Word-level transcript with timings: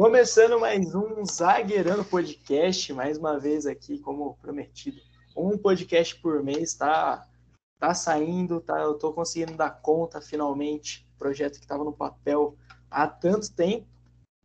Começando 0.00 0.58
mais 0.58 0.94
um 0.94 1.26
Zagueirando 1.26 2.02
Podcast, 2.06 2.90
mais 2.94 3.18
uma 3.18 3.38
vez 3.38 3.66
aqui, 3.66 3.98
como 3.98 4.34
prometido. 4.40 4.98
Um 5.36 5.58
podcast 5.58 6.18
por 6.22 6.42
mês, 6.42 6.72
tá, 6.72 7.28
tá 7.78 7.92
saindo, 7.92 8.62
tá, 8.62 8.80
eu 8.80 8.94
tô 8.94 9.12
conseguindo 9.12 9.58
dar 9.58 9.68
conta 9.82 10.18
finalmente. 10.22 11.06
Projeto 11.18 11.58
que 11.58 11.66
estava 11.66 11.84
no 11.84 11.92
papel 11.92 12.56
há 12.90 13.06
tanto 13.06 13.52
tempo, 13.52 13.86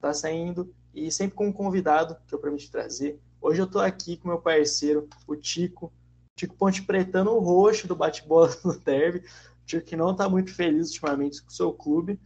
tá 0.02 0.14
saindo 0.14 0.76
e 0.94 1.10
sempre 1.10 1.38
com 1.38 1.48
um 1.48 1.54
convidado 1.54 2.18
que 2.28 2.36
eu 2.36 2.40
prometi 2.40 2.70
trazer. 2.70 3.18
Hoje 3.40 3.62
eu 3.62 3.68
tô 3.68 3.80
aqui 3.80 4.18
com 4.18 4.28
meu 4.28 4.42
parceiro, 4.42 5.08
o 5.26 5.38
Tico, 5.38 5.90
Tico 6.38 6.58
Ponte 6.58 6.82
Pretano, 6.82 7.32
o 7.32 7.40
roxo 7.40 7.88
do 7.88 7.96
bate-bola 7.96 8.54
do 8.62 8.78
derby. 8.78 9.24
Tico 9.66 9.86
que 9.86 9.96
não 9.96 10.14
tá 10.14 10.28
muito 10.28 10.54
feliz 10.54 10.90
ultimamente 10.90 11.42
com 11.42 11.48
o 11.48 11.54
seu 11.54 11.72
clube, 11.72 12.20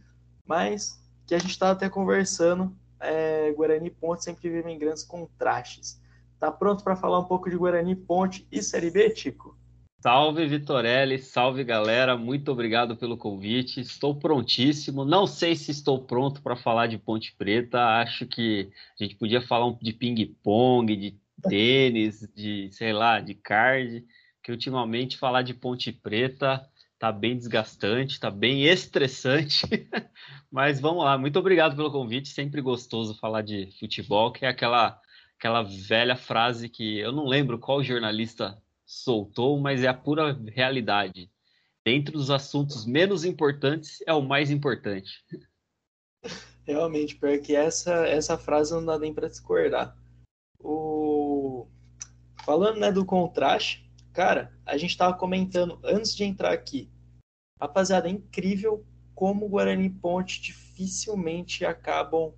mas 0.44 1.00
que 1.28 1.34
a 1.36 1.38
gente 1.38 1.56
tá 1.56 1.70
até 1.70 1.88
conversando 1.88 2.76
é, 3.00 3.52
Guarani 3.52 3.88
e 3.88 3.90
Ponte 3.90 4.24
sempre 4.24 4.48
vivem 4.48 4.78
grandes 4.78 5.02
contrastes. 5.02 6.00
Tá 6.38 6.50
pronto 6.50 6.84
para 6.84 6.96
falar 6.96 7.18
um 7.18 7.24
pouco 7.24 7.50
de 7.50 7.56
Guarani, 7.56 7.94
Ponte 7.94 8.46
e 8.50 8.62
Série 8.62 8.90
B, 8.90 9.10
Tico? 9.10 9.58
Salve 10.00 10.46
Vitorelli, 10.46 11.18
salve 11.18 11.62
galera, 11.62 12.16
muito 12.16 12.50
obrigado 12.50 12.96
pelo 12.96 13.18
convite. 13.18 13.80
Estou 13.80 14.14
prontíssimo. 14.14 15.04
Não 15.04 15.26
sei 15.26 15.54
se 15.54 15.70
estou 15.70 16.02
pronto 16.02 16.40
para 16.40 16.56
falar 16.56 16.86
de 16.86 16.96
Ponte 16.96 17.34
Preta. 17.36 17.78
Acho 18.00 18.26
que 18.26 18.70
a 18.98 19.04
gente 19.04 19.16
podia 19.16 19.42
falar 19.42 19.76
de 19.82 19.92
ping-pong, 19.92 20.96
de 20.96 21.18
tênis, 21.42 22.26
de 22.34 22.70
sei 22.72 22.94
lá, 22.94 23.20
de 23.20 23.34
card. 23.34 24.02
Que 24.42 24.50
ultimamente 24.50 25.18
falar 25.18 25.42
de 25.42 25.52
Ponte 25.52 25.92
Preta 25.92 26.66
tá 27.00 27.10
bem 27.10 27.34
desgastante, 27.34 28.20
tá 28.20 28.30
bem 28.30 28.66
estressante. 28.66 29.66
Mas 30.52 30.78
vamos 30.78 31.02
lá, 31.02 31.16
muito 31.16 31.38
obrigado 31.38 31.74
pelo 31.74 31.90
convite. 31.90 32.28
Sempre 32.28 32.60
gostoso 32.60 33.18
falar 33.18 33.40
de 33.40 33.72
futebol, 33.80 34.30
que 34.30 34.44
é 34.44 34.48
aquela 34.48 35.00
aquela 35.38 35.62
velha 35.62 36.14
frase 36.14 36.68
que 36.68 36.98
eu 36.98 37.10
não 37.10 37.24
lembro 37.24 37.58
qual 37.58 37.82
jornalista 37.82 38.62
soltou, 38.84 39.58
mas 39.58 39.82
é 39.82 39.88
a 39.88 39.94
pura 39.94 40.38
realidade. 40.48 41.30
Dentre 41.82 42.14
os 42.14 42.30
assuntos 42.30 42.84
menos 42.84 43.24
importantes, 43.24 44.02
é 44.06 44.12
o 44.12 44.20
mais 44.20 44.50
importante. 44.50 45.24
Realmente, 46.66 47.16
porque 47.16 47.56
essa 47.56 48.06
essa 48.06 48.36
frase 48.36 48.74
não 48.74 48.84
dá 48.84 48.98
nem 48.98 49.14
para 49.14 49.30
discordar. 49.30 49.96
O 50.58 51.66
falando 52.44 52.78
né, 52.78 52.92
do 52.92 53.06
contraste, 53.06 53.89
Cara, 54.12 54.52
a 54.66 54.76
gente 54.76 54.96
tava 54.96 55.16
comentando 55.16 55.78
antes 55.84 56.14
de 56.14 56.24
entrar 56.24 56.52
aqui. 56.52 56.90
Rapaziada, 57.60 58.08
é 58.08 58.10
incrível 58.10 58.84
como 59.14 59.46
o 59.46 59.48
Guarani 59.48 59.86
e 59.86 59.90
Ponte 59.90 60.40
dificilmente 60.40 61.64
acabam 61.64 62.32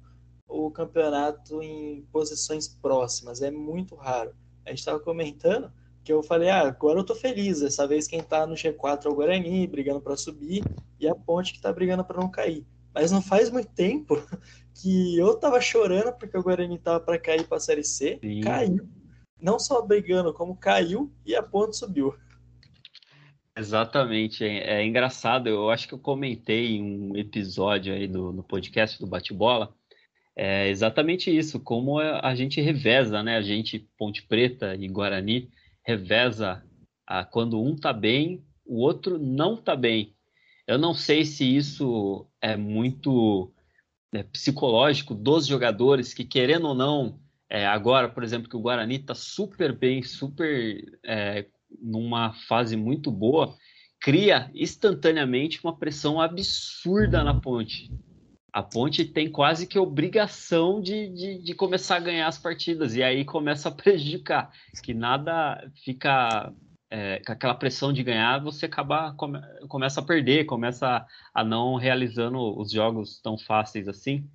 o 0.48 0.70
campeonato 0.70 1.62
em 1.62 2.02
posições 2.12 2.68
próximas. 2.68 3.40
É 3.40 3.50
muito 3.50 3.94
raro. 3.94 4.34
A 4.66 4.70
gente 4.70 4.84
tava 4.84 5.00
comentando 5.00 5.72
que 6.04 6.12
eu 6.12 6.22
falei, 6.22 6.50
ah, 6.50 6.66
agora 6.66 6.98
eu 6.98 7.04
tô 7.04 7.14
feliz. 7.14 7.60
Dessa 7.60 7.86
vez 7.86 8.06
quem 8.06 8.22
tá 8.22 8.46
no 8.46 8.54
G4 8.54 9.06
é 9.06 9.08
o 9.08 9.14
Guarani, 9.14 9.66
brigando 9.66 10.00
para 10.00 10.16
subir, 10.16 10.64
e 10.98 11.08
a 11.08 11.14
Ponte 11.14 11.52
que 11.52 11.60
tá 11.60 11.72
brigando 11.72 12.04
para 12.04 12.20
não 12.20 12.30
cair. 12.30 12.66
Mas 12.92 13.10
não 13.10 13.22
faz 13.22 13.48
muito 13.48 13.70
tempo 13.70 14.20
que 14.74 15.16
eu 15.16 15.34
tava 15.36 15.60
chorando 15.60 16.12
porque 16.12 16.36
o 16.36 16.42
Guarani 16.42 16.78
tava 16.78 17.00
para 17.00 17.18
cair 17.18 17.46
para 17.46 17.60
Série 17.60 17.84
C, 17.84 18.18
Sim. 18.20 18.40
caiu 18.40 18.86
não 19.42 19.58
só 19.58 19.82
brigando, 19.82 20.32
como 20.32 20.56
caiu 20.56 21.12
e 21.26 21.34
a 21.34 21.42
ponte 21.42 21.76
subiu. 21.76 22.14
Exatamente, 23.56 24.44
é, 24.44 24.80
é, 24.80 24.86
engraçado. 24.86 25.48
Eu 25.48 25.68
acho 25.68 25.86
que 25.88 25.94
eu 25.94 25.98
comentei 25.98 26.76
em 26.76 26.82
um 26.82 27.16
episódio 27.16 27.92
aí 27.92 28.06
do, 28.06 28.32
no 28.32 28.42
podcast 28.42 28.98
do 28.98 29.06
Bate-Bola. 29.06 29.74
É 30.34 30.68
exatamente 30.68 31.36
isso, 31.36 31.60
como 31.60 31.98
a 31.98 32.34
gente 32.34 32.60
reveza, 32.60 33.22
né? 33.22 33.36
A 33.36 33.42
gente, 33.42 33.86
Ponte 33.98 34.22
Preta 34.22 34.74
e 34.74 34.88
Guarani, 34.88 35.50
reveza 35.84 36.64
a, 37.06 37.22
quando 37.22 37.60
um 37.60 37.76
tá 37.76 37.92
bem, 37.92 38.42
o 38.64 38.80
outro 38.80 39.18
não 39.18 39.56
tá 39.56 39.76
bem. 39.76 40.14
Eu 40.66 40.78
não 40.78 40.94
sei 40.94 41.24
se 41.26 41.44
isso 41.44 42.26
é 42.40 42.56
muito 42.56 43.52
é, 44.14 44.22
psicológico 44.22 45.14
dos 45.14 45.46
jogadores 45.46 46.14
que, 46.14 46.24
querendo 46.24 46.68
ou 46.68 46.74
não, 46.74 47.20
é, 47.52 47.66
agora, 47.66 48.08
por 48.08 48.24
exemplo, 48.24 48.48
que 48.48 48.56
o 48.56 48.60
Guarani 48.60 48.96
está 48.96 49.14
super 49.14 49.76
bem, 49.76 50.02
super 50.02 50.98
é, 51.04 51.44
numa 51.82 52.32
fase 52.48 52.78
muito 52.78 53.10
boa, 53.10 53.54
cria 54.00 54.50
instantaneamente 54.54 55.60
uma 55.62 55.76
pressão 55.76 56.18
absurda 56.18 57.22
na 57.22 57.38
ponte. 57.38 57.92
A 58.50 58.62
ponte 58.62 59.04
tem 59.04 59.30
quase 59.30 59.66
que 59.66 59.78
obrigação 59.78 60.80
de, 60.80 61.10
de, 61.10 61.42
de 61.42 61.54
começar 61.54 61.96
a 61.96 62.00
ganhar 62.00 62.26
as 62.26 62.38
partidas, 62.38 62.96
e 62.96 63.02
aí 63.02 63.22
começa 63.22 63.68
a 63.68 63.72
prejudicar, 63.76 64.50
que 64.82 64.94
nada 64.94 65.62
fica 65.84 66.50
é, 66.88 67.18
com 67.18 67.32
aquela 67.32 67.54
pressão 67.54 67.92
de 67.92 68.02
ganhar, 68.02 68.42
você 68.42 68.64
acaba 68.64 69.12
come, 69.12 69.38
começa 69.68 70.00
a 70.00 70.02
perder, 70.02 70.46
começa 70.46 70.86
a, 70.88 71.06
a 71.34 71.44
não 71.44 71.74
realizando 71.74 72.58
os 72.58 72.72
jogos 72.72 73.20
tão 73.20 73.36
fáceis 73.36 73.88
assim. 73.88 74.26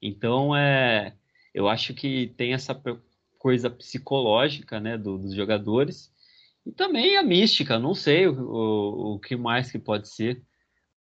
Então 0.00 0.56
é 0.56 1.14
eu 1.54 1.68
acho 1.68 1.94
que 1.94 2.32
tem 2.36 2.52
essa 2.52 2.80
coisa 3.38 3.68
psicológica 3.68 4.80
né, 4.80 4.96
do, 4.96 5.18
dos 5.18 5.34
jogadores 5.34 6.12
e 6.64 6.70
também 6.70 7.16
a 7.16 7.22
mística, 7.22 7.78
não 7.78 7.94
sei 7.94 8.26
o, 8.28 8.40
o, 8.40 9.14
o 9.14 9.18
que 9.18 9.36
mais 9.36 9.70
que 9.70 9.78
pode 9.78 10.08
ser, 10.08 10.42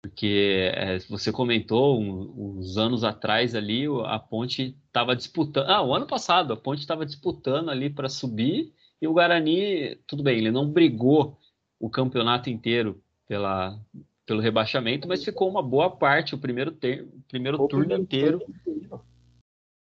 porque 0.03 0.71
é, 0.75 0.99
você 1.09 1.33
comentou 1.33 2.01
um, 2.01 2.59
uns 2.59 2.77
anos 2.77 3.05
atrás 3.05 3.55
ali 3.55 3.87
a 4.05 4.19
Ponte 4.19 4.77
estava 4.87 5.15
disputando, 5.15 5.69
ah, 5.69 5.83
o 5.83 5.95
ano 5.95 6.07
passado 6.07 6.53
a 6.53 6.57
Ponte 6.57 6.81
estava 6.81 7.07
disputando 7.07 7.71
ali 7.71 7.89
para 7.89 8.09
subir 8.09 8.73
e 9.01 9.07
o 9.07 9.13
Guarani, 9.13 9.97
tudo 10.07 10.23
bem, 10.23 10.39
ele 10.39 10.51
não 10.51 10.69
brigou 10.69 11.39
o 11.79 11.89
campeonato 11.89 12.51
inteiro 12.51 13.03
pela, 13.27 13.79
pelo 14.27 14.41
rebaixamento, 14.41 15.07
mas 15.07 15.25
ficou 15.25 15.49
uma 15.49 15.63
boa 15.63 15.91
parte 15.91 16.35
o 16.35 16.39
primeiro, 16.39 16.73
ter, 16.73 17.09
primeiro 17.29 17.67
turno 17.69 17.95
inteiro 17.95 18.43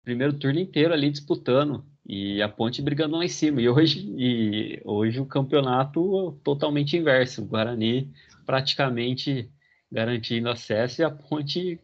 primeiro 0.04 0.38
turno 0.38 0.60
inteiro 0.60 0.94
ali 0.94 1.10
disputando 1.10 1.86
e 2.06 2.42
a 2.42 2.50
Ponte 2.50 2.82
brigando 2.82 3.16
lá 3.16 3.24
em 3.24 3.30
cima. 3.30 3.62
E 3.62 3.70
hoje, 3.70 4.14
e 4.18 4.82
hoje 4.84 5.20
o 5.20 5.26
campeonato 5.26 6.38
totalmente 6.44 6.98
inverso. 6.98 7.42
O 7.42 7.46
Guarani 7.46 8.14
praticamente 8.46 9.50
garantindo 9.92 10.50
acesso 10.50 11.02
e 11.02 11.06
a 11.06 11.10
Ponte 11.10 11.80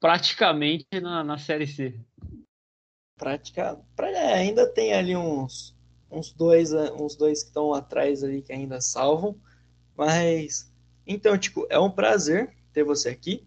praticamente 0.00 0.86
na, 1.00 1.22
na 1.22 1.38
Série 1.38 1.66
C. 1.66 2.00
Prática, 3.16 3.80
é, 4.00 4.34
ainda 4.34 4.66
tem 4.72 4.92
ali 4.92 5.16
uns, 5.16 5.76
uns 6.10 6.32
dois 6.32 6.72
uns 6.72 7.16
dois 7.16 7.42
que 7.42 7.48
estão 7.48 7.74
atrás 7.74 8.22
ali 8.22 8.42
que 8.42 8.52
ainda 8.52 8.80
salvam, 8.80 9.36
mas 9.96 10.72
então 11.04 11.36
tipo 11.36 11.66
é 11.68 11.78
um 11.78 11.90
prazer 11.90 12.56
ter 12.72 12.84
você 12.84 13.08
aqui. 13.08 13.46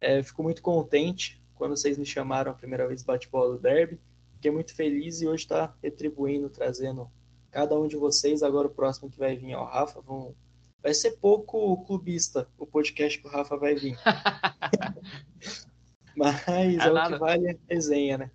É, 0.00 0.22
fico 0.22 0.42
muito 0.42 0.62
contente 0.62 1.39
quando 1.60 1.76
vocês 1.76 1.98
me 1.98 2.06
chamaram 2.06 2.52
a 2.52 2.54
primeira 2.54 2.88
vez 2.88 3.02
bate-bola 3.02 3.52
do 3.52 3.60
derby. 3.60 4.00
Fiquei 4.32 4.50
muito 4.50 4.74
feliz 4.74 5.20
e 5.20 5.28
hoje 5.28 5.42
está 5.42 5.76
retribuindo, 5.82 6.48
trazendo 6.48 7.10
cada 7.50 7.78
um 7.78 7.86
de 7.86 7.96
vocês. 7.96 8.42
Agora 8.42 8.66
o 8.66 8.74
próximo 8.74 9.10
que 9.10 9.18
vai 9.18 9.36
vir 9.36 9.50
é 9.50 9.58
o 9.58 9.64
Rafa. 9.64 10.00
Vão... 10.00 10.34
Vai 10.82 10.94
ser 10.94 11.18
pouco 11.18 11.84
clubista 11.84 12.48
o 12.56 12.66
podcast 12.66 13.20
que 13.20 13.28
o 13.28 13.30
Rafa 13.30 13.58
vai 13.58 13.74
vir. 13.74 13.94
Mas 16.16 16.48
é, 16.48 16.76
é 16.76 16.90
o 16.90 17.08
que 17.08 17.18
vale 17.18 17.50
a 17.50 17.56
resenha, 17.68 18.16
né? 18.16 18.30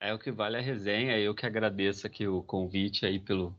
É 0.00 0.14
o 0.14 0.18
que 0.18 0.30
vale 0.30 0.56
a 0.56 0.62
resenha. 0.62 1.18
Eu 1.18 1.34
que 1.34 1.44
agradeço 1.44 2.06
aqui 2.06 2.28
o 2.28 2.44
convite 2.44 3.04
aí 3.04 3.18
pelo, 3.18 3.58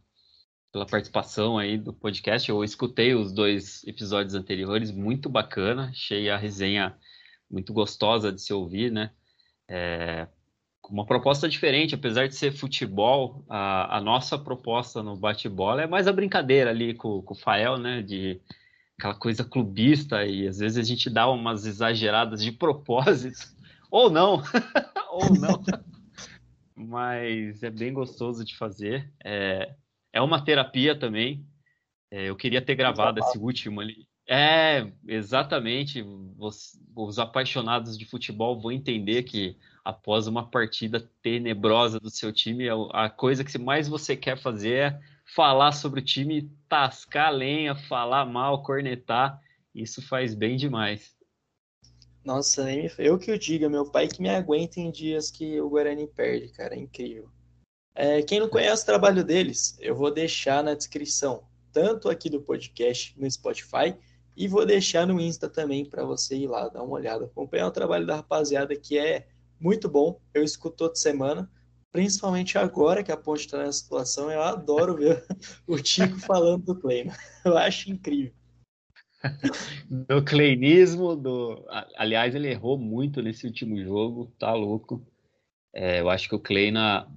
pela 0.72 0.86
participação 0.86 1.58
aí 1.58 1.78
do 1.78 1.92
podcast. 1.92 2.50
Eu 2.50 2.64
escutei 2.64 3.14
os 3.14 3.34
dois 3.34 3.86
episódios 3.86 4.34
anteriores, 4.34 4.92
muito 4.92 5.28
bacana. 5.28 5.90
Achei 5.90 6.30
a 6.30 6.38
resenha 6.38 6.98
muito 7.52 7.74
gostosa 7.74 8.32
de 8.32 8.42
se 8.42 8.54
ouvir, 8.54 8.92
né? 8.92 9.12
É, 9.68 10.28
uma 10.90 11.06
proposta 11.06 11.48
diferente, 11.48 11.96
apesar 11.96 12.28
de 12.28 12.36
ser 12.36 12.52
futebol, 12.52 13.46
a, 13.50 13.98
a 13.98 14.02
nossa 14.02 14.38
proposta 14.38 15.02
no 15.02 15.16
bate-bola 15.16 15.84
é 15.84 15.88
mais 15.88 16.08
a 16.08 16.14
brincadeira 16.14 16.70
ali 16.70 16.94
com, 16.94 17.22
com 17.22 17.34
o 17.34 17.38
Fael, 17.38 17.78
né? 17.78 18.02
De 18.02 18.42
aquela 18.98 19.16
coisa 19.16 19.44
clubista 19.44 20.26
e 20.26 20.48
às 20.48 20.60
vezes 20.60 20.78
a 20.78 20.84
gente 20.84 21.10
dá 21.10 21.30
umas 21.30 21.66
exageradas 21.66 22.44
de 22.44 22.52
propósito, 22.54 23.40
ou 23.90 24.10
não, 24.10 24.44
ou 25.12 25.34
não. 25.40 25.64
Mas 26.76 27.64
é 27.64 27.70
bem 27.70 27.94
gostoso 27.94 28.44
de 28.44 28.56
fazer. 28.58 29.12
É, 29.24 29.74
é 30.14 30.22
uma 30.22 30.44
terapia 30.44 30.98
também. 30.98 31.46
É, 32.12 32.30
eu 32.30 32.36
queria 32.36 32.62
ter 32.62 32.76
gravado 32.76 33.20
esse 33.20 33.38
último 33.38 33.80
ali. 33.80 34.08
É, 34.34 34.90
exatamente. 35.10 36.02
Os, 36.40 36.80
os, 36.96 37.20
apaixonados 37.20 37.98
de 37.98 38.06
futebol 38.06 38.58
vão 38.58 38.72
entender 38.72 39.24
que 39.24 39.58
após 39.84 40.26
uma 40.26 40.50
partida 40.50 41.06
tenebrosa 41.22 42.00
do 42.00 42.10
seu 42.10 42.32
time, 42.32 42.70
a 42.94 43.10
coisa 43.10 43.44
que 43.44 43.58
mais 43.58 43.90
você 43.90 44.16
quer 44.16 44.42
fazer 44.42 44.74
é 44.74 45.00
falar 45.36 45.74
sobre 45.74 46.00
o 46.00 46.04
time, 46.04 46.50
tascar 46.70 47.28
a 47.28 47.30
lenha, 47.30 47.76
falar 47.76 48.26
mal, 48.26 48.64
cornetar. 48.64 49.38
Isso 49.76 50.02
faz 50.02 50.34
bem 50.34 50.56
demais. 50.56 51.14
Nossa, 52.24 52.72
eu 52.98 53.20
que 53.20 53.34
o 53.34 53.38
diga, 53.38 53.68
meu 53.68 53.92
pai 53.92 54.08
que 54.08 54.22
me 54.22 54.30
aguenta 54.30 54.80
em 54.80 54.90
dias 54.92 55.30
que 55.30 55.60
o 55.60 55.70
Guarani 55.70 56.08
perde, 56.08 56.48
cara, 56.54 56.74
é 56.74 56.80
incrível. 56.80 57.30
É, 57.94 58.22
quem 58.22 58.40
não 58.40 58.48
conhece 58.48 58.84
o 58.84 58.86
trabalho 58.86 59.26
deles, 59.26 59.76
eu 59.82 59.94
vou 59.94 60.10
deixar 60.10 60.64
na 60.64 60.74
descrição, 60.74 61.44
tanto 61.74 62.08
aqui 62.08 62.30
do 62.30 62.42
podcast 62.42 63.14
no 63.20 63.30
Spotify, 63.30 63.94
e 64.36 64.48
vou 64.48 64.66
deixar 64.66 65.06
no 65.06 65.20
Insta 65.20 65.50
também 65.50 65.86
para 65.86 66.04
você 66.04 66.36
ir 66.36 66.48
lá 66.48 66.68
dar 66.70 66.84
uma 66.84 66.94
olhada. 66.94 67.26
Acompanhar 67.26 67.68
o 67.68 67.72
trabalho 67.72 68.06
da 68.06 68.18
rapaziada 68.18 68.76
que 68.76 68.98
é 68.98 69.28
muito 69.60 69.90
bom. 69.90 70.20
Eu 70.34 70.44
escuto 70.44 70.78
toda 70.78 70.96
semana, 70.96 71.50
principalmente 71.92 72.58
agora 72.58 73.04
que 73.04 73.12
a 73.12 73.18
Ponte 73.18 73.42
está 73.42 73.58
nessa 73.58 73.80
situação. 73.80 74.32
Eu 74.32 74.42
adoro 74.42 74.96
ver 74.96 75.26
o 75.68 75.78
Tico 75.78 76.20
falando 76.20 76.64
do 76.64 76.80
Kleina. 76.80 77.16
Eu 77.46 77.58
acho 77.58 77.92
incrível. 77.92 78.34
Do 80.08 80.24
kleinismo, 80.26 81.16
do... 81.16 81.64
aliás, 81.96 82.34
ele 82.34 82.50
errou 82.50 82.76
muito 82.76 83.22
nesse 83.22 83.46
último 83.46 83.80
jogo, 83.80 84.34
tá 84.40 84.52
louco. 84.52 85.06
É, 85.72 86.00
eu 86.00 86.10
acho 86.10 86.28
que 86.28 86.34
o 86.34 86.40
Kleina 86.40 87.08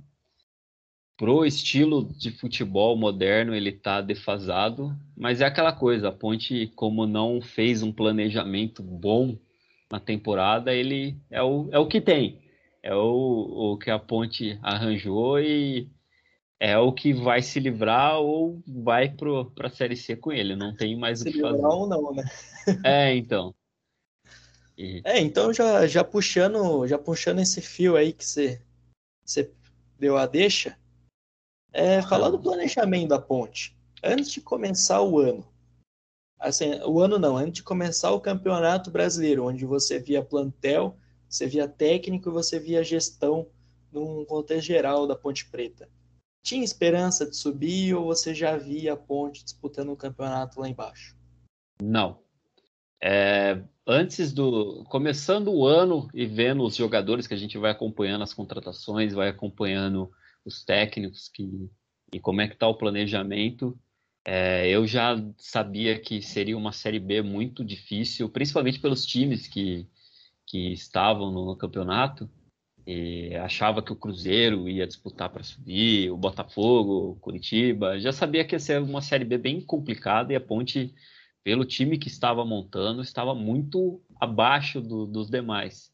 pro 1.16 1.44
estilo 1.44 2.04
de 2.16 2.30
futebol 2.30 2.96
moderno 2.96 3.54
ele 3.54 3.70
está 3.70 4.00
defasado, 4.00 4.94
mas 5.16 5.40
é 5.40 5.46
aquela 5.46 5.72
coisa, 5.72 6.08
a 6.08 6.12
Ponte 6.12 6.66
como 6.74 7.06
não 7.06 7.40
fez 7.40 7.82
um 7.82 7.92
planejamento 7.92 8.82
bom 8.82 9.38
na 9.90 10.00
temporada, 10.00 10.74
ele 10.74 11.16
é 11.30 11.42
o, 11.42 11.68
é 11.70 11.78
o 11.78 11.86
que 11.86 12.00
tem. 12.00 12.42
É 12.82 12.94
o, 12.94 13.72
o 13.72 13.78
que 13.78 13.90
a 13.90 13.98
Ponte 13.98 14.58
arranjou 14.62 15.40
e 15.40 15.88
é 16.60 16.76
o 16.78 16.92
que 16.92 17.12
vai 17.12 17.42
se 17.42 17.58
livrar 17.60 18.18
ou 18.18 18.62
vai 18.66 19.08
para 19.08 19.66
a 19.66 19.70
Série 19.70 19.96
C 19.96 20.16
com 20.16 20.32
ele. 20.32 20.56
Não 20.56 20.74
tem 20.74 20.96
mais 20.96 21.20
se 21.20 21.28
o 21.28 21.32
que 21.32 21.40
fazer. 21.40 21.64
ou 21.64 21.86
não, 21.86 22.12
né? 22.12 22.24
É, 22.84 23.14
então. 23.14 23.54
E... 24.76 25.00
É, 25.04 25.20
então 25.20 25.52
já, 25.52 25.86
já 25.86 26.02
puxando 26.02 26.86
já 26.86 26.98
puxando 26.98 27.38
esse 27.38 27.60
fio 27.60 27.96
aí 27.96 28.12
que 28.12 28.24
você, 28.24 28.60
você 29.24 29.50
deu 29.98 30.16
a 30.16 30.26
deixa, 30.26 30.76
é, 31.74 32.00
falar 32.00 32.30
do 32.30 32.38
planejamento 32.38 33.08
da 33.08 33.18
ponte. 33.18 33.76
Antes 34.02 34.30
de 34.30 34.40
começar 34.40 35.02
o 35.02 35.18
ano, 35.18 35.44
assim, 36.38 36.80
o 36.84 37.00
ano 37.00 37.18
não, 37.18 37.36
antes 37.36 37.54
de 37.54 37.62
começar 37.64 38.12
o 38.12 38.20
campeonato 38.20 38.90
brasileiro, 38.90 39.46
onde 39.46 39.66
você 39.66 39.98
via 39.98 40.24
plantel, 40.24 40.96
você 41.28 41.46
via 41.46 41.66
técnico 41.66 42.28
e 42.28 42.32
você 42.32 42.60
via 42.60 42.84
gestão 42.84 43.48
num 43.90 44.24
contexto 44.24 44.66
geral 44.66 45.06
da 45.06 45.16
Ponte 45.16 45.50
Preta. 45.50 45.88
Tinha 46.44 46.62
esperança 46.62 47.28
de 47.28 47.36
subir 47.36 47.94
ou 47.94 48.04
você 48.04 48.34
já 48.34 48.56
via 48.56 48.92
a 48.92 48.96
Ponte 48.96 49.42
disputando 49.42 49.90
o 49.90 49.96
campeonato 49.96 50.60
lá 50.60 50.68
embaixo? 50.68 51.16
Não. 51.82 52.18
É, 53.02 53.60
antes 53.86 54.32
do. 54.32 54.84
Começando 54.84 55.52
o 55.52 55.66
ano 55.66 56.08
e 56.14 56.24
vendo 56.24 56.62
os 56.62 56.76
jogadores 56.76 57.26
que 57.26 57.34
a 57.34 57.36
gente 57.36 57.58
vai 57.58 57.70
acompanhando 57.70 58.22
as 58.22 58.34
contratações, 58.34 59.12
vai 59.12 59.28
acompanhando 59.28 60.10
os 60.44 60.64
técnicos 60.64 61.28
que, 61.28 61.68
e 62.12 62.20
como 62.20 62.40
é 62.40 62.48
que 62.48 62.54
está 62.54 62.68
o 62.68 62.76
planejamento. 62.76 63.78
É, 64.24 64.68
eu 64.68 64.86
já 64.86 65.16
sabia 65.38 65.98
que 65.98 66.22
seria 66.22 66.56
uma 66.56 66.72
Série 66.72 66.98
B 66.98 67.22
muito 67.22 67.64
difícil, 67.64 68.28
principalmente 68.28 68.80
pelos 68.80 69.04
times 69.04 69.46
que, 69.46 69.86
que 70.46 70.72
estavam 70.72 71.30
no, 71.30 71.46
no 71.46 71.56
campeonato. 71.56 72.28
E 72.86 73.34
achava 73.36 73.82
que 73.82 73.92
o 73.92 73.96
Cruzeiro 73.96 74.68
ia 74.68 74.86
disputar 74.86 75.30
para 75.30 75.42
subir, 75.42 76.10
o 76.10 76.18
Botafogo, 76.18 77.12
o 77.12 77.16
Curitiba. 77.16 77.98
Já 77.98 78.12
sabia 78.12 78.44
que 78.44 78.54
ia 78.54 78.58
ser 78.58 78.80
uma 78.82 79.00
Série 79.00 79.24
B 79.24 79.38
bem 79.38 79.60
complicada 79.60 80.32
e 80.32 80.36
a 80.36 80.40
Ponte, 80.40 80.94
pelo 81.42 81.64
time 81.64 81.98
que 81.98 82.08
estava 82.08 82.44
montando, 82.44 83.00
estava 83.00 83.34
muito 83.34 84.02
abaixo 84.20 84.82
do, 84.82 85.06
dos 85.06 85.30
demais. 85.30 85.90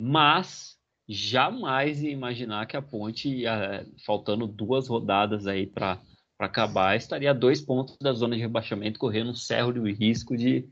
Mas 0.00 0.75
jamais 1.08 2.02
ia 2.02 2.10
imaginar 2.10 2.66
que 2.66 2.76
a 2.76 2.82
Ponte, 2.82 3.44
faltando 4.04 4.46
duas 4.46 4.88
rodadas 4.88 5.46
aí 5.46 5.66
para 5.66 6.00
acabar, 6.38 6.96
estaria 6.96 7.30
a 7.30 7.34
dois 7.34 7.60
pontos 7.60 7.96
da 7.98 8.12
zona 8.12 8.34
de 8.34 8.42
rebaixamento, 8.42 8.98
correndo 8.98 9.30
um 9.30 9.34
sério 9.34 9.82
risco 9.84 10.36
de, 10.36 10.66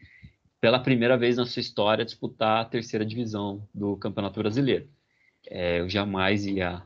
pela 0.60 0.80
primeira 0.80 1.16
vez 1.16 1.36
na 1.36 1.46
sua 1.46 1.60
história, 1.60 2.04
disputar 2.04 2.62
a 2.62 2.64
terceira 2.64 3.04
divisão 3.04 3.68
do 3.72 3.96
Campeonato 3.96 4.40
Brasileiro. 4.40 4.88
É, 5.46 5.80
eu 5.80 5.88
jamais 5.88 6.46
ia 6.46 6.82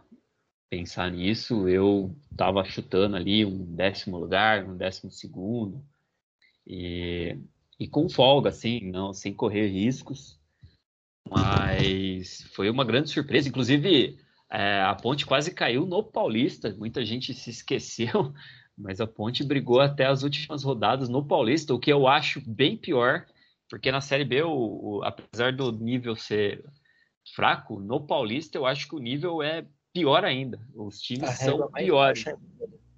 pensar 0.69 1.11
nisso, 1.11 1.69
eu 1.69 2.15
estava 2.31 2.65
chutando 2.65 3.17
ali 3.17 3.45
um 3.45 3.75
décimo 3.75 4.19
lugar, 4.19 4.65
um 4.65 4.77
décimo 4.77 5.11
segundo, 5.11 5.83
e, 6.67 7.39
e 7.81 7.89
com 7.89 8.09
folga, 8.09 8.50
assim, 8.50 8.91
não, 8.91 9.15
sem 9.15 9.33
correr 9.33 9.69
riscos. 9.69 10.38
Mas 11.30 12.42
foi 12.52 12.70
uma 12.70 12.84
grande 12.84 13.10
surpresa. 13.10 13.48
Inclusive, 13.48 14.19
é, 14.50 14.80
a 14.80 14.94
Ponte 14.94 15.26
quase 15.26 15.52
caiu 15.52 15.86
no 15.86 16.02
Paulista. 16.02 16.75
Muita 16.76 17.04
gente 17.04 17.34
se 17.34 17.50
esqueceu, 17.50 18.32
mas 18.76 19.00
a 19.00 19.06
Ponte 19.06 19.44
brigou 19.44 19.80
até 19.80 20.06
as 20.06 20.22
últimas 20.22 20.64
rodadas 20.64 21.08
no 21.08 21.25
Paulista, 21.25 21.75
o 21.75 21.78
que 21.78 21.92
eu 21.92 22.06
acho 22.06 22.40
bem 22.46 22.76
pior, 22.76 23.26
porque 23.69 23.92
na 23.92 24.00
Série 24.00 24.25
B, 24.25 24.42
o, 24.42 24.50
o, 24.50 25.02
apesar 25.04 25.52
do 25.52 25.70
nível 25.72 26.16
ser 26.16 26.64
fraco, 27.34 27.78
no 27.78 28.00
Paulista 28.00 28.56
eu 28.56 28.64
acho 28.64 28.88
que 28.88 28.96
o 28.96 29.00
nível 29.00 29.42
é 29.42 29.66
pior 29.92 30.25
ainda. 30.25 30.60
Os 30.75 31.00
times 31.00 31.30
são 31.38 31.70
piores. 31.72 32.25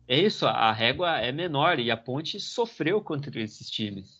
É 0.06 0.18
isso, 0.18 0.46
a 0.46 0.72
régua 0.72 1.18
é 1.18 1.30
menor 1.30 1.78
e 1.78 1.90
a 1.90 1.96
Ponte 1.96 2.38
sofreu 2.40 3.00
contra 3.00 3.40
esses 3.40 3.70
times. 3.70 4.19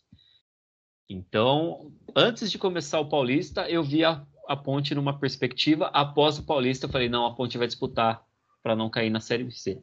Então, 1.13 1.93
antes 2.15 2.53
de 2.53 2.57
começar 2.57 3.01
o 3.01 3.09
Paulista, 3.09 3.69
eu 3.69 3.83
vi 3.83 4.05
a, 4.05 4.25
a 4.47 4.57
Ponte 4.57 4.95
numa 4.95 5.19
perspectiva. 5.19 5.89
Após 5.89 6.39
o 6.39 6.47
Paulista, 6.47 6.87
eu 6.87 6.91
falei: 6.91 7.09
não, 7.09 7.27
a 7.27 7.35
Ponte 7.35 7.59
vai 7.59 7.67
disputar 7.67 8.25
para 8.63 8.77
não 8.77 8.89
cair 8.89 9.11
na 9.11 9.19
Série 9.19 9.51
C. 9.51 9.83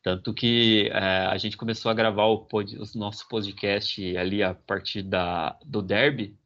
Tanto 0.00 0.32
que 0.32 0.88
é, 0.92 1.26
a 1.26 1.36
gente 1.36 1.56
começou 1.56 1.90
a 1.90 1.94
gravar 1.94 2.26
o, 2.26 2.46
pod, 2.46 2.78
o, 2.78 2.98
nosso 2.98 3.26
podcast 3.28 4.16
ali 4.16 4.40
a 4.40 4.54
partir 4.54 5.02
da, 5.02 5.58
do 5.66 5.82
derby, 5.82 6.38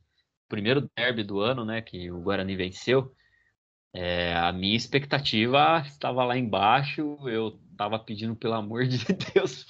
primeiro 0.49 0.91
derby 0.97 1.23
do 1.23 1.41
ano, 1.41 1.63
né, 1.63 1.83
que 1.83 2.11
o 2.11 2.23
Guarani 2.23 2.57
venceu. 2.57 3.15
É, 3.93 4.35
a 4.35 4.51
minha 4.51 4.77
expectativa 4.77 5.83
estava 5.87 6.25
lá 6.25 6.39
embaixo, 6.39 7.19
eu 7.29 7.61
estava 7.71 7.99
pedindo 7.99 8.35
pelo 8.35 8.55
amor 8.55 8.87
de 8.87 8.99
Deus 9.35 9.63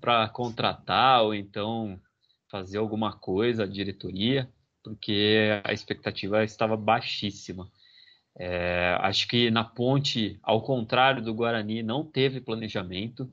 para 0.00 0.28
contratar, 0.30 1.22
ou 1.22 1.34
então 1.34 2.00
fazer 2.50 2.78
alguma 2.78 3.12
coisa, 3.12 3.64
a 3.64 3.66
diretoria, 3.66 4.48
porque 4.82 5.60
a 5.64 5.72
expectativa 5.72 6.44
estava 6.44 6.76
baixíssima. 6.76 7.70
É, 8.38 8.96
acho 9.00 9.26
que 9.26 9.50
na 9.50 9.64
ponte, 9.64 10.38
ao 10.42 10.62
contrário 10.62 11.22
do 11.22 11.34
Guarani, 11.34 11.82
não 11.82 12.04
teve 12.04 12.40
planejamento. 12.40 13.30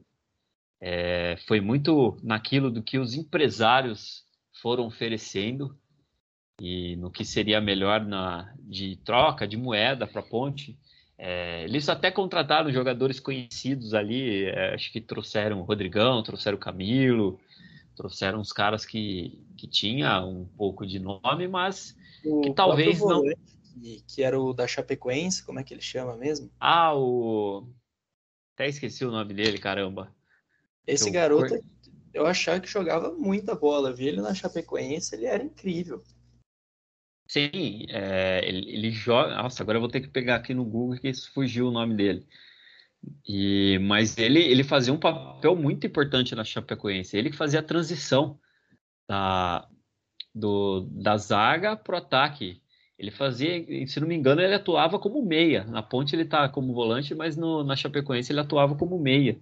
É, 0.81 1.37
foi 1.47 1.61
muito 1.61 2.17
naquilo 2.23 2.69
do 2.69 2.81
que 2.81 2.97
os 2.97 3.13
empresários 3.13 4.23
foram 4.61 4.85
oferecendo 4.85 5.77
e 6.59 6.95
no 6.97 7.11
que 7.11 7.25
seria 7.25 7.59
melhor 7.61 8.05
na, 8.05 8.53
de 8.59 8.95
troca 8.97 9.47
de 9.47 9.57
moeda 9.57 10.07
para 10.07 10.21
a 10.21 10.25
ponte. 10.25 10.77
É, 11.17 11.63
eles 11.63 11.87
até 11.87 12.11
contrataram 12.11 12.71
jogadores 12.71 13.19
conhecidos 13.19 13.93
ali, 13.93 14.45
é, 14.45 14.73
acho 14.73 14.91
que 14.91 14.99
trouxeram 14.99 15.59
o 15.61 15.63
Rodrigão, 15.63 16.21
trouxeram 16.23 16.57
o 16.57 16.59
Camilo, 16.59 17.39
trouxeram 17.95 18.39
uns 18.39 18.51
caras 18.51 18.85
que, 18.85 19.39
que 19.57 19.67
tinha 19.67 20.23
um 20.23 20.45
pouco 20.45 20.85
de 20.85 20.99
nome, 20.99 21.47
mas 21.47 21.95
o 22.23 22.41
que 22.41 22.53
talvez 22.53 22.99
não. 22.99 23.23
Que 24.07 24.23
era 24.23 24.39
o 24.39 24.53
da 24.53 24.67
Chapecoense, 24.67 25.45
como 25.45 25.59
é 25.59 25.63
que 25.63 25.73
ele 25.73 25.81
chama 25.81 26.15
mesmo? 26.15 26.49
Ah, 26.59 26.95
o. 26.95 27.67
Até 28.53 28.69
esqueci 28.69 29.03
o 29.03 29.11
nome 29.11 29.33
dele, 29.33 29.57
caramba. 29.57 30.15
Esse 30.87 31.09
eu... 31.09 31.13
garoto, 31.13 31.59
eu 32.13 32.25
achava 32.25 32.59
que 32.61 32.69
jogava 32.69 33.11
muita 33.11 33.53
bola. 33.53 33.93
Vi 33.93 34.07
ele 34.07 34.21
na 34.21 34.33
Chapecoense, 34.33 35.13
ele 35.13 35.25
era 35.25 35.43
incrível. 35.43 36.01
Sim, 37.27 37.85
é, 37.89 38.41
ele, 38.47 38.69
ele, 38.71 38.91
joga. 38.91 39.35
Nossa, 39.35 39.61
agora 39.61 39.77
eu 39.77 39.81
vou 39.81 39.89
ter 39.89 39.99
que 39.99 40.07
pegar 40.07 40.35
aqui 40.35 40.53
no 40.53 40.63
Google 40.63 40.97
que 40.97 41.11
fugiu 41.33 41.67
o 41.67 41.71
nome 41.71 41.95
dele. 41.95 42.25
E, 43.27 43.79
mas 43.79 44.17
ele, 44.17 44.39
ele 44.39 44.63
fazia 44.63 44.93
um 44.93 44.99
papel 44.99 45.55
muito 45.55 45.85
importante 45.87 46.35
na 46.35 46.43
Chapecoense. 46.43 47.17
Ele 47.17 47.29
que 47.29 47.37
fazia 47.37 47.59
a 47.59 47.63
transição 47.63 48.39
da, 49.07 49.67
do, 50.33 50.81
da 50.91 51.17
zaga 51.17 51.75
para 51.75 51.95
o 51.95 51.97
ataque. 51.97 52.61
Ele 52.97 53.11
fazia, 53.11 53.87
se 53.87 53.99
não 53.99 54.07
me 54.07 54.15
engano, 54.15 54.41
ele 54.41 54.53
atuava 54.53 54.97
como 54.97 55.25
meia. 55.25 55.65
Na 55.65 55.83
ponte 55.83 56.15
ele 56.15 56.23
está 56.23 56.47
como 56.47 56.73
volante, 56.73 57.13
mas 57.13 57.35
no, 57.35 57.63
na 57.63 57.75
Chapecoense 57.75 58.31
ele 58.31 58.39
atuava 58.39 58.75
como 58.75 58.97
meia. 58.99 59.39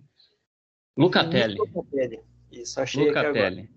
Lucatelli. 0.98 1.58
Lucatelli. 1.58 2.20
Isso, 2.52 2.80
achei 2.80 3.08
Lucatelli. 3.08 3.70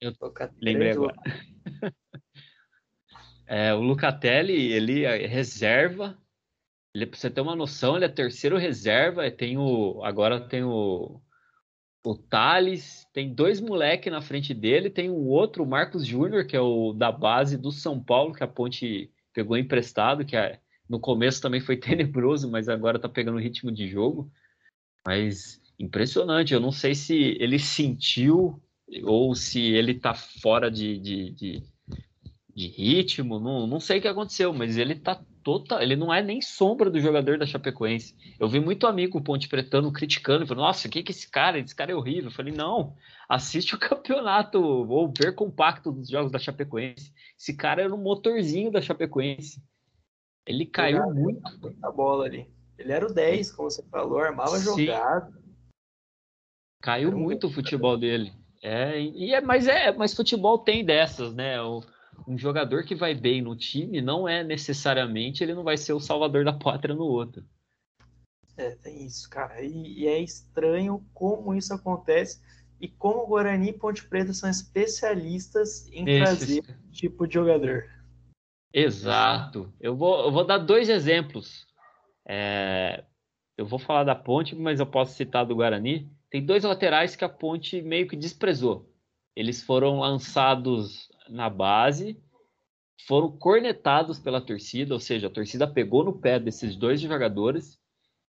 Eu 0.00 0.12
Lucatelli 0.20 0.58
lembrei 0.60 0.90
agora. 0.90 1.16
é, 3.46 3.74
o 3.74 3.80
Lucatelli, 3.80 4.72
ele 4.72 5.04
é 5.04 5.26
reserva 5.26 6.19
ele, 6.94 7.06
pra 7.06 7.18
você 7.18 7.30
ter 7.30 7.40
uma 7.40 7.54
noção, 7.54 7.96
ele 7.96 8.04
é 8.04 8.08
terceiro 8.08 8.56
reserva, 8.56 9.30
tem 9.30 9.56
o. 9.56 10.02
Agora 10.04 10.40
tem 10.40 10.64
o. 10.64 11.20
o 12.04 12.14
Thales, 12.16 13.06
tem 13.12 13.32
dois 13.32 13.60
moleques 13.60 14.12
na 14.12 14.20
frente 14.20 14.52
dele, 14.52 14.90
tem 14.90 15.10
um 15.10 15.28
outro, 15.28 15.62
o 15.62 15.66
Marcos 15.66 16.04
Júnior, 16.04 16.46
que 16.46 16.56
é 16.56 16.60
o 16.60 16.92
da 16.92 17.12
base 17.12 17.56
do 17.56 17.70
São 17.70 18.02
Paulo, 18.02 18.34
que 18.34 18.42
a 18.42 18.48
Ponte 18.48 19.10
pegou 19.32 19.56
emprestado, 19.56 20.24
que 20.24 20.36
é, 20.36 20.60
no 20.88 20.98
começo 20.98 21.40
também 21.40 21.60
foi 21.60 21.76
tenebroso, 21.78 22.50
mas 22.50 22.68
agora 22.68 22.98
tá 22.98 23.08
pegando 23.08 23.38
ritmo 23.38 23.70
de 23.70 23.88
jogo. 23.88 24.30
Mas 25.06 25.60
impressionante, 25.78 26.52
eu 26.52 26.60
não 26.60 26.72
sei 26.72 26.94
se 26.94 27.14
ele 27.40 27.58
sentiu 27.58 28.60
ou 29.04 29.34
se 29.34 29.60
ele 29.60 29.94
tá 29.94 30.12
fora 30.14 30.70
de, 30.70 30.98
de, 30.98 31.30
de, 31.30 31.62
de 32.54 32.66
ritmo, 32.66 33.38
não, 33.38 33.66
não 33.66 33.80
sei 33.80 33.98
o 33.98 34.02
que 34.02 34.08
aconteceu, 34.08 34.52
mas 34.52 34.76
ele 34.76 34.96
tá 34.96 35.24
total, 35.42 35.80
ele 35.80 35.96
não 35.96 36.12
é 36.12 36.22
nem 36.22 36.40
sombra 36.40 36.90
do 36.90 37.00
jogador 37.00 37.38
da 37.38 37.46
Chapecoense. 37.46 38.14
Eu 38.38 38.48
vi 38.48 38.60
muito 38.60 38.86
amigo 38.86 39.20
Ponte 39.20 39.48
Pretano 39.48 39.92
criticando, 39.92 40.46
falando, 40.46 40.64
nossa, 40.64 40.86
o 40.86 40.90
que 40.90 41.02
que 41.02 41.12
esse 41.12 41.30
cara, 41.30 41.58
esse 41.58 41.74
cara 41.74 41.92
é 41.92 41.94
horrível. 41.94 42.30
Eu 42.30 42.34
falei, 42.34 42.52
não, 42.52 42.94
assiste 43.28 43.74
o 43.74 43.78
campeonato 43.80 44.60
ou 44.62 45.12
ver 45.16 45.34
compacto 45.34 45.92
dos 45.92 46.08
jogos 46.08 46.30
da 46.30 46.38
Chapecoense. 46.38 47.12
Esse 47.38 47.56
cara 47.56 47.82
era 47.82 47.94
um 47.94 48.02
motorzinho 48.02 48.70
da 48.70 48.80
Chapecoense. 48.80 49.62
Ele 50.46 50.66
caiu 50.66 51.02
ele 51.04 51.20
muito. 51.20 51.60
Muita 51.60 51.90
bola 51.90 52.24
ali. 52.24 52.50
Ele 52.78 52.92
era 52.92 53.06
o 53.06 53.12
10, 53.12 53.52
como 53.52 53.70
você 53.70 53.82
falou, 53.90 54.18
armava 54.18 54.58
Sim. 54.58 54.86
jogada. 54.86 55.32
Caiu 56.82 57.12
muito 57.12 57.46
o 57.46 57.52
futebol 57.52 57.96
dele. 57.96 58.32
É, 58.62 59.00
e 59.00 59.34
é, 59.34 59.40
mas 59.40 59.66
é, 59.66 59.92
mas 59.92 60.14
futebol 60.14 60.58
tem 60.58 60.84
dessas, 60.84 61.34
né? 61.34 61.60
O, 61.62 61.82
um 62.26 62.36
jogador 62.38 62.84
que 62.84 62.94
vai 62.94 63.14
bem 63.14 63.42
no 63.42 63.56
time 63.56 64.00
não 64.00 64.28
é 64.28 64.44
necessariamente 64.44 65.42
ele 65.42 65.54
não 65.54 65.64
vai 65.64 65.76
ser 65.76 65.92
o 65.92 66.00
salvador 66.00 66.44
da 66.44 66.52
pátria 66.52 66.94
no 66.94 67.04
outro. 67.04 67.44
É, 68.56 68.70
tem 68.76 69.06
isso, 69.06 69.28
cara. 69.30 69.62
E, 69.62 70.00
e 70.00 70.06
é 70.06 70.18
estranho 70.20 71.04
como 71.14 71.54
isso 71.54 71.72
acontece 71.72 72.40
e 72.80 72.88
como 72.88 73.22
o 73.22 73.26
Guarani 73.26 73.70
e 73.70 73.72
Ponte 73.72 74.06
Preta 74.06 74.32
são 74.32 74.48
especialistas 74.48 75.86
em 75.92 76.08
Esse... 76.08 76.18
trazer 76.18 76.76
tipo 76.90 77.26
de 77.26 77.34
jogador. 77.34 77.84
Exato. 78.72 79.72
Eu 79.80 79.96
vou, 79.96 80.24
eu 80.24 80.32
vou 80.32 80.46
dar 80.46 80.58
dois 80.58 80.88
exemplos. 80.88 81.66
É, 82.26 83.04
eu 83.56 83.66
vou 83.66 83.78
falar 83.78 84.04
da 84.04 84.14
Ponte, 84.14 84.54
mas 84.54 84.80
eu 84.80 84.86
posso 84.86 85.14
citar 85.14 85.44
do 85.44 85.54
Guarani. 85.54 86.10
Tem 86.30 86.44
dois 86.44 86.64
laterais 86.64 87.16
que 87.16 87.24
a 87.24 87.28
Ponte 87.28 87.82
meio 87.82 88.08
que 88.08 88.16
desprezou. 88.16 88.88
Eles 89.36 89.62
foram 89.62 89.98
lançados 89.98 91.09
na 91.30 91.48
base, 91.48 92.20
foram 93.06 93.30
cornetados 93.30 94.18
pela 94.18 94.40
torcida, 94.40 94.94
ou 94.94 95.00
seja, 95.00 95.26
a 95.26 95.30
torcida 95.30 95.66
pegou 95.66 96.04
no 96.04 96.18
pé 96.18 96.38
desses 96.38 96.76
dois 96.76 97.00
jogadores 97.00 97.80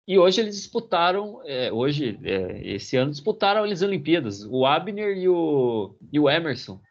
e 0.07 0.17
hoje 0.17 0.41
eles 0.41 0.55
disputaram, 0.55 1.41
é, 1.45 1.71
hoje, 1.71 2.19
é, 2.23 2.67
esse 2.67 2.97
ano 2.97 3.11
disputaram 3.11 3.63
as 3.63 3.81
Olimpíadas, 3.81 4.43
o 4.43 4.65
Abner 4.65 5.17
e 5.17 5.29
o, 5.29 5.95
e 6.11 6.19
o 6.19 6.29
Emerson. 6.29 6.81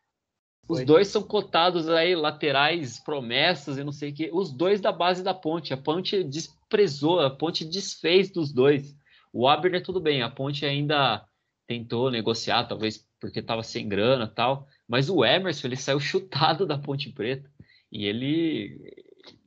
Os 0.68 0.78
Foi. 0.78 0.84
dois 0.84 1.08
são 1.08 1.22
cotados 1.22 1.88
aí, 1.88 2.14
laterais, 2.14 3.00
promessas 3.00 3.76
e 3.76 3.82
não 3.82 3.90
sei 3.90 4.10
o 4.10 4.14
que. 4.14 4.30
Os 4.32 4.52
dois 4.52 4.80
da 4.80 4.92
base 4.92 5.22
da 5.22 5.34
ponte. 5.34 5.74
A 5.74 5.76
ponte 5.76 6.22
desprezou, 6.22 7.18
a 7.18 7.28
ponte 7.28 7.64
desfez 7.64 8.30
dos 8.30 8.52
dois. 8.52 8.94
O 9.32 9.48
Abner, 9.48 9.82
tudo 9.82 10.00
bem, 10.00 10.22
a 10.22 10.30
ponte 10.30 10.64
ainda 10.64 11.24
tentou 11.66 12.10
negociar, 12.10 12.64
talvez 12.64 13.04
porque 13.20 13.40
estava 13.40 13.64
sem 13.64 13.88
grana 13.88 14.28
tal. 14.28 14.68
Mas 14.90 15.08
o 15.08 15.24
Emerson, 15.24 15.68
ele 15.68 15.76
saiu 15.76 16.00
chutado 16.00 16.66
da 16.66 16.76
Ponte 16.76 17.12
Preta. 17.12 17.48
E 17.92 18.06
ele 18.06 18.92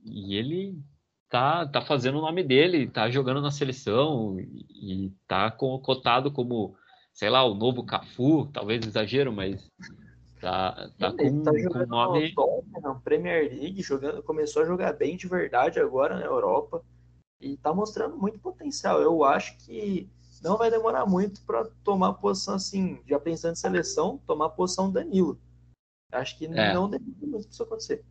e 0.06 0.36
ele 0.36 0.80
tá, 1.30 1.68
tá 1.68 1.82
fazendo 1.82 2.20
o 2.20 2.22
nome 2.22 2.44
dele, 2.44 2.88
tá 2.88 3.10
jogando 3.10 3.42
na 3.42 3.52
seleção 3.52 4.40
e, 4.40 5.06
e 5.06 5.14
tá 5.28 5.52
cotado 5.52 6.32
como, 6.32 6.78
sei 7.12 7.30
lá, 7.30 7.44
o 7.44 7.54
novo 7.54 7.86
Cafu, 7.86 8.50
talvez 8.54 8.86
exagero, 8.88 9.34
mas 9.34 9.70
tá, 10.40 10.90
tá 10.98 11.12
com, 11.12 11.44
tá 11.44 11.52
com 11.52 11.86
nome 11.88 12.34
na 12.82 12.96
Premier 12.96 13.50
League, 13.52 13.82
jogando, 13.82 14.24
começou 14.24 14.62
a 14.62 14.66
jogar 14.66 14.94
bem 14.94 15.18
de 15.18 15.28
verdade 15.28 15.78
agora 15.78 16.20
na 16.20 16.26
Europa 16.26 16.82
e 17.42 17.58
tá 17.58 17.74
mostrando 17.74 18.16
muito 18.16 18.40
potencial. 18.40 19.02
Eu 19.02 19.26
acho 19.26 19.58
que 19.58 20.10
não 20.44 20.58
vai 20.58 20.70
demorar 20.70 21.06
muito 21.06 21.42
para 21.44 21.66
tomar 21.84 22.14
posição 22.14 22.56
assim, 22.56 23.00
já 23.08 23.20
pensando 23.20 23.54
em 23.54 23.56
seleção, 23.56 24.20
tomar 24.28 24.50
posição 24.50 24.92
Danilo. 24.92 25.40
Acho 26.12 26.38
que 26.38 26.46
é. 26.46 26.74
não 26.74 26.90
demora 26.90 27.12
muito 27.16 27.48
para 27.48 27.52
isso 27.52 27.64
acontecer. 27.64 28.06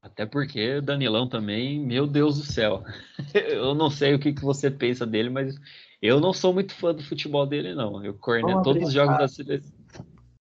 Até 0.00 0.24
porque 0.24 0.76
o 0.76 0.82
Danilão 0.82 1.28
também, 1.28 1.78
meu 1.78 2.06
Deus 2.06 2.38
do 2.38 2.44
céu. 2.44 2.82
eu 3.34 3.74
não 3.74 3.90
sei 3.90 4.14
o 4.14 4.18
que, 4.18 4.32
que 4.32 4.42
você 4.42 4.70
pensa 4.70 5.04
dele, 5.04 5.28
mas 5.28 5.54
eu 6.00 6.20
não 6.20 6.32
sou 6.32 6.54
muito 6.54 6.72
fã 6.74 6.94
do 6.94 7.02
futebol 7.02 7.46
dele, 7.46 7.74
não. 7.74 8.02
Eu 8.02 8.14
corneto 8.14 8.62
todos 8.62 8.88
os 8.88 8.94
jogos 8.94 9.18
da 9.18 9.28
seleção. 9.28 9.78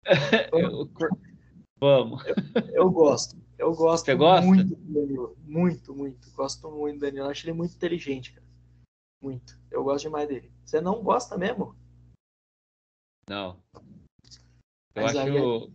eu, 0.53 0.91
Vamos. 1.79 2.25
Eu, 2.27 2.35
eu, 2.73 2.91
gosto. 2.91 3.37
Eu 3.59 3.75
gosto 3.75 4.07
Você 4.07 4.15
gosta? 4.15 4.45
muito 4.45 4.75
do 4.75 4.93
Danilo. 4.93 5.37
Muito, 5.45 5.95
muito. 5.95 6.33
Gosto 6.33 6.71
muito 6.71 6.99
do 6.99 7.01
Danilo. 7.03 7.29
Acho 7.29 7.47
ele 7.47 7.53
muito 7.53 7.75
inteligente, 7.75 8.33
cara. 8.33 8.44
Muito. 9.25 9.59
Eu 9.71 9.83
gosto 9.83 10.05
demais 10.05 10.29
dele. 10.29 10.53
Você 10.67 10.83
não 10.83 11.03
gosta 11.03 11.39
mesmo? 11.39 11.75
Não. 13.27 13.59
Eu 14.95 15.03
Mas 15.03 15.17
acho. 15.17 15.73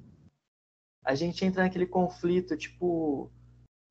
a 1.04 1.16
gente 1.16 1.44
entra 1.44 1.64
naquele 1.64 1.88
conflito, 1.88 2.56
tipo, 2.56 3.32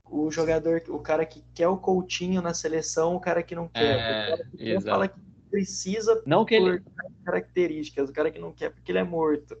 o 0.05 0.31
jogador, 0.31 0.81
o 0.87 0.99
cara 0.99 1.25
que 1.25 1.43
quer 1.53 1.67
o 1.67 1.75
Coutinho 1.75 2.41
na 2.41 2.53
seleção, 2.53 3.17
o 3.17 3.19
cara 3.19 3.43
que 3.43 3.53
não 3.53 3.67
quer. 3.67 3.99
É, 3.99 4.33
o 4.33 4.37
cara 4.37 4.49
que 4.49 4.81
fala 4.81 5.07
que 5.09 5.19
precisa 5.49 6.23
não 6.25 6.45
que 6.45 6.57
por 6.57 6.75
ele... 6.75 6.83
características, 7.25 8.09
o 8.09 8.13
cara 8.13 8.31
que 8.31 8.39
não 8.39 8.53
quer 8.53 8.71
porque 8.71 8.93
ele 8.93 8.99
é 8.99 9.03
morto. 9.03 9.57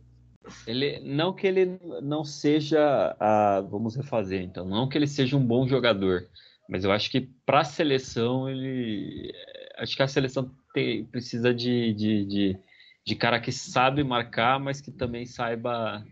Ele, 0.65 1.01
não 1.01 1.33
que 1.33 1.45
ele 1.45 1.77
não 2.01 2.23
seja, 2.23 3.13
a, 3.19 3.59
vamos 3.69 3.97
refazer 3.97 4.41
então, 4.41 4.65
não 4.65 4.87
que 4.87 4.97
ele 4.97 5.07
seja 5.07 5.35
um 5.35 5.45
bom 5.45 5.67
jogador, 5.67 6.29
mas 6.69 6.85
eu 6.85 6.91
acho 6.93 7.11
que 7.11 7.29
para 7.45 7.59
a 7.59 7.65
seleção 7.65 8.49
ele 8.49 9.33
acho 9.79 9.95
que 9.95 10.03
a 10.03 10.07
seleção 10.07 10.51
tem, 10.73 11.05
precisa 11.05 11.53
de, 11.53 11.93
de, 11.93 12.25
de, 12.25 12.59
de, 13.05 13.15
cara 13.15 13.39
que 13.39 13.51
sabe 13.51 14.03
marcar, 14.03 14.59
mas 14.59 14.81
que 14.81 14.91
também 14.91 15.25
saiba 15.25 16.05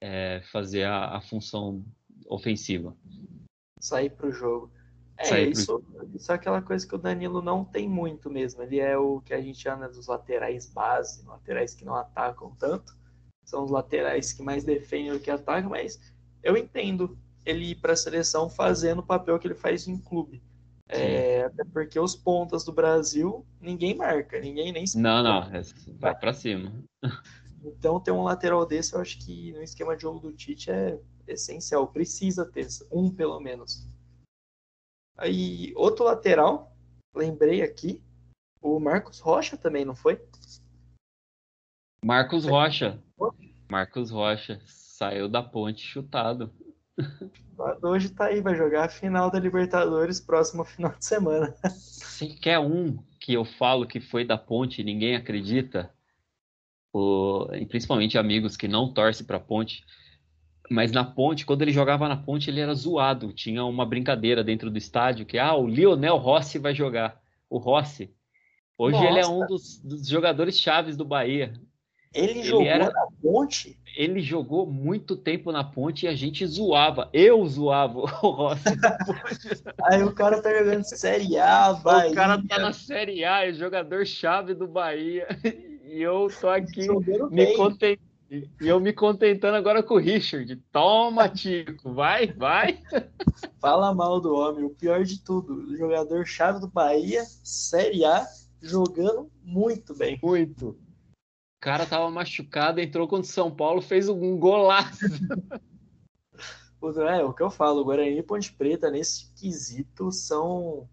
é, 0.00 0.42
fazer 0.52 0.84
a, 0.84 1.16
a, 1.16 1.20
função 1.20 1.84
ofensiva. 2.28 2.96
Sair 3.80 4.10
para 4.10 4.28
o 4.28 4.32
jogo. 4.32 4.70
É, 5.18 5.40
isso, 5.42 5.80
pro... 5.80 6.10
isso 6.14 6.30
é 6.30 6.34
aquela 6.34 6.60
coisa 6.60 6.86
que 6.86 6.94
o 6.94 6.98
Danilo 6.98 7.40
não 7.40 7.64
tem 7.64 7.88
muito 7.88 8.28
mesmo. 8.28 8.62
Ele 8.62 8.78
é 8.78 8.96
o 8.98 9.20
que 9.22 9.32
a 9.32 9.40
gente 9.40 9.58
chama 9.58 9.88
dos 9.88 10.06
laterais 10.06 10.66
base, 10.66 11.24
laterais 11.26 11.74
que 11.74 11.84
não 11.84 11.94
atacam 11.94 12.54
tanto. 12.58 12.94
São 13.44 13.64
os 13.64 13.70
laterais 13.70 14.32
que 14.32 14.42
mais 14.42 14.64
defendem 14.64 15.12
do 15.12 15.20
que 15.20 15.30
atacam, 15.30 15.70
mas 15.70 16.00
eu 16.42 16.56
entendo 16.56 17.16
ele 17.46 17.70
ir 17.70 17.76
para 17.76 17.92
a 17.92 17.96
seleção 17.96 18.50
fazendo 18.50 18.98
o 18.98 19.06
papel 19.06 19.38
que 19.38 19.46
ele 19.46 19.54
faz 19.54 19.86
em 19.86 19.96
clube. 19.96 20.42
É, 20.88 21.44
até 21.44 21.64
porque 21.64 21.98
os 21.98 22.14
pontas 22.14 22.64
do 22.64 22.72
Brasil 22.72 23.44
ninguém 23.60 23.96
marca, 23.96 24.38
ninguém 24.38 24.72
nem 24.72 24.86
se. 24.86 24.98
Não, 24.98 25.22
não, 25.22 25.42
é, 25.42 25.62
vai 25.98 26.16
para 26.16 26.32
cima. 26.32 26.72
Então 27.64 27.98
ter 27.98 28.12
um 28.12 28.22
lateral 28.22 28.64
desse, 28.64 28.94
eu 28.94 29.00
acho 29.00 29.18
que 29.18 29.52
no 29.52 29.62
esquema 29.62 29.96
de 29.96 30.02
jogo 30.02 30.20
do 30.20 30.32
Tite 30.32 30.70
é 30.70 31.00
essencial. 31.26 31.88
Precisa 31.88 32.46
ter 32.46 32.68
um 32.92 33.10
pelo 33.10 33.40
menos. 33.40 33.84
Aí 35.16 35.72
outro 35.74 36.04
lateral, 36.04 36.76
lembrei 37.12 37.62
aqui, 37.62 38.00
o 38.60 38.78
Marcos 38.78 39.18
Rocha 39.18 39.56
também, 39.56 39.84
não 39.84 39.96
foi? 39.96 40.24
Marcos 42.04 42.44
Rocha. 42.44 43.02
Marcos 43.68 44.10
Rocha 44.10 44.60
saiu 44.66 45.28
da 45.28 45.42
ponte 45.42 45.82
chutado. 45.82 46.52
Hoje 47.82 48.10
tá 48.10 48.26
aí, 48.26 48.40
vai 48.40 48.54
jogar 48.54 48.84
a 48.84 48.88
final 48.88 49.30
da 49.30 49.38
Libertadores 49.38 50.20
próximo 50.20 50.64
final 50.64 50.94
de 50.98 51.04
semana. 51.04 51.54
Se 51.70 52.28
quer 52.28 52.58
um 52.58 52.98
que 53.20 53.32
eu 53.34 53.44
falo 53.44 53.86
que 53.86 54.00
foi 54.00 54.24
da 54.24 54.38
ponte 54.38 54.84
ninguém 54.84 55.16
acredita, 55.16 55.90
o, 56.92 57.46
principalmente 57.68 58.18
amigos 58.18 58.56
que 58.56 58.68
não 58.68 58.92
torcem 58.92 59.26
pra 59.26 59.40
ponte, 59.40 59.84
mas 60.70 60.92
na 60.92 61.04
ponte, 61.04 61.46
quando 61.46 61.62
ele 61.62 61.72
jogava 61.72 62.08
na 62.08 62.16
ponte, 62.16 62.50
ele 62.50 62.60
era 62.60 62.74
zoado. 62.74 63.32
Tinha 63.32 63.64
uma 63.64 63.86
brincadeira 63.86 64.42
dentro 64.42 64.70
do 64.70 64.78
estádio 64.78 65.26
que, 65.26 65.38
ah, 65.38 65.54
o 65.54 65.66
Lionel 65.66 66.16
Rossi 66.16 66.58
vai 66.58 66.74
jogar. 66.74 67.20
O 67.48 67.58
Rossi. 67.58 68.12
Hoje 68.76 68.96
Nossa. 68.96 69.08
ele 69.08 69.18
é 69.20 69.26
um 69.26 69.46
dos, 69.46 69.78
dos 69.78 70.08
jogadores 70.08 70.58
chaves 70.58 70.96
do 70.96 71.04
Bahia. 71.04 71.54
Ele, 72.14 72.32
ele 72.32 72.42
jogou 72.42 72.66
era... 72.66 72.90
na 72.90 73.06
ponte? 73.22 73.78
Ele 73.96 74.20
jogou 74.20 74.66
muito 74.66 75.16
tempo 75.16 75.50
na 75.50 75.64
ponte 75.64 76.04
e 76.04 76.08
a 76.08 76.14
gente 76.14 76.46
zoava. 76.46 77.08
Eu 77.12 77.46
zoava 77.46 77.98
o 77.98 78.04
Rossi. 78.30 78.64
Aí 79.84 80.02
o 80.02 80.12
cara 80.12 80.42
tá 80.42 80.52
jogando 80.56 80.84
Série 80.84 81.38
A, 81.38 81.72
Bahia. 81.72 82.12
O 82.12 82.14
cara 82.14 82.42
tá 82.46 82.58
na 82.58 82.72
Série 82.72 83.24
A, 83.24 83.46
é 83.46 83.52
jogador 83.52 84.06
chave 84.06 84.54
do 84.54 84.66
Bahia. 84.66 85.26
E 85.86 86.02
eu 86.02 86.26
tô 86.40 86.48
aqui 86.48 86.84
me 87.30 87.54
contentando. 87.54 88.06
E 88.28 88.66
eu 88.66 88.80
me 88.80 88.92
contentando 88.92 89.56
agora 89.56 89.84
com 89.84 89.94
o 89.94 89.98
Richard. 89.98 90.56
Toma, 90.72 91.28
Tico, 91.28 91.92
vai, 91.92 92.26
vai. 92.26 92.80
Fala 93.60 93.94
mal 93.94 94.20
do 94.20 94.34
homem. 94.34 94.64
O 94.64 94.70
pior 94.70 95.04
de 95.04 95.22
tudo, 95.22 95.76
jogador 95.76 96.26
chave 96.26 96.60
do 96.60 96.66
Bahia, 96.66 97.22
Série 97.24 98.04
A, 98.04 98.26
jogando 98.60 99.30
muito 99.44 99.94
bem. 99.94 100.18
Muito. 100.20 100.76
Cara 101.60 101.86
tava 101.86 102.10
machucado, 102.10 102.80
entrou 102.80 103.08
contra 103.08 103.28
o 103.28 103.32
São 103.32 103.54
Paulo, 103.54 103.80
fez 103.80 104.08
um 104.08 104.38
golaço. 104.38 105.00
é, 107.08 107.24
o 107.24 107.32
que 107.32 107.42
eu 107.42 107.50
falo, 107.50 107.80
o 107.80 107.84
Guarani 107.84 108.18
e 108.18 108.22
Ponte 108.22 108.52
Preta, 108.52 108.90
nesse 108.90 109.32
quesito, 109.34 110.12
são, 110.12 110.88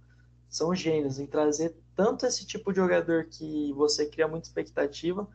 são 0.49 0.73
gênios 0.73 1.19
em 1.19 1.27
trazer 1.27 1.75
tanto 1.95 2.25
esse 2.25 2.45
tipo 2.45 2.71
de 2.71 2.77
jogador 2.77 3.25
que 3.25 3.71
você 3.73 4.09
cria 4.09 4.27
muita 4.27 4.47
expectativa, 4.47 5.27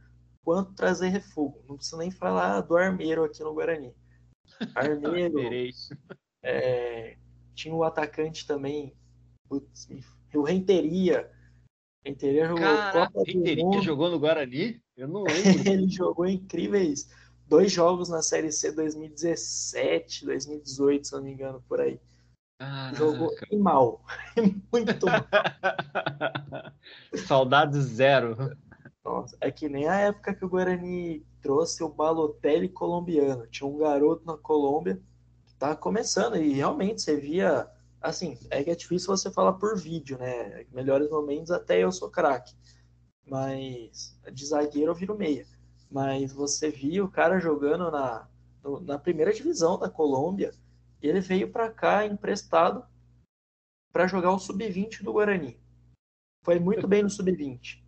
quanto 0.44 0.75
trazer 0.75 1.08
refúgio. 1.08 1.62
Não 1.68 1.76
preciso 1.76 1.99
nem 1.99 2.11
falar 2.11 2.61
do 2.62 2.76
Armeiro 2.76 3.25
aqui 3.25 3.42
no 3.42 3.54
Guarani. 3.54 3.94
Armeiro. 4.75 5.38
é, 6.42 7.16
tinha 7.54 7.75
o 7.75 7.85
atacante 7.85 8.47
também, 8.47 8.94
putz, 9.49 9.88
o 10.35 10.42
Renteria. 10.42 11.30
Renteria 12.04 12.47
jogou 12.47 12.62
Caraca, 12.62 13.06
Copa 13.06 13.23
Renteria 13.26 13.82
jogou 13.82 14.11
no 14.11 14.18
Guarani? 14.18 14.80
Eu 14.99 15.07
não 15.07 15.23
lembro. 15.23 15.33
Ele 15.71 15.88
jogou 15.88 16.26
incríveis 16.26 17.09
dois 17.47 17.71
jogos 17.71 18.09
na 18.09 18.21
Série 18.21 18.50
C 18.50 18.73
2017, 18.73 20.26
2018, 20.26 21.07
se 21.07 21.12
não 21.14 21.23
me 21.23 21.33
engano, 21.33 21.62
por 21.69 21.81
aí. 21.81 22.00
Caraca. 22.59 22.97
Jogou 22.97 23.31
mal. 23.52 24.05
Muito 24.73 25.07
mal. 25.07 25.25
Saudades 27.14 27.85
zero. 27.85 28.37
Nossa, 29.05 29.37
é 29.40 29.52
que 29.52 29.69
nem 29.69 29.87
a 29.88 29.95
época 29.95 30.35
que 30.35 30.45
o 30.45 30.49
Guarani 30.49 31.25
trouxe 31.40 31.85
o 31.85 31.88
Balotelli 31.88 32.69
colombiano. 32.69 33.47
Tinha 33.47 33.69
um 33.69 33.78
garoto 33.78 34.26
na 34.26 34.37
Colômbia 34.37 35.00
que 35.47 35.55
tava 35.55 35.76
começando 35.76 36.37
e 36.37 36.52
realmente 36.52 37.00
você 37.00 37.17
via. 37.17 37.69
Assim, 38.00 38.38
é 38.50 38.62
que 38.62 38.71
é 38.71 38.76
difícil 38.76 39.09
você 39.09 39.31
falar 39.31 39.55
por 39.55 39.76
vídeo, 39.76 40.19
né? 40.19 40.64
Melhores 40.73 41.11
momentos 41.11 41.50
até 41.50 41.83
eu 41.83 41.90
sou 41.90 42.11
craque. 42.11 42.55
Mas 43.28 44.18
de 44.32 44.47
zagueiro 44.47 44.90
eu 44.90 44.94
viro 44.94 45.16
meia. 45.16 45.47
Mas 45.90 46.32
você 46.32 46.70
via 46.70 47.04
o 47.04 47.11
cara 47.11 47.38
jogando 47.38 47.90
na, 47.90 48.28
na 48.82 48.99
primeira 48.99 49.32
divisão 49.32 49.78
da 49.78 49.88
Colômbia 49.88 50.52
ele 51.00 51.20
veio 51.20 51.50
para 51.50 51.70
cá 51.70 52.04
emprestado 52.04 52.85
para 53.92 54.06
jogar 54.06 54.32
o 54.32 54.38
sub-20 54.38 55.02
do 55.02 55.12
Guarani. 55.12 55.58
Foi 56.44 56.58
muito 56.58 56.87
bem 56.87 57.02
no 57.02 57.11
sub-20. 57.11 57.82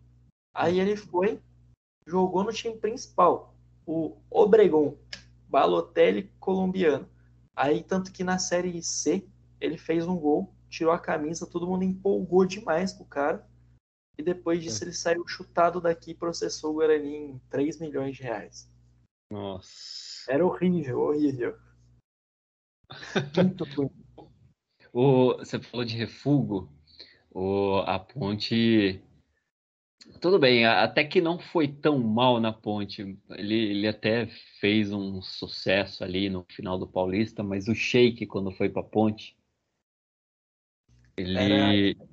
Aí 0.53 0.79
ele 0.79 0.95
foi, 0.95 1.41
jogou 2.07 2.43
no 2.43 2.53
time 2.53 2.75
principal, 2.77 3.53
o 3.85 4.17
Obregon, 4.29 4.97
Balotelli 5.47 6.31
colombiano. 6.39 7.07
Aí, 7.55 7.83
tanto 7.83 8.11
que 8.11 8.23
na 8.23 8.39
Série 8.39 8.81
C, 8.81 9.27
ele 9.59 9.77
fez 9.77 10.07
um 10.07 10.17
gol, 10.17 10.53
tirou 10.69 10.93
a 10.93 10.99
camisa, 10.99 11.45
todo 11.45 11.67
mundo 11.67 11.83
empolgou 11.83 12.45
demais 12.45 12.93
com 12.93 13.03
o 13.03 13.07
cara. 13.07 13.45
E 14.17 14.23
depois 14.23 14.61
disso, 14.61 14.83
é. 14.83 14.87
ele 14.87 14.93
saiu 14.93 15.27
chutado 15.27 15.79
daqui 15.81 16.11
e 16.11 16.15
processou 16.15 16.71
o 16.71 16.73
Guarani 16.75 17.15
em 17.15 17.39
3 17.49 17.79
milhões 17.79 18.15
de 18.15 18.23
reais. 18.23 18.69
Nossa. 19.31 20.31
Era 20.31 20.45
horrível, 20.45 20.99
horrível. 20.99 21.57
Muito 23.37 23.63
ruim. 23.63 23.89
O, 24.93 25.37
você 25.37 25.59
falou 25.59 25.85
de 25.85 25.95
refugo. 25.95 26.69
O, 27.33 27.77
a 27.85 27.97
ponte 27.97 29.01
tudo 30.19 30.39
bem, 30.39 30.65
até 30.65 31.03
que 31.03 31.21
não 31.21 31.39
foi 31.39 31.67
tão 31.67 31.99
mal 31.99 32.39
na 32.39 32.51
ponte. 32.51 33.17
Ele, 33.29 33.55
ele 33.55 33.87
até 33.87 34.27
fez 34.59 34.91
um 34.91 35.21
sucesso 35.21 36.03
ali 36.03 36.29
no 36.29 36.43
final 36.49 36.77
do 36.77 36.87
Paulista, 36.87 37.43
mas 37.43 37.67
o 37.67 37.75
Sheik, 37.75 38.25
quando 38.25 38.51
foi 38.51 38.69
pra 38.69 38.83
ponte, 38.83 39.35
ele. 41.15 41.37
Era 41.37 42.10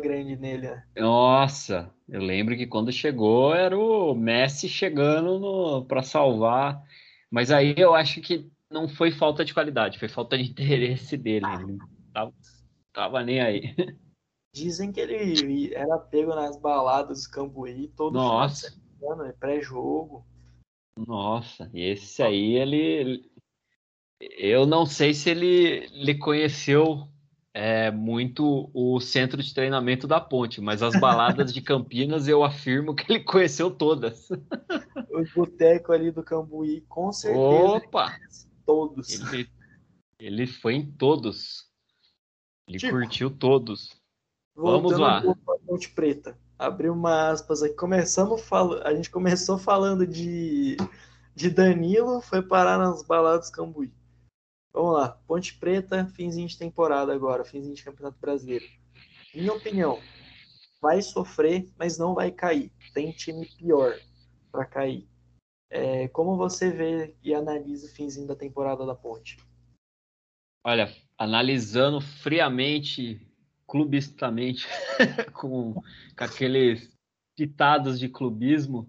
grande 0.00 0.36
nele. 0.36 0.68
Né? 0.68 0.84
Nossa, 0.96 1.92
eu 2.08 2.20
lembro 2.20 2.56
que 2.56 2.66
quando 2.66 2.92
chegou 2.92 3.54
era 3.54 3.78
o 3.78 4.14
Messi 4.14 4.68
chegando 4.68 5.38
no... 5.38 5.84
para 5.84 6.02
salvar. 6.02 6.82
Mas 7.30 7.50
aí 7.50 7.74
eu 7.76 7.94
acho 7.94 8.20
que 8.20 8.50
não 8.70 8.88
foi 8.88 9.10
falta 9.10 9.44
de 9.44 9.54
qualidade, 9.54 9.98
foi 9.98 10.08
falta 10.08 10.36
de 10.36 10.44
interesse 10.50 11.16
dele. 11.16 11.46
Ele 11.46 11.78
tava, 12.12 12.34
tava 12.92 13.22
nem 13.22 13.40
aí. 13.40 13.74
Dizem 14.54 14.90
que 14.90 15.00
ele 15.00 15.74
era 15.74 15.98
pego 15.98 16.34
nas 16.34 16.58
baladas 16.58 17.24
do 17.24 17.30
Cambuí 17.30 17.88
todo 17.88 18.14
Nossa. 18.14 18.70
semana, 18.70 19.34
pré-jogo. 19.38 20.26
Nossa, 20.98 21.70
esse 21.74 22.22
aí 22.22 22.54
ele. 22.54 23.30
Eu 24.18 24.66
não 24.66 24.86
sei 24.86 25.12
se 25.12 25.28
ele, 25.28 25.86
ele 25.92 26.14
conheceu 26.14 27.06
é, 27.58 27.90
muito 27.90 28.70
o 28.74 29.00
centro 29.00 29.42
de 29.42 29.54
treinamento 29.54 30.06
da 30.06 30.20
Ponte, 30.20 30.60
mas 30.60 30.82
as 30.82 31.00
baladas 31.00 31.54
de 31.54 31.62
Campinas 31.62 32.28
eu 32.28 32.44
afirmo 32.44 32.94
que 32.94 33.10
ele 33.10 33.24
conheceu 33.24 33.70
todas. 33.70 34.28
O 35.10 35.24
boteco 35.34 35.90
ali 35.90 36.10
do 36.10 36.22
Cambuí, 36.22 36.82
com 36.82 37.10
certeza. 37.10 37.40
Opa! 37.40 38.14
Todos. 38.66 39.08
Ele, 39.32 39.48
ele 40.18 40.46
foi 40.46 40.74
em 40.74 40.84
todos. 40.84 41.64
Ele 42.68 42.76
tipo, 42.76 42.92
curtiu 42.92 43.30
todos. 43.30 43.98
Vamos 44.54 44.98
lá. 44.98 45.22
Ponte 45.66 45.88
Preta. 45.88 46.38
Abrir 46.58 46.90
uma 46.90 47.30
aspas 47.30 47.62
aqui. 47.62 47.74
Começamos 47.74 48.42
fal... 48.42 48.74
A 48.82 48.94
gente 48.94 49.08
começou 49.08 49.56
falando 49.56 50.06
de, 50.06 50.76
de 51.34 51.48
Danilo, 51.48 52.20
foi 52.20 52.42
parar 52.42 52.76
nas 52.76 53.02
baladas 53.02 53.48
Cambuí. 53.48 53.90
Vamos 54.76 54.92
lá. 54.92 55.08
Ponte 55.26 55.54
Preta, 55.54 56.04
finzinho 56.14 56.46
de 56.46 56.58
temporada 56.58 57.10
agora, 57.14 57.46
finzinho 57.46 57.74
de 57.74 57.82
Campeonato 57.82 58.20
Brasileiro. 58.20 58.66
Minha 59.34 59.54
opinião, 59.54 59.98
vai 60.82 61.00
sofrer, 61.00 61.66
mas 61.78 61.96
não 61.96 62.14
vai 62.14 62.30
cair. 62.30 62.70
Tem 62.92 63.10
time 63.10 63.46
pior 63.56 63.98
para 64.52 64.66
cair. 64.66 65.08
É, 65.70 66.08
como 66.08 66.36
você 66.36 66.70
vê 66.70 67.16
e 67.22 67.34
analisa 67.34 67.86
o 67.86 67.90
finzinho 67.90 68.26
da 68.26 68.36
temporada 68.36 68.84
da 68.84 68.94
Ponte? 68.94 69.38
Olha, 70.62 70.94
analisando 71.16 71.98
friamente 71.98 73.26
clubistamente, 73.66 74.66
com, 75.32 75.72
com 75.72 75.82
aqueles 76.24 76.94
pitados 77.34 77.98
de 77.98 78.10
clubismo, 78.10 78.86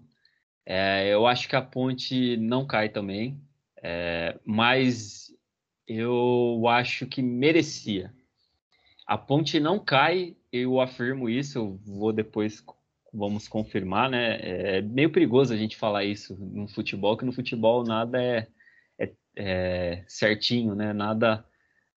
é, 0.66 1.08
eu 1.08 1.26
acho 1.26 1.48
que 1.48 1.56
a 1.56 1.62
ponte 1.62 2.36
não 2.36 2.66
cai 2.66 2.90
também, 2.90 3.40
é, 3.82 4.38
mas 4.44 5.28
eu 5.88 6.68
acho 6.68 7.06
que 7.06 7.22
merecia. 7.22 8.12
A 9.06 9.16
ponte 9.16 9.58
não 9.58 9.78
cai, 9.78 10.36
eu 10.52 10.80
afirmo 10.80 11.30
isso, 11.30 11.58
eu 11.58 11.80
vou 11.86 12.12
depois, 12.12 12.62
vamos 13.12 13.48
confirmar, 13.48 14.10
né? 14.10 14.38
É 14.40 14.82
meio 14.82 15.10
perigoso 15.10 15.54
a 15.54 15.56
gente 15.56 15.78
falar 15.78 16.04
isso 16.04 16.36
no 16.36 16.68
futebol, 16.68 17.16
que 17.16 17.24
no 17.24 17.32
futebol 17.32 17.84
nada 17.84 18.22
é, 18.22 18.46
é, 18.98 19.12
é 19.34 20.04
certinho, 20.06 20.74
né? 20.74 20.92
Nada 20.92 21.42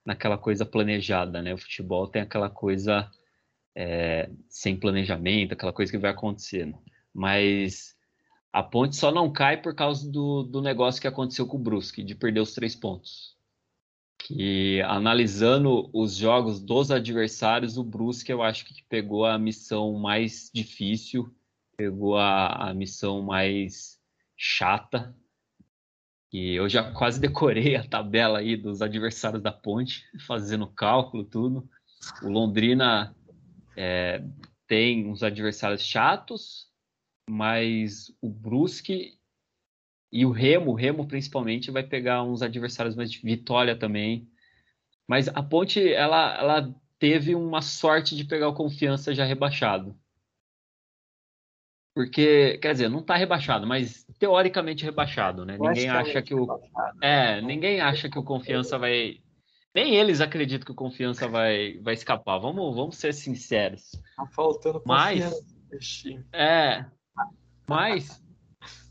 naquela 0.06 0.38
coisa 0.38 0.66
planejada, 0.66 1.42
né? 1.42 1.54
O 1.54 1.58
futebol 1.58 2.08
tem 2.08 2.22
aquela 2.22 2.50
coisa 2.50 3.12
é, 3.76 4.30
sem 4.50 4.80
planejamento, 4.80 5.54
aquela 5.54 5.74
coisa 5.74 5.92
que 5.92 5.98
vai 5.98 6.12
acontecendo. 6.12 6.78
Mas 7.14 7.94
a 8.54 8.64
ponte 8.64 8.96
só 8.96 9.12
não 9.12 9.32
cai 9.32 9.62
por 9.62 9.76
causa 9.76 10.10
do, 10.10 10.44
do 10.44 10.62
negócio 10.62 11.02
que 11.02 11.08
aconteceu 11.08 11.46
com 11.46 11.58
o 11.58 11.60
Brusque, 11.60 12.04
de 12.04 12.16
perder 12.16 12.40
os 12.40 12.54
três 12.54 12.74
pontos. 12.74 13.41
Que 14.24 14.82
analisando 14.84 15.90
os 15.94 16.16
jogos 16.16 16.62
dos 16.62 16.92
adversários, 16.92 17.78
o 17.78 17.84
Brusque 17.84 18.32
eu 18.32 18.42
acho 18.42 18.66
que 18.66 18.84
pegou 18.88 19.26
a 19.26 19.38
missão 19.38 19.94
mais 19.94 20.50
difícil, 20.54 21.34
pegou 21.76 22.18
a, 22.18 22.70
a 22.70 22.74
missão 22.74 23.22
mais 23.22 24.00
chata 24.38 25.16
e 26.32 26.56
eu 26.56 26.70
já 26.70 26.92
quase 26.94 27.20
decorei 27.20 27.76
a 27.76 27.86
tabela 27.86 28.40
aí 28.40 28.56
dos 28.56 28.82
adversários 28.82 29.42
da 29.42 29.52
Ponte, 29.52 30.06
fazendo 30.26 30.66
cálculo, 30.66 31.26
tudo. 31.26 31.70
O 32.24 32.30
Londrina 32.30 33.14
é, 33.76 34.24
tem 34.66 35.06
uns 35.08 35.24
adversários 35.24 35.82
chatos, 35.82 36.70
mas 37.30 38.16
o 38.22 38.30
Brusque 38.30 39.20
e 40.12 40.26
o 40.26 40.32
Remo, 40.32 40.72
o 40.72 40.76
Remo 40.76 41.08
principalmente, 41.08 41.72
vai 41.72 41.84
pegar 41.84 42.24
uns 42.24 42.42
adversários 42.42 42.96
mais 42.96 43.10
de 43.10 43.20
Vitória 43.20 43.76
também. 43.76 44.28
Mas 45.08 45.28
a 45.30 45.42
Ponte, 45.42 45.92
ela, 45.94 46.38
ela 46.38 46.76
teve 47.00 47.34
uma 47.34 47.62
sorte 47.62 48.16
de 48.16 48.26
pegar 48.26 48.50
o 48.50 48.54
Confiança 48.54 49.14
já 49.16 49.24
rebaixado. 49.24 49.96
Porque, 51.94 52.58
quer 52.60 52.72
dizer, 52.72 52.90
não 52.90 53.00
está 53.00 53.18
rebaixado, 53.18 53.68
mas 53.68 54.06
teoricamente 54.18 54.86
rebaixado, 54.86 55.46
né? 55.46 55.58
Ninguém 55.60 55.90
acha 55.90 56.22
que 56.22 56.34
o. 56.34 56.48
É, 57.02 57.42
ninguém 57.42 57.82
acha 57.82 58.10
que 58.10 58.18
o 58.18 58.24
confiança 58.24 58.78
vai. 58.78 59.18
Nem 59.76 59.96
eles 59.96 60.22
acreditam 60.22 60.66
que 60.66 60.72
o 60.72 60.76
confiança 60.76 61.28
vai, 61.28 61.78
vai 61.82 61.94
escapar. 61.94 62.40
Vamos, 62.40 62.76
vamos 62.76 62.96
ser 62.96 63.14
sinceros. 63.14 63.92
Tá 64.16 64.26
faltando 64.28 64.80
confiança. 64.80 65.44
Mas, 65.70 66.06
é. 66.32 66.86
Mas. 67.68 68.24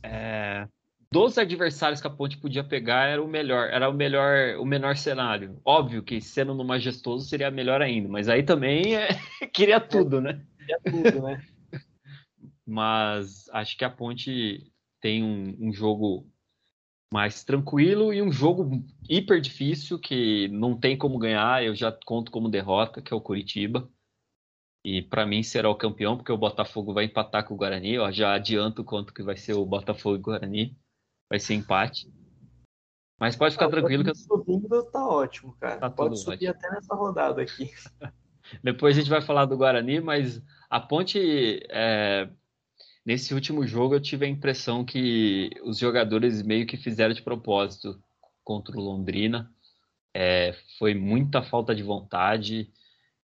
É, 0.02 0.68
dos 1.12 1.36
adversários 1.38 2.00
que 2.00 2.06
a 2.06 2.10
Ponte 2.10 2.38
podia 2.38 2.62
pegar 2.62 3.08
era 3.08 3.22
o 3.22 3.26
melhor, 3.26 3.68
era 3.68 3.88
o 3.88 3.92
melhor, 3.92 4.56
o 4.58 4.64
menor 4.64 4.96
cenário. 4.96 5.60
Óbvio 5.64 6.02
que 6.02 6.20
sendo 6.20 6.54
no 6.54 6.64
majestoso 6.64 7.28
seria 7.28 7.50
melhor 7.50 7.82
ainda, 7.82 8.08
mas 8.08 8.28
aí 8.28 8.42
também 8.42 8.96
é, 8.96 9.08
queria 9.52 9.80
tudo, 9.80 10.20
né? 10.20 10.44
Queria 10.58 10.80
tudo, 10.84 11.22
né? 11.22 11.44
mas 12.66 13.48
acho 13.50 13.76
que 13.76 13.84
a 13.84 13.90
Ponte 13.90 14.72
tem 15.00 15.24
um, 15.24 15.68
um 15.68 15.72
jogo 15.72 16.30
mais 17.12 17.42
tranquilo 17.42 18.14
e 18.14 18.22
um 18.22 18.30
jogo 18.30 18.84
hiper 19.08 19.40
difícil 19.40 19.98
que 19.98 20.46
não 20.48 20.78
tem 20.78 20.96
como 20.96 21.18
ganhar, 21.18 21.64
eu 21.64 21.74
já 21.74 21.90
conto 21.90 22.30
como 22.30 22.48
derrota, 22.48 23.02
que 23.02 23.12
é 23.12 23.16
o 23.16 23.20
Curitiba. 23.20 23.90
E 24.84 25.02
para 25.02 25.26
mim 25.26 25.42
será 25.42 25.68
o 25.68 25.74
campeão, 25.74 26.16
porque 26.16 26.32
o 26.32 26.38
Botafogo 26.38 26.94
vai 26.94 27.04
empatar 27.04 27.46
com 27.46 27.54
o 27.54 27.56
Guarani. 27.56 27.94
Eu 27.94 28.10
já 28.12 28.32
adianto 28.32 28.84
quanto 28.84 29.12
que 29.12 29.22
vai 29.22 29.36
ser 29.36 29.52
o 29.52 29.66
Botafogo 29.66 30.16
e 30.16 30.18
o 30.18 30.22
Guarani. 30.22 30.78
Vai 31.30 31.38
ser 31.38 31.54
empate. 31.54 32.12
Mas 33.20 33.36
pode 33.36 33.52
ficar 33.54 33.66
ah, 33.66 33.70
tranquilo 33.70 34.02
que 34.02 34.14
subindo 34.14 34.82
tá 34.90 35.06
ótimo, 35.06 35.54
cara. 35.60 35.78
Tá 35.78 35.90
pode 35.90 36.18
subir 36.18 36.48
ótimo. 36.48 36.50
até 36.50 36.70
nessa 36.70 36.94
rodada 36.94 37.42
aqui. 37.42 37.70
Depois 38.64 38.96
a 38.96 39.00
gente 39.00 39.10
vai 39.10 39.20
falar 39.20 39.44
do 39.44 39.56
Guarani, 39.56 40.00
mas 40.00 40.42
a 40.68 40.80
Ponte 40.80 41.60
é, 41.68 42.28
nesse 43.04 43.34
último 43.34 43.66
jogo 43.66 43.94
eu 43.94 44.00
tive 44.00 44.24
a 44.24 44.28
impressão 44.28 44.84
que 44.84 45.50
os 45.62 45.78
jogadores 45.78 46.42
meio 46.42 46.66
que 46.66 46.76
fizeram 46.76 47.14
de 47.14 47.22
propósito 47.22 48.02
contra 48.42 48.76
o 48.76 48.80
Londrina. 48.80 49.52
É, 50.14 50.54
foi 50.78 50.94
muita 50.94 51.42
falta 51.42 51.74
de 51.74 51.82
vontade. 51.82 52.72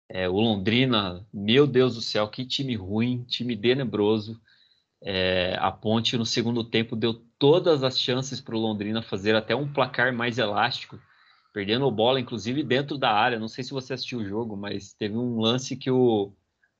É, 0.08 0.28
o 0.28 0.34
Londrina, 0.34 1.26
meu 1.32 1.66
Deus 1.66 1.94
do 1.94 2.02
céu, 2.02 2.28
que 2.28 2.44
time 2.44 2.74
ruim, 2.74 3.24
time 3.24 3.56
tenebroso. 3.56 4.40
É, 5.06 5.54
a 5.60 5.70
Ponte 5.70 6.16
no 6.16 6.24
segundo 6.24 6.64
tempo 6.64 6.96
deu 6.96 7.22
todas 7.38 7.82
as 7.82 8.00
chances 8.00 8.40
para 8.40 8.56
o 8.56 8.58
Londrina 8.58 9.02
fazer 9.02 9.36
até 9.36 9.54
um 9.54 9.70
placar 9.70 10.14
mais 10.14 10.38
elástico, 10.38 10.98
perdendo 11.52 11.90
bola, 11.90 12.18
inclusive 12.18 12.62
dentro 12.62 12.96
da 12.96 13.12
área. 13.12 13.38
Não 13.38 13.48
sei 13.48 13.62
se 13.62 13.72
você 13.72 13.92
assistiu 13.92 14.20
o 14.20 14.24
jogo, 14.24 14.56
mas 14.56 14.94
teve 14.94 15.14
um 15.14 15.38
lance 15.38 15.76
que 15.76 15.90
o, 15.90 16.32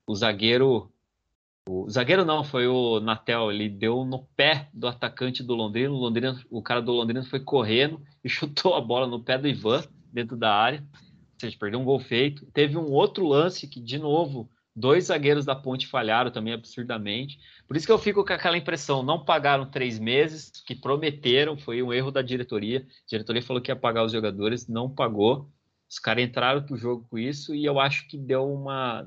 o 0.07 0.15
zagueiro 0.15 0.91
o 1.67 1.89
zagueiro 1.89 2.27
não, 2.27 2.45
foi 2.45 2.67
o 2.67 3.01
Natel. 3.01 3.51
Ele 3.51 3.69
deu 3.69 4.05
no 4.05 4.25
pé 4.37 4.69
do 4.73 4.87
atacante 4.87 5.43
do 5.43 5.55
Londrina. 5.55 5.91
O, 5.91 5.97
Londrina, 5.97 6.39
o 6.51 6.63
cara 6.63 6.83
do 6.83 6.93
Londrina 6.93 7.25
foi 7.25 7.41
correndo 7.41 8.03
e 8.23 8.29
chutou 8.29 8.75
a 8.75 8.81
bola 8.81 9.07
no 9.07 9.23
pé 9.23 9.39
do 9.39 9.49
Ivan, 9.49 9.83
dentro 10.13 10.37
da 10.37 10.55
área. 10.55 10.81
Ou 10.81 11.41
seja, 11.41 11.57
perdeu 11.59 11.81
um 11.81 11.85
gol 11.85 11.99
feito. 11.99 12.45
Teve 12.53 12.77
um 12.77 12.91
outro 12.91 13.27
lance 13.27 13.67
que, 13.67 13.81
de 13.81 13.99
novo, 13.99 14.49
dois 14.75 15.05
zagueiros 15.05 15.45
da 15.45 15.55
ponte 15.55 15.87
falharam 15.87 16.31
também 16.31 16.53
absurdamente. 16.53 17.39
Por 17.67 17.77
isso 17.77 17.87
que 17.87 17.93
eu 17.93 17.99
fico 17.99 18.25
com 18.25 18.33
aquela 18.33 18.57
impressão: 18.57 19.03
não 19.03 19.25
pagaram 19.25 19.71
três 19.71 19.99
meses, 19.99 20.51
que 20.67 20.75
prometeram, 20.75 21.57
foi 21.57 21.83
um 21.83 21.93
erro 21.93 22.11
da 22.11 22.23
diretoria. 22.23 22.81
A 22.81 23.09
diretoria 23.09 23.43
falou 23.43 23.63
que 23.63 23.71
ia 23.71 23.77
pagar 23.77 24.05
os 24.05 24.13
jogadores, 24.13 24.67
não 24.67 24.91
pagou. 24.91 25.49
Os 25.89 25.99
caras 25.99 26.25
entraram 26.25 26.63
pro 26.65 26.77
jogo 26.77 27.07
com 27.09 27.19
isso 27.19 27.55
e 27.55 27.65
eu 27.65 27.79
acho 27.79 28.09
que 28.09 28.19
deu 28.19 28.53
uma. 28.53 29.03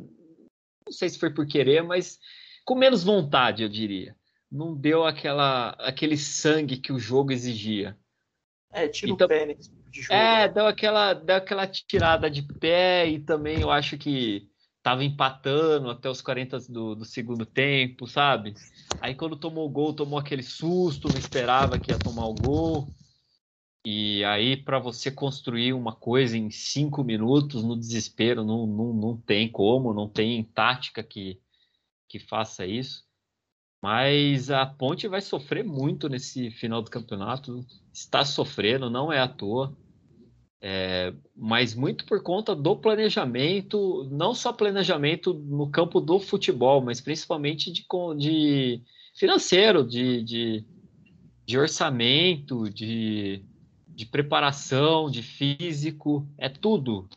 Não 0.86 0.94
sei 0.94 1.10
se 1.10 1.20
foi 1.20 1.30
por 1.30 1.46
querer, 1.46 1.84
mas 1.84 2.20
com 2.64 2.76
menos 2.76 3.04
vontade, 3.04 3.64
eu 3.64 3.70
diria. 3.70 4.16
Não 4.50 4.74
deu 4.74 5.06
aquela, 5.06 5.70
aquele 5.80 6.16
sangue 6.16 6.78
que 6.78 6.94
o 6.94 7.00
jogo 7.00 7.34
exigia. 7.34 7.98
É, 8.72 8.88
tira 8.88 9.12
então, 9.12 9.26
o 9.26 9.28
pé 9.28 9.54
de 9.54 10.02
jogo. 10.02 10.14
É, 10.14 10.48
deu 10.48 10.66
aquela, 10.66 11.14
deu 11.14 11.36
aquela 11.36 11.68
tirada 11.68 12.30
de 12.30 12.42
pé 12.42 13.08
e 13.08 13.20
também 13.20 13.60
eu 13.60 13.70
acho 13.72 13.98
que 13.98 14.50
tava 14.88 15.04
empatando 15.04 15.90
até 15.90 16.10
os 16.10 16.22
40 16.22 16.60
do, 16.70 16.96
do 16.96 17.04
segundo 17.04 17.46
tempo, 17.46 18.08
sabe? 18.08 18.54
Aí 19.02 19.14
quando 19.14 19.36
tomou 19.36 19.68
o 19.68 19.70
gol, 19.70 19.94
tomou 19.94 20.18
aquele 20.18 20.42
susto, 20.42 21.10
não 21.10 21.18
esperava 21.18 21.78
que 21.78 21.92
ia 21.92 22.00
tomar 22.00 22.26
o 22.26 22.34
gol. 22.34 22.88
E 23.86 24.24
aí, 24.24 24.56
para 24.56 24.80
você 24.80 25.12
construir 25.12 25.74
uma 25.74 25.94
coisa 25.94 26.38
em 26.38 26.50
cinco 26.50 27.04
minutos 27.04 27.66
no 27.66 27.76
desespero, 27.76 28.46
não, 28.46 28.66
não, 28.66 28.94
não 28.94 29.18
tem 29.18 29.52
como, 29.52 29.94
não 29.94 30.08
tem 30.08 30.42
tática 30.42 31.04
que, 31.04 31.38
que 32.08 32.18
faça 32.18 32.66
isso. 32.66 33.04
Mas 33.84 34.50
a 34.50 34.66
Ponte 34.66 35.06
vai 35.10 35.20
sofrer 35.20 35.66
muito 35.66 36.08
nesse 36.08 36.50
final 36.50 36.82
do 36.82 36.90
campeonato. 36.90 37.66
Está 37.94 38.24
sofrendo, 38.24 38.90
não 38.90 39.12
é 39.12 39.20
à 39.20 39.28
toa. 39.28 39.78
É, 40.60 41.14
mas 41.36 41.76
muito 41.76 42.06
por 42.06 42.24
conta 42.24 42.56
do 42.56 42.76
planejamento, 42.76 44.08
não 44.12 44.34
só 44.34 44.52
planejamento 44.52 45.34
no 45.34 45.70
campo 45.70 46.02
do 46.02 46.20
futebol, 46.20 46.82
mas 46.82 47.00
principalmente 47.00 47.72
de, 47.72 47.86
de 48.18 48.82
financeiro, 49.16 49.88
de, 49.88 50.24
de, 50.24 50.66
de 51.46 51.58
orçamento, 51.60 52.70
de, 52.70 53.44
de 53.88 54.06
preparação, 54.06 55.12
de 55.12 55.22
físico, 55.22 56.28
é 56.38 56.50
tudo. 56.50 57.08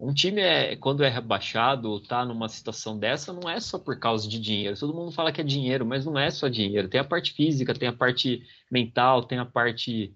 Um 0.00 0.14
time, 0.14 0.40
é, 0.40 0.76
quando 0.76 1.02
é 1.02 1.08
rebaixado, 1.08 1.98
tá 2.00 2.24
numa 2.24 2.48
situação 2.48 2.96
dessa, 2.96 3.32
não 3.32 3.50
é 3.50 3.58
só 3.58 3.78
por 3.78 3.98
causa 3.98 4.28
de 4.28 4.38
dinheiro. 4.38 4.78
Todo 4.78 4.94
mundo 4.94 5.10
fala 5.10 5.32
que 5.32 5.40
é 5.40 5.44
dinheiro, 5.44 5.84
mas 5.84 6.04
não 6.04 6.16
é 6.16 6.30
só 6.30 6.46
dinheiro. 6.46 6.88
Tem 6.88 7.00
a 7.00 7.04
parte 7.04 7.32
física, 7.32 7.74
tem 7.74 7.88
a 7.88 7.92
parte 7.92 8.42
mental, 8.70 9.24
tem 9.24 9.38
a 9.38 9.44
parte 9.44 10.14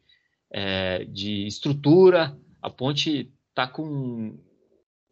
é, 0.52 1.04
de 1.06 1.46
estrutura. 1.46 2.36
A 2.62 2.70
Ponte 2.70 3.34
tá 3.54 3.66
com 3.66 4.38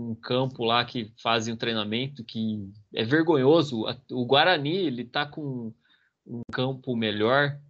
um 0.01 0.15
campo 0.15 0.65
lá 0.65 0.85
que 0.85 1.13
fazem 1.21 1.53
um 1.53 1.57
treinamento 1.57 2.25
que 2.25 2.73
é 2.95 3.05
vergonhoso. 3.05 3.85
O 4.11 4.25
Guarani, 4.25 4.77
ele 4.77 5.05
tá 5.05 5.27
com 5.27 5.75
um 6.27 6.41
campo 6.53 6.97
melhor, 6.97 7.61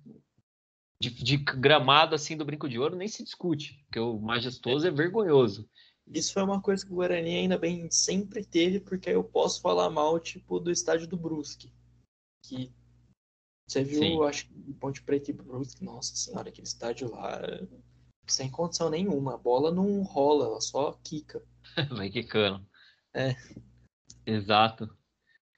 de, 1.01 1.11
de, 1.11 1.37
gramado 1.39 2.15
assim 2.15 2.37
do 2.37 2.45
Brinco 2.45 2.69
de 2.69 2.79
Ouro 2.79 2.95
nem 2.95 3.09
se 3.09 3.25
discute, 3.25 3.83
porque 3.87 3.99
o 3.99 4.19
majestoso 4.19 4.87
é 4.87 4.91
vergonhoso. 4.91 5.69
Isso 6.07 6.33
foi 6.33 6.43
uma 6.43 6.61
coisa 6.61 6.85
que 6.85 6.93
o 6.93 6.97
Guarani 6.97 7.37
ainda 7.37 7.57
bem 7.57 7.91
sempre 7.91 8.45
teve, 8.45 8.81
porque 8.81 9.09
aí 9.09 9.15
eu 9.15 9.25
posso 9.25 9.61
falar 9.63 9.89
mal, 9.89 10.19
tipo, 10.21 10.61
do 10.61 10.71
estádio 10.71 11.07
do 11.07 11.17
Brusque. 11.17 11.73
Que 12.45 12.71
você 13.67 13.85
viu, 13.85 14.01
Sim. 14.01 14.25
acho 14.25 14.49
que 14.49 14.75
Ponte 14.75 15.03
Preta 15.03 15.31
e 15.31 15.35
Brusque, 15.35 15.85
nossa 15.85 16.15
senhora, 16.17 16.49
aquele 16.49 16.67
estádio 16.67 17.11
lá, 17.11 17.41
sem 18.33 18.51
condição 18.51 18.91
nenhuma. 18.91 19.35
A 19.35 19.39
bola 19.39 19.71
não 19.71 20.03
rola, 20.03 20.47
ela 20.47 20.61
só 20.61 20.99
quica. 21.05 21.43
Vai 21.91 22.11
quicando. 22.11 22.65
É. 23.15 23.35
Exato. 24.27 24.89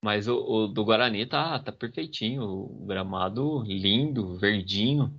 Mas 0.02 0.26
o, 0.26 0.36
o, 0.36 0.68
do 0.68 0.84
Guarani 0.84 1.26
tá, 1.26 1.58
tá 1.58 1.70
perfeitinho. 1.70 2.42
O 2.42 2.84
gramado 2.86 3.62
lindo, 3.64 4.36
verdinho. 4.38 5.14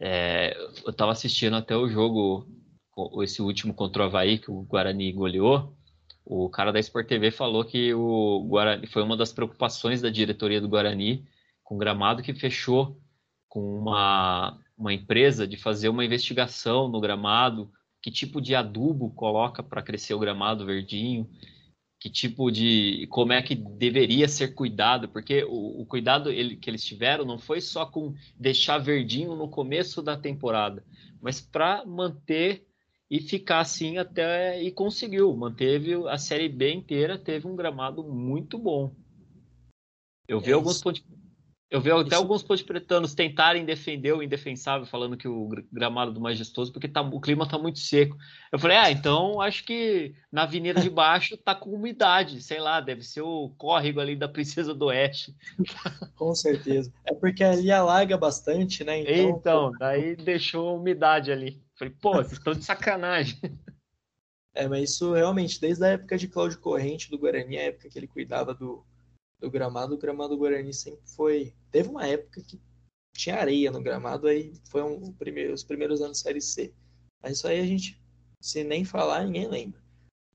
É, 0.00 0.56
eu 0.84 0.92
tava 0.92 1.12
assistindo 1.12 1.56
até 1.56 1.76
o 1.76 1.88
jogo 1.88 2.46
esse 3.22 3.40
último 3.40 3.72
contra 3.74 4.02
o 4.02 4.06
Havaí, 4.06 4.38
que 4.38 4.50
o 4.50 4.62
Guarani 4.62 5.12
goleou, 5.12 5.74
o 6.24 6.48
cara 6.48 6.72
da 6.72 6.78
Sport 6.78 7.08
TV 7.08 7.30
falou 7.30 7.64
que 7.64 7.92
o 7.94 8.44
Guarani 8.48 8.86
foi 8.86 9.02
uma 9.02 9.16
das 9.16 9.32
preocupações 9.32 10.00
da 10.00 10.10
diretoria 10.10 10.60
do 10.60 10.68
Guarani 10.68 11.26
com 11.64 11.74
o 11.74 11.78
gramado 11.78 12.22
que 12.22 12.34
fechou 12.34 13.00
com 13.48 13.60
uma, 13.60 14.56
uma 14.80 14.94
empresa 14.94 15.46
de 15.46 15.58
fazer 15.58 15.90
uma 15.90 16.04
investigação 16.04 16.88
no 16.88 17.00
gramado, 17.00 17.70
que 18.00 18.10
tipo 18.10 18.40
de 18.40 18.54
adubo 18.54 19.10
coloca 19.10 19.62
para 19.62 19.82
crescer 19.82 20.14
o 20.14 20.18
gramado 20.18 20.64
verdinho, 20.64 21.28
que 22.00 22.08
tipo 22.08 22.50
de 22.50 23.06
como 23.10 23.34
é 23.34 23.42
que 23.42 23.54
deveria 23.54 24.26
ser 24.26 24.54
cuidado, 24.54 25.06
porque 25.06 25.44
o, 25.44 25.82
o 25.82 25.84
cuidado 25.84 26.30
ele, 26.30 26.56
que 26.56 26.70
eles 26.70 26.82
tiveram 26.82 27.26
não 27.26 27.38
foi 27.38 27.60
só 27.60 27.84
com 27.84 28.14
deixar 28.34 28.78
verdinho 28.78 29.36
no 29.36 29.50
começo 29.50 30.00
da 30.00 30.16
temporada, 30.16 30.82
mas 31.20 31.42
para 31.42 31.84
manter 31.84 32.66
e 33.10 33.20
ficar 33.20 33.60
assim 33.60 33.98
até 33.98 34.62
e 34.62 34.70
conseguiu, 34.70 35.36
manteve 35.36 35.94
a 36.08 36.16
série 36.16 36.48
B 36.48 36.72
inteira, 36.72 37.18
teve 37.18 37.46
um 37.46 37.54
gramado 37.54 38.02
muito 38.02 38.56
bom. 38.56 38.94
Eu 40.26 40.40
vi 40.40 40.52
é 40.52 40.54
alguns 40.54 40.80
pontos 40.80 41.02
eu 41.70 41.80
vi 41.80 41.88
até 41.92 42.08
Isso. 42.08 42.16
alguns 42.16 42.42
ponte-pretanos 42.42 43.14
tentarem 43.14 43.64
defender 43.64 44.12
o 44.12 44.22
indefensável, 44.22 44.84
falando 44.84 45.16
que 45.16 45.28
o 45.28 45.48
gramado 45.72 46.12
do 46.12 46.20
majestoso, 46.20 46.72
porque 46.72 46.88
tá, 46.88 47.00
o 47.00 47.20
clima 47.20 47.48
tá 47.48 47.56
muito 47.56 47.78
seco. 47.78 48.16
Eu 48.50 48.58
falei, 48.58 48.76
ah, 48.76 48.90
então 48.90 49.40
acho 49.40 49.64
que 49.64 50.12
na 50.32 50.42
avenida 50.42 50.80
de 50.80 50.90
baixo 50.90 51.36
tá 51.36 51.54
com 51.54 51.70
umidade, 51.70 52.42
sei 52.42 52.58
lá, 52.58 52.80
deve 52.80 53.04
ser 53.04 53.20
o 53.20 53.50
córrego 53.56 54.00
ali 54.00 54.16
da 54.16 54.28
Princesa 54.28 54.74
do 54.74 54.86
Oeste. 54.86 55.32
Com 56.16 56.34
certeza. 56.34 56.92
É 57.04 57.14
porque 57.14 57.44
ali 57.44 57.70
alaga 57.70 58.18
bastante, 58.18 58.82
né? 58.82 59.02
Então, 59.02 59.38
então 59.38 59.72
daí 59.78 60.16
deixou 60.16 60.70
a 60.70 60.72
umidade 60.72 61.30
ali. 61.30 61.62
Falei, 61.78 61.94
pô, 62.00 62.14
vocês 62.14 62.32
estão 62.32 62.52
de 62.52 62.64
sacanagem. 62.64 63.38
É, 64.52 64.66
mas 64.66 64.90
isso 64.90 65.14
realmente, 65.14 65.60
desde 65.60 65.84
a 65.84 65.90
época 65.90 66.18
de 66.18 66.26
Cláudio 66.26 66.58
Corrente, 66.58 67.08
do 67.08 67.18
Guarani, 67.18 67.56
a 67.56 67.62
época 67.62 67.88
que 67.88 67.96
ele 67.96 68.08
cuidava 68.08 68.52
do, 68.52 68.84
do 69.40 69.50
gramado, 69.50 69.94
o 69.94 69.98
gramado 69.98 70.30
do 70.30 70.38
Guarani 70.38 70.72
sempre 70.72 71.02
foi. 71.06 71.54
Teve 71.70 71.88
uma 71.88 72.06
época 72.06 72.42
que 72.42 72.60
tinha 73.12 73.36
areia 73.36 73.70
no 73.70 73.82
gramado, 73.82 74.26
aí 74.26 74.52
foi 74.64 74.82
um, 74.82 75.12
primeiro, 75.12 75.52
os 75.52 75.64
primeiros 75.64 76.00
anos 76.00 76.20
Série 76.20 76.40
C. 76.40 76.72
Mas 77.22 77.38
isso 77.38 77.48
aí 77.48 77.60
a 77.60 77.66
gente, 77.66 78.00
se 78.40 78.62
nem 78.62 78.84
falar, 78.84 79.24
ninguém 79.24 79.48
lembra. 79.48 79.80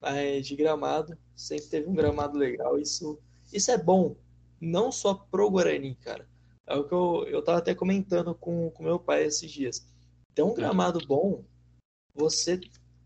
Mas 0.01 0.47
de 0.47 0.55
gramado, 0.55 1.17
sempre 1.35 1.67
teve 1.67 1.87
um 1.87 1.93
gramado 1.93 2.37
legal. 2.37 2.77
Isso, 2.79 3.19
isso 3.53 3.71
é 3.71 3.77
bom, 3.77 4.15
não 4.59 4.91
só 4.91 5.13
pro 5.13 5.49
Guarani, 5.49 5.95
cara. 5.95 6.27
É 6.67 6.75
o 6.75 6.87
que 6.87 6.93
eu, 6.93 7.25
eu 7.27 7.43
tava 7.43 7.59
até 7.59 7.75
comentando 7.75 8.33
com, 8.33 8.71
com 8.71 8.83
meu 8.83 8.99
pai 8.99 9.23
esses 9.23 9.51
dias. 9.51 9.87
Ter 10.33 10.41
um 10.41 10.53
gramado 10.53 10.99
bom, 11.05 11.43
você 12.13 12.59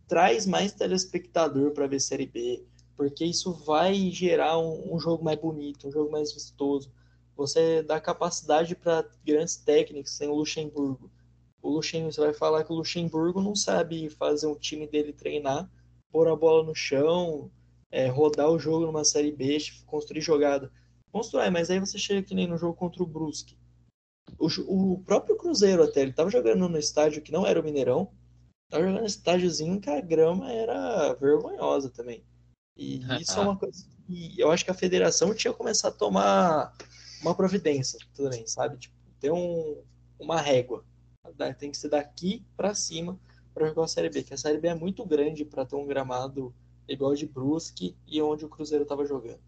traz 0.07 0.45
mais 0.45 0.71
telespectador 0.71 1.71
para 1.71 1.87
ver 1.87 1.99
Série 1.99 2.25
B, 2.25 2.65
porque 2.99 3.23
isso 3.23 3.53
vai 3.53 3.95
gerar 4.11 4.59
um, 4.59 4.93
um, 4.93 4.99
jogo 4.99 5.23
mais 5.23 5.39
bonito, 5.39 5.87
um 5.87 5.91
jogo 5.91 6.11
mais 6.11 6.33
vistoso. 6.33 6.91
você 7.33 7.81
dá 7.81 7.97
capacidade 7.97 8.75
para 8.75 9.09
grandes 9.23 9.55
técnicos, 9.55 10.17
tem 10.17 10.27
o 10.27 10.35
Luxemburgo. 10.35 11.09
O 11.61 11.69
Luxemburgo, 11.69 12.11
você 12.11 12.19
vai 12.19 12.33
falar 12.33 12.65
que 12.65 12.73
o 12.73 12.75
Luxemburgo 12.75 13.41
não 13.41 13.55
sabe 13.55 14.09
fazer 14.09 14.47
um 14.47 14.55
time 14.55 14.85
dele 14.85 15.13
treinar, 15.13 15.71
pôr 16.11 16.27
a 16.27 16.35
bola 16.35 16.61
no 16.61 16.75
chão, 16.75 17.49
é, 17.89 18.07
rodar 18.07 18.49
o 18.49 18.59
jogo 18.59 18.85
numa 18.85 19.05
série 19.05 19.31
B, 19.31 19.57
construir 19.85 20.19
jogada. 20.19 20.69
Constrói, 21.09 21.49
mas 21.49 21.69
aí 21.69 21.79
você 21.79 21.97
chega 21.97 22.27
que 22.27 22.35
nem 22.35 22.47
no 22.47 22.57
jogo 22.57 22.73
contra 22.73 23.01
o 23.01 23.07
Brusque. 23.07 23.57
O, 24.37 24.47
o 24.93 24.99
próprio 25.05 25.37
Cruzeiro 25.37 25.83
até, 25.83 26.01
ele 26.01 26.11
tava 26.11 26.29
jogando 26.29 26.67
no 26.67 26.77
estádio 26.77 27.21
que 27.21 27.31
não 27.31 27.47
era 27.47 27.61
o 27.61 27.63
Mineirão, 27.63 28.11
tava 28.69 28.83
jogando 28.83 28.99
no 28.99 29.07
estádiozinho 29.07 29.79
que 29.79 29.89
a 29.89 30.01
grama 30.01 30.51
era 30.51 31.13
vergonhosa 31.13 31.89
também. 31.89 32.25
E 32.79 33.01
isso 33.21 33.37
é 33.37 33.41
uma 33.41 33.57
coisa 33.57 33.85
que 34.07 34.39
eu 34.39 34.49
acho 34.49 34.63
que 34.63 34.71
a 34.71 34.73
federação 34.73 35.35
tinha 35.35 35.51
que 35.51 35.57
começar 35.57 35.89
a 35.89 35.91
tomar 35.91 36.73
uma 37.21 37.35
providência 37.35 37.99
também, 38.15 38.47
sabe? 38.47 38.77
Tipo, 38.77 38.95
ter 39.19 39.31
um, 39.31 39.83
uma 40.17 40.39
régua. 40.39 40.85
Tem 41.59 41.71
que 41.71 41.77
ser 41.77 41.89
daqui 41.89 42.41
para 42.55 42.73
cima 42.73 43.19
para 43.53 43.67
jogar 43.67 43.83
a 43.83 43.87
Série 43.87 44.09
B, 44.09 44.23
que 44.23 44.33
a 44.33 44.37
Série 44.37 44.59
B 44.59 44.69
é 44.69 44.75
muito 44.75 45.05
grande 45.05 45.43
para 45.43 45.65
ter 45.65 45.75
um 45.75 45.85
gramado 45.85 46.55
igual 46.87 47.13
de 47.13 47.27
Brusque 47.27 47.97
e 48.07 48.21
onde 48.21 48.45
o 48.45 48.49
Cruzeiro 48.49 48.83
estava 48.83 49.05
jogando. 49.05 49.41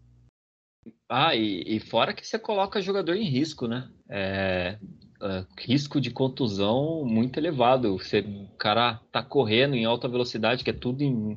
Ah, 1.08 1.34
e, 1.34 1.62
e, 1.66 1.80
fora 1.80 2.12
que 2.12 2.26
você 2.26 2.38
coloca 2.38 2.82
jogador 2.82 3.14
em 3.14 3.24
risco, 3.24 3.66
né? 3.66 3.90
É, 4.10 4.78
é, 5.22 5.46
risco 5.58 6.00
de 6.00 6.10
contusão 6.10 7.02
muito 7.04 7.38
elevado. 7.38 7.96
Você, 7.96 8.20
o 8.20 8.48
cara 8.58 9.00
tá 9.10 9.22
correndo 9.22 9.74
em 9.74 9.86
alta 9.86 10.08
velocidade, 10.08 10.62
que 10.62 10.70
é 10.70 10.74
tudo 10.74 11.02
em, 11.02 11.36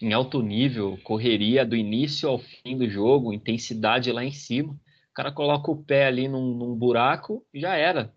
em 0.00 0.12
alto 0.12 0.42
nível, 0.42 0.98
correria 1.04 1.64
do 1.64 1.76
início 1.76 2.28
ao 2.28 2.38
fim 2.38 2.76
do 2.76 2.88
jogo, 2.88 3.32
intensidade 3.32 4.10
lá 4.10 4.24
em 4.24 4.32
cima. 4.32 4.72
O 4.72 5.14
cara 5.14 5.30
coloca 5.30 5.70
o 5.70 5.82
pé 5.82 6.06
ali 6.06 6.28
num, 6.28 6.54
num 6.54 6.74
buraco, 6.74 7.46
já 7.54 7.74
era. 7.74 8.14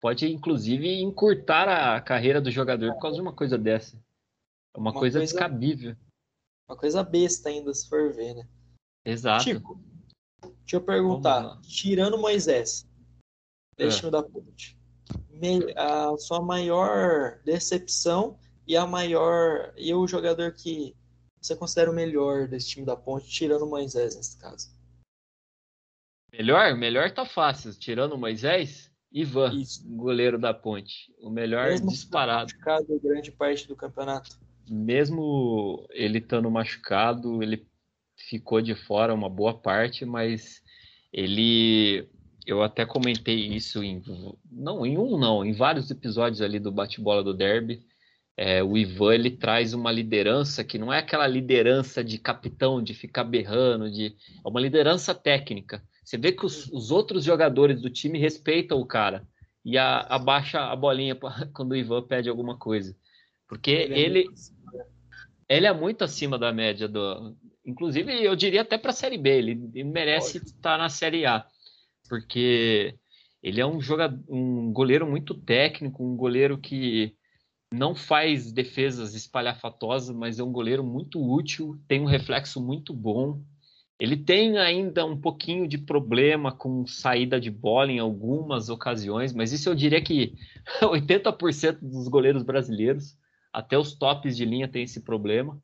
Pode, 0.00 0.26
inclusive, 0.26 1.00
encurtar 1.00 1.68
a 1.68 2.00
carreira 2.00 2.40
do 2.40 2.50
jogador 2.50 2.92
por 2.94 3.00
causa 3.00 3.16
de 3.16 3.22
uma 3.22 3.32
coisa 3.32 3.56
dessa. 3.56 3.96
É 4.74 4.78
uma, 4.78 4.90
uma 4.90 4.92
coisa, 4.92 5.18
coisa 5.18 5.32
descabível. 5.32 5.96
Uma 6.68 6.76
coisa 6.76 7.02
besta 7.02 7.48
ainda, 7.48 7.72
se 7.72 7.88
for 7.88 8.12
ver, 8.12 8.34
né? 8.34 8.48
Exato. 9.04 9.44
Tipo, 9.44 9.80
deixa 10.40 10.76
eu 10.76 10.80
perguntar, 10.80 11.60
tirando 11.62 12.18
Moisés, 12.18 12.88
destino 13.76 14.08
é. 14.08 14.12
da 14.12 14.22
ponte, 14.22 14.78
a 15.76 16.16
sua 16.16 16.40
maior 16.40 17.40
decepção 17.44 18.38
e 18.66 18.76
a 18.76 18.86
maior 18.86 19.72
e 19.76 19.92
o 19.94 20.06
jogador 20.06 20.52
que 20.52 20.94
você 21.40 21.54
considera 21.54 21.90
o 21.90 21.94
melhor 21.94 22.48
desse 22.48 22.70
time 22.70 22.86
da 22.86 22.96
ponte, 22.96 23.28
tirando 23.28 23.66
Moisés 23.66 24.16
nesse 24.16 24.38
caso? 24.38 24.72
Melhor? 26.32 26.74
Melhor 26.74 27.10
tá 27.12 27.24
fácil. 27.24 27.72
Tirando 27.78 28.18
Moisés, 28.18 28.90
Ivan, 29.12 29.54
Isso. 29.54 29.86
goleiro 29.86 30.38
da 30.38 30.52
ponte. 30.52 31.12
O 31.20 31.30
melhor 31.30 31.68
Mesmo 31.70 31.90
disparado. 31.90 32.52
Machucado 32.52 33.00
grande 33.00 33.30
parte 33.30 33.68
do 33.68 33.76
campeonato. 33.76 34.38
Mesmo 34.68 35.86
ele 35.90 36.18
estando 36.18 36.50
machucado, 36.50 37.42
ele 37.42 37.66
ficou 38.28 38.60
de 38.60 38.74
fora 38.74 39.14
uma 39.14 39.28
boa 39.28 39.54
parte, 39.54 40.04
mas 40.04 40.62
ele 41.12 42.08
eu 42.46 42.62
até 42.62 42.84
comentei 42.84 43.46
isso 43.48 43.82
em 43.82 44.02
não 44.50 44.84
em 44.84 44.98
um 44.98 45.16
não, 45.16 45.44
em 45.44 45.52
vários 45.52 45.90
episódios 45.90 46.42
ali 46.42 46.58
do 46.58 46.72
bate-bola 46.72 47.22
do 47.22 47.34
Derby. 47.34 47.86
É, 48.36 48.62
o 48.62 48.76
Ivan 48.76 49.14
ele 49.14 49.30
traz 49.30 49.74
uma 49.74 49.92
liderança 49.92 50.64
que 50.64 50.78
não 50.78 50.92
é 50.92 50.98
aquela 50.98 51.26
liderança 51.26 52.02
de 52.02 52.18
capitão, 52.18 52.82
de 52.82 52.92
ficar 52.92 53.24
berrando, 53.24 53.90
de 53.90 54.16
é 54.44 54.48
uma 54.48 54.60
liderança 54.60 55.14
técnica. 55.14 55.82
Você 56.04 56.18
vê 56.18 56.32
que 56.32 56.44
os, 56.44 56.66
os 56.72 56.90
outros 56.90 57.24
jogadores 57.24 57.80
do 57.80 57.88
time 57.88 58.18
respeitam 58.18 58.80
o 58.80 58.86
cara 58.86 59.26
e 59.64 59.78
a, 59.78 60.00
abaixa 60.00 60.60
a 60.60 60.74
bolinha 60.74 61.14
pra, 61.14 61.46
quando 61.54 61.72
o 61.72 61.76
Ivan 61.76 62.02
pede 62.02 62.28
alguma 62.28 62.58
coisa. 62.58 62.96
Porque 63.48 63.70
ele, 63.70 64.00
ele, 64.00 64.28
ele 65.48 65.66
é 65.66 65.72
muito 65.72 66.02
acima 66.02 66.36
da 66.36 66.52
média 66.52 66.88
do, 66.88 67.36
Inclusive, 67.64 68.22
eu 68.22 68.36
diria 68.36 68.60
até 68.60 68.76
para 68.76 68.90
a 68.90 68.94
Série 68.94 69.16
B, 69.16 69.30
ele, 69.30 69.84
merece 69.84 70.36
estar 70.38 70.76
na 70.76 70.90
Série 70.90 71.24
A, 71.24 71.46
porque 72.08 72.94
ele 73.42 73.60
é 73.60 73.66
um 73.66 73.80
jogador, 73.80 74.22
um 74.28 74.70
goleiro 74.70 75.06
muito 75.06 75.32
técnico, 75.32 76.04
um 76.04 76.14
goleiro 76.14 76.58
que 76.58 77.14
não 77.74 77.94
faz 77.94 78.52
defesas 78.52 79.14
espalhafatosas, 79.14 80.14
mas 80.14 80.38
é 80.38 80.44
um 80.44 80.52
goleiro 80.52 80.84
muito 80.84 81.20
útil, 81.20 81.78
tem 81.88 82.00
um 82.00 82.06
reflexo 82.06 82.60
muito 82.64 82.94
bom. 82.94 83.42
Ele 83.98 84.16
tem 84.16 84.58
ainda 84.58 85.04
um 85.04 85.20
pouquinho 85.20 85.68
de 85.68 85.78
problema 85.78 86.52
com 86.52 86.86
saída 86.86 87.40
de 87.40 87.50
bola 87.50 87.92
em 87.92 87.98
algumas 87.98 88.68
ocasiões, 88.68 89.32
mas 89.32 89.52
isso 89.52 89.68
eu 89.68 89.74
diria 89.74 90.02
que 90.02 90.34
80% 90.82 91.78
dos 91.80 92.08
goleiros 92.08 92.42
brasileiros, 92.42 93.16
até 93.52 93.78
os 93.78 93.94
tops 93.94 94.36
de 94.36 94.44
linha, 94.44 94.68
tem 94.68 94.82
esse 94.82 95.00
problema. 95.00 95.60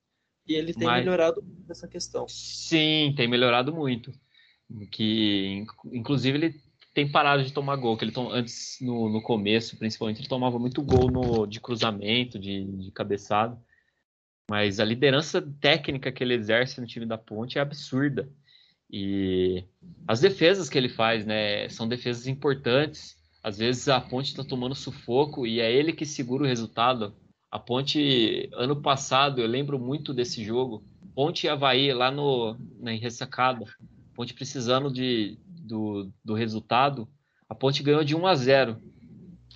E 0.47 0.55
ele 0.55 0.73
tem 0.75 0.87
Mas... 0.87 1.05
melhorado 1.05 1.45
nessa 1.69 1.87
questão. 1.87 2.27
Sim, 2.29 3.13
tem 3.17 3.29
melhorado 3.29 3.75
muito. 3.75 4.13
Que, 4.91 5.65
inclusive, 5.93 6.39
ele 6.39 6.61
tem 6.93 7.11
parado 7.11 7.45
de 7.45 7.53
tomar 7.53 7.77
gol, 7.77 7.97
que 7.97 8.05
ele 8.05 8.13
tom... 8.13 8.31
antes, 8.31 8.79
no, 8.81 9.09
no 9.09 9.23
começo, 9.23 9.77
principalmente, 9.77 10.21
ele 10.21 10.29
tomava 10.29 10.59
muito 10.59 10.83
gol 10.83 11.11
no, 11.11 11.47
de 11.47 11.61
cruzamento, 11.61 12.39
de, 12.39 12.65
de 12.65 12.91
cabeçada. 12.91 13.57
Mas 14.49 14.81
a 14.81 14.85
liderança 14.85 15.41
técnica 15.61 16.11
que 16.11 16.25
ele 16.25 16.35
exerce 16.35 16.81
no 16.81 16.87
time 16.87 17.07
da 17.07 17.17
Ponte 17.17 17.59
é 17.59 17.61
absurda. 17.61 18.29
E 18.91 19.65
as 20.09 20.21
defesas 20.21 20.69
que 20.69 20.77
ele 20.77 20.89
faz, 20.89 21.25
né, 21.25 21.69
são 21.69 21.87
defesas 21.87 22.27
importantes. 22.27 23.17
Às 23.43 23.59
vezes 23.59 23.89
a 23.89 24.01
Ponte 24.01 24.27
está 24.27 24.43
tomando 24.43 24.75
sufoco 24.75 25.47
e 25.47 25.61
é 25.61 25.73
ele 25.73 25.93
que 25.93 26.05
segura 26.05 26.43
o 26.43 26.47
resultado. 26.47 27.15
A 27.49 27.61
Ponte, 27.61 28.51
ano 28.55 28.83
passado, 28.83 29.41
eu 29.41 29.47
lembro 29.47 29.79
muito 29.79 30.13
desse 30.13 30.43
jogo. 30.45 30.83
Ponte 31.15 31.47
e 31.47 31.49
Havaí, 31.49 31.93
lá 31.93 32.11
no, 32.11 32.57
na 32.81 32.91
ressacada. 32.91 33.65
Ponte 34.15 34.35
precisando 34.35 34.93
de, 34.93 35.39
do, 35.61 36.11
do 36.25 36.35
resultado. 36.35 37.09
A 37.49 37.55
Ponte 37.55 37.83
ganhou 37.83 38.05
de 38.05 38.17
1 38.17 38.27
a 38.27 38.35
0. 38.35 38.77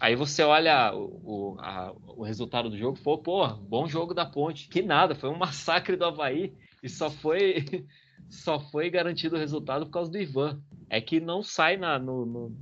Aí 0.01 0.17
você 0.17 0.43
olha 0.43 0.93
o, 0.95 1.55
o, 1.55 1.61
a, 1.61 1.93
o 2.17 2.23
resultado 2.23 2.69
do 2.69 2.77
jogo, 2.77 2.99
pô, 3.03 3.19
pô, 3.19 3.47
bom 3.49 3.87
jogo 3.87 4.13
da 4.13 4.27
Ponte. 4.27 4.69
Que 4.69 4.83
nada, 4.83 5.15
foi 5.15 5.31
um 5.31 5.39
massacre 5.39 5.97
do 5.97 6.05
Havaí 6.05 6.53
e 6.83 6.89
só 6.89 7.11
foi 7.11 7.65
só 8.29 8.59
foi 8.59 8.91
garantido 8.91 9.37
o 9.37 9.39
resultado 9.39 9.87
por 9.87 9.93
causa 9.93 10.11
do 10.11 10.19
Ivan. 10.19 10.61
É 10.91 11.01
que 11.01 11.21
não 11.21 11.43
sai 11.43 11.77
na, 11.77 11.99
no, 11.99 12.27
no, 12.27 12.57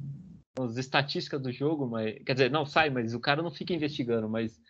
nas 0.59 0.77
estatísticas 0.77 1.41
do 1.41 1.51
jogo, 1.51 1.87
mas 1.87 2.23
quer 2.25 2.35
dizer, 2.35 2.51
não 2.51 2.65
sai, 2.65 2.91
mas 2.91 3.15
o 3.15 3.21
cara 3.21 3.43
não 3.43 3.51
fica 3.51 3.75
investigando, 3.75 4.29
mas 4.29 4.61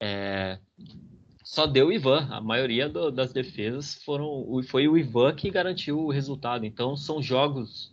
é, 0.00 0.58
só 1.42 1.66
deu 1.66 1.88
o 1.88 1.92
Ivan. 1.92 2.28
A 2.30 2.40
maioria 2.40 2.88
do, 2.88 3.10
das 3.10 3.32
defesas 3.32 3.94
foram 4.04 4.62
foi 4.64 4.88
o 4.88 4.96
Ivan 4.96 5.34
que 5.34 5.50
garantiu 5.50 5.98
o 5.98 6.10
resultado. 6.10 6.64
Então 6.64 6.96
são 6.96 7.22
jogos 7.22 7.92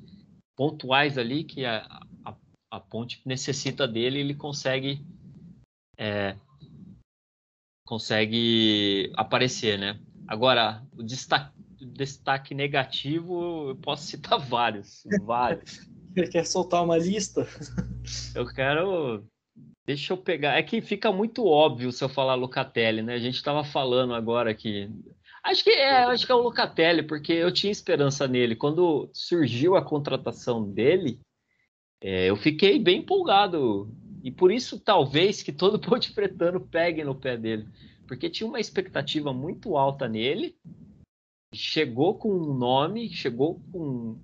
pontuais 0.56 1.18
ali 1.18 1.44
que 1.44 1.66
a, 1.66 1.86
a, 2.26 2.36
a 2.72 2.80
Ponte 2.80 3.22
necessita 3.26 3.88
dele 3.88 4.18
e 4.18 4.22
ele 4.22 4.36
consegue 4.36 5.02
é, 5.98 6.36
consegue 7.86 9.12
aparecer, 9.16 9.80
né? 9.80 10.00
Agora 10.28 10.86
o 10.96 11.02
destaque, 11.02 11.52
destaque 11.82 12.54
negativo 12.54 13.70
eu 13.70 13.76
posso 13.78 14.04
citar 14.04 14.38
vários, 14.48 15.04
vários. 15.24 15.90
Quer 16.32 16.46
soltar 16.46 16.84
uma 16.84 16.98
lista? 16.98 17.48
Eu 18.36 18.46
quero 18.48 19.24
Deixa 19.90 20.14
eu 20.14 20.18
pegar. 20.18 20.56
É 20.56 20.62
que 20.62 20.82
fica 20.82 21.12
muito 21.12 21.48
óbvio 21.48 21.92
se 21.92 22.04
eu 22.04 22.08
falar 22.08 22.36
Locatelli, 22.36 23.02
né? 23.02 23.16
A 23.16 23.20
gente 23.20 23.38
estava 23.38 23.64
falando 23.64 24.14
agora 24.14 24.54
que. 24.54 24.88
Acho 25.44 25.64
que 25.64 25.72
é, 25.72 26.04
acho 26.04 26.28
que 26.28 26.32
é 26.32 26.36
o 26.36 26.44
Locatelli, 26.44 27.02
porque 27.02 27.34
eu 27.34 27.52
tinha 27.52 27.72
esperança 27.72 28.28
nele. 28.28 28.56
Quando 28.56 29.10
surgiu 29.12 29.76
a 29.76 29.84
contratação 29.84 30.64
dele, 30.64 31.20
é, 32.00 32.30
eu 32.30 32.36
fiquei 32.36 32.78
bem 32.78 33.00
empolgado. 33.00 33.92
E 34.24 34.30
por 34.30 34.52
isso, 34.52 34.80
talvez, 34.80 35.42
que 35.42 35.52
todo 35.52 35.80
Ponte 35.82 36.14
Pretano 36.14 36.62
pegue 36.62 37.04
no 37.04 37.16
pé 37.16 37.36
dele. 37.36 37.68
Porque 38.08 38.30
tinha 38.30 38.46
uma 38.46 38.60
expectativa 38.60 39.34
muito 39.34 39.76
alta 39.76 40.08
nele. 40.08 40.56
Chegou 41.52 42.14
com 42.14 42.32
um 42.32 42.54
nome, 42.54 43.10
chegou 43.10 43.60
com 43.72 44.20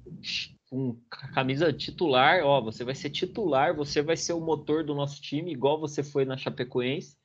com 0.75 0.99
camisa 1.33 1.71
titular, 1.71 2.43
ó, 2.43 2.59
você 2.59 2.83
vai 2.83 2.93
ser 2.93 3.09
titular, 3.09 3.73
você 3.73 4.01
vai 4.01 4.17
ser 4.17 4.33
o 4.33 4.41
motor 4.41 4.83
do 4.83 4.93
nosso 4.93 5.21
time, 5.21 5.53
igual 5.53 5.79
você 5.79 6.03
foi 6.03 6.25
na 6.25 6.35
Chapecoense. 6.35 7.17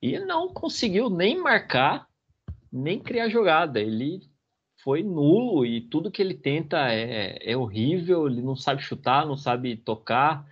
E 0.00 0.16
não 0.20 0.52
conseguiu 0.54 1.10
nem 1.10 1.36
marcar, 1.36 2.08
nem 2.72 3.00
criar 3.00 3.28
jogada. 3.28 3.80
Ele 3.80 4.20
foi 4.84 5.02
nulo 5.02 5.66
e 5.66 5.80
tudo 5.80 6.12
que 6.12 6.22
ele 6.22 6.34
tenta 6.34 6.92
é, 6.92 7.38
é 7.42 7.56
horrível. 7.56 8.28
Ele 8.28 8.40
não 8.40 8.54
sabe 8.54 8.82
chutar, 8.82 9.26
não 9.26 9.36
sabe 9.36 9.76
tocar. 9.76 10.46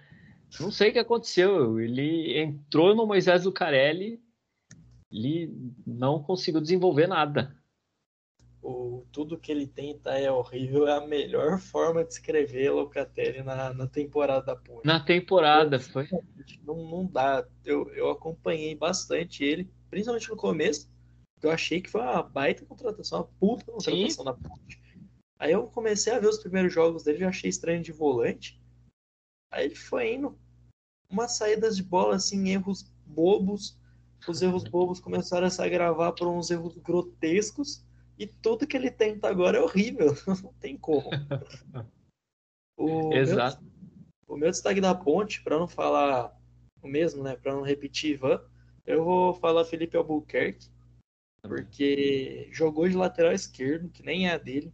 Não 0.58 0.72
sei 0.72 0.90
o 0.90 0.92
que 0.92 0.98
aconteceu. 0.98 1.78
Ele 1.78 2.36
entrou 2.36 2.96
no 2.96 3.06
Moisés 3.06 3.44
Lucarelli, 3.44 4.20
ele 5.12 5.52
não 5.86 6.20
conseguiu 6.20 6.60
desenvolver 6.60 7.06
nada. 7.06 7.56
O, 8.64 9.05
tudo 9.12 9.38
que 9.38 9.53
ele 9.53 9.66
tenta 9.66 10.18
é 10.18 10.31
horrível, 10.33 10.88
é 10.88 10.96
a 10.96 11.07
melhor 11.07 11.59
forma 11.59 12.03
de 12.03 12.14
escrever 12.14 12.70
Locatelli 12.70 13.42
na, 13.42 13.74
na 13.74 13.87
temporada 13.87 14.46
da 14.46 14.57
Ponte. 14.57 14.87
Na 14.87 14.98
temporada, 14.98 15.79
foi. 15.79 16.09
Não, 16.64 16.77
não 16.77 17.07
dá. 17.07 17.46
Eu, 17.62 17.87
eu 17.94 18.11
acompanhei 18.11 18.74
bastante 18.74 19.44
ele, 19.44 19.70
principalmente 19.90 20.31
no 20.31 20.37
começo, 20.37 20.90
eu 21.42 21.50
achei 21.50 21.83
que 21.83 21.90
foi 21.90 22.00
uma 22.00 22.22
baita 22.22 22.64
contratação, 22.64 23.18
uma 23.18 23.29
puta 23.38 23.66
contratação 23.66 24.09
Sim. 24.09 24.24
da 24.24 24.33
Ponte. 24.33 24.83
Aí 25.38 25.53
eu 25.53 25.66
comecei 25.66 26.14
a 26.14 26.18
ver 26.18 26.29
os 26.29 26.38
primeiros 26.38 26.72
jogos 26.72 27.03
dele, 27.03 27.18
já 27.18 27.29
achei 27.29 27.50
estranho 27.50 27.83
de 27.83 27.92
volante. 27.92 28.59
Aí 29.50 29.66
ele 29.66 29.74
foi 29.74 30.14
indo 30.14 30.38
umas 31.11 31.37
saídas 31.37 31.77
de 31.77 31.83
bola, 31.83 32.16
assim, 32.16 32.48
erros 32.48 32.90
bobos. 33.05 33.79
Os 34.27 34.40
erros 34.40 34.64
bobos 34.64 35.00
começaram 35.00 35.46
a 35.46 35.50
se 35.50 35.61
agravar 35.61 36.14
por 36.14 36.29
uns 36.29 36.50
erros 36.50 36.79
grotescos. 36.79 37.83
E 38.18 38.27
tudo 38.27 38.66
que 38.66 38.77
ele 38.77 38.90
tenta 38.90 39.29
agora 39.29 39.59
é 39.59 39.61
horrível. 39.61 40.14
Não 40.42 40.53
tem 40.55 40.77
como. 40.77 41.11
O 42.77 43.12
Exato. 43.12 43.62
Meu, 43.62 43.72
o 44.29 44.37
meu 44.37 44.50
destaque 44.50 44.81
da 44.81 44.94
ponte, 44.94 45.42
para 45.42 45.59
não 45.59 45.68
falar 45.68 46.37
o 46.83 46.88
mesmo, 46.88 47.22
né? 47.22 47.37
Para 47.37 47.55
não 47.55 47.62
repetir 47.62 48.14
Ivan, 48.14 48.40
eu 48.85 49.05
vou 49.05 49.35
falar 49.35 49.64
Felipe 49.64 49.96
Albuquerque. 49.96 50.68
Porque 51.42 52.48
jogou 52.50 52.88
de 52.88 52.96
lateral 52.96 53.33
esquerdo, 53.33 53.90
que 53.90 54.03
nem 54.03 54.29
é 54.29 54.33
a 54.33 54.38
dele. 54.38 54.72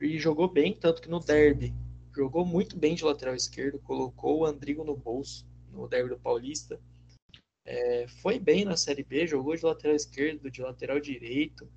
E 0.00 0.18
jogou 0.18 0.48
bem, 0.48 0.74
tanto 0.74 1.02
que 1.02 1.08
no 1.08 1.18
derby 1.18 1.74
jogou 2.14 2.44
muito 2.44 2.76
bem 2.76 2.94
de 2.94 3.04
lateral 3.04 3.34
esquerdo, 3.34 3.78
colocou 3.80 4.40
o 4.40 4.46
Andrigo 4.46 4.84
no 4.84 4.96
bolso 4.96 5.46
no 5.72 5.88
derby 5.88 6.10
do 6.10 6.18
Paulista. 6.18 6.80
É, 7.64 8.06
foi 8.08 8.38
bem 8.38 8.64
na 8.64 8.76
Série 8.76 9.04
B, 9.04 9.26
jogou 9.26 9.54
de 9.54 9.64
lateral 9.64 9.94
esquerdo, 9.94 10.50
de 10.50 10.60
lateral 10.60 10.98
direito, 10.98 11.68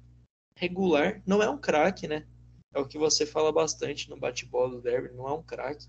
regular. 0.58 1.22
Não 1.26 1.42
é 1.42 1.50
um 1.50 1.58
craque, 1.58 2.08
né? 2.08 2.26
É 2.74 2.80
o 2.80 2.88
que 2.88 2.98
você 2.98 3.26
fala 3.26 3.52
bastante 3.52 4.10
no 4.10 4.18
bate-bola 4.18 4.72
do 4.72 4.82
derby, 4.82 5.16
não 5.16 5.28
é 5.28 5.34
um 5.34 5.44
craque. 5.44 5.88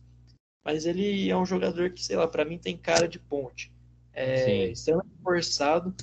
Mas 0.65 0.87
ele 0.87 1.29
é 1.29 1.37
um 1.37 1.47
jogador 1.47 1.91
que, 1.91 2.03
sei 2.03 2.17
lá, 2.17 2.27
para 2.27 2.45
mim 2.45 2.59
tem 2.59 2.77
cara 2.77 3.07
de 3.07 3.19
ponte. 3.19 3.73
É 4.13 4.67
extremamente 4.67 5.17
forçado. 5.23 5.95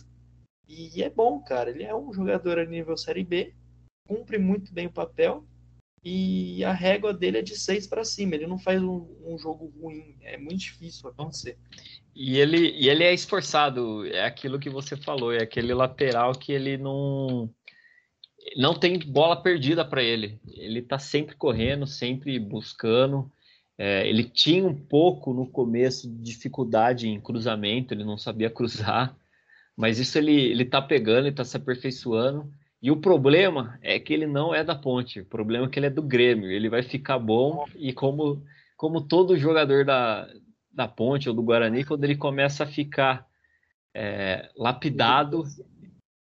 E 0.67 1.03
é 1.03 1.09
bom, 1.09 1.39
cara. 1.39 1.69
Ele 1.69 1.83
é 1.83 1.95
um 1.95 2.13
jogador 2.13 2.59
a 2.59 2.65
nível 2.65 2.97
Série 2.97 3.23
B, 3.23 3.53
cumpre 4.07 4.37
muito 4.37 4.73
bem 4.73 4.87
o 4.87 4.91
papel 4.91 5.45
e 6.03 6.63
a 6.63 6.73
régua 6.73 7.13
dele 7.13 7.37
é 7.37 7.41
de 7.41 7.55
6 7.55 7.85
para 7.87 8.03
cima. 8.03 8.35
Ele 8.35 8.47
não 8.47 8.57
faz 8.57 8.81
um, 8.81 9.07
um, 9.23 9.37
jogo 9.37 9.71
ruim. 9.79 10.15
É 10.21 10.37
muito 10.37 10.61
difícil 10.61 11.09
acontecer. 11.09 11.57
E 12.15 12.37
ele, 12.39 12.71
e 12.71 12.89
ele 12.89 13.03
é 13.03 13.13
esforçado. 13.13 14.05
É 14.07 14.25
aquilo 14.25 14.59
que 14.59 14.69
você 14.69 14.97
falou. 14.97 15.31
É 15.31 15.43
aquele 15.43 15.73
lateral 15.73 16.33
que 16.33 16.51
ele 16.51 16.77
não 16.77 17.53
não 18.57 18.73
tem 18.73 18.99
bola 18.99 19.41
perdida 19.41 19.85
para 19.85 20.03
ele. 20.03 20.39
Ele 20.47 20.79
está 20.79 20.99
sempre 20.99 21.35
correndo, 21.35 21.85
sempre 21.87 22.37
buscando. 22.39 23.31
É, 23.77 24.07
ele 24.07 24.23
tinha 24.23 24.65
um 24.65 24.75
pouco 24.75 25.33
no 25.33 25.47
começo 25.47 26.09
de 26.09 26.21
dificuldade 26.21 27.07
em 27.07 27.19
cruzamento. 27.19 27.93
Ele 27.93 28.03
não 28.03 28.17
sabia 28.17 28.49
cruzar. 28.51 29.15
Mas 29.75 29.99
isso 29.99 30.17
ele 30.17 30.33
ele 30.33 30.63
está 30.63 30.81
pegando, 30.81 31.21
ele 31.21 31.29
está 31.29 31.43
se 31.43 31.57
aperfeiçoando. 31.57 32.51
E 32.81 32.89
o 32.89 32.97
problema 32.97 33.77
é 33.81 33.99
que 33.99 34.13
ele 34.13 34.25
não 34.25 34.55
é 34.55 34.63
da 34.63 34.75
Ponte. 34.75 35.21
O 35.21 35.25
problema 35.25 35.67
é 35.67 35.69
que 35.69 35.77
ele 35.77 35.85
é 35.85 35.89
do 35.89 36.01
Grêmio. 36.01 36.49
Ele 36.49 36.67
vai 36.67 36.81
ficar 36.81 37.19
bom 37.19 37.65
e 37.75 37.93
como, 37.93 38.43
como 38.75 39.01
todo 39.01 39.37
jogador 39.37 39.85
da, 39.85 40.27
da 40.73 40.87
Ponte 40.87 41.29
ou 41.29 41.35
do 41.35 41.43
Guarani, 41.43 41.83
quando 41.83 42.03
ele 42.03 42.15
começa 42.15 42.63
a 42.63 42.67
ficar 42.67 43.27
é, 43.93 44.49
lapidado, 44.55 45.43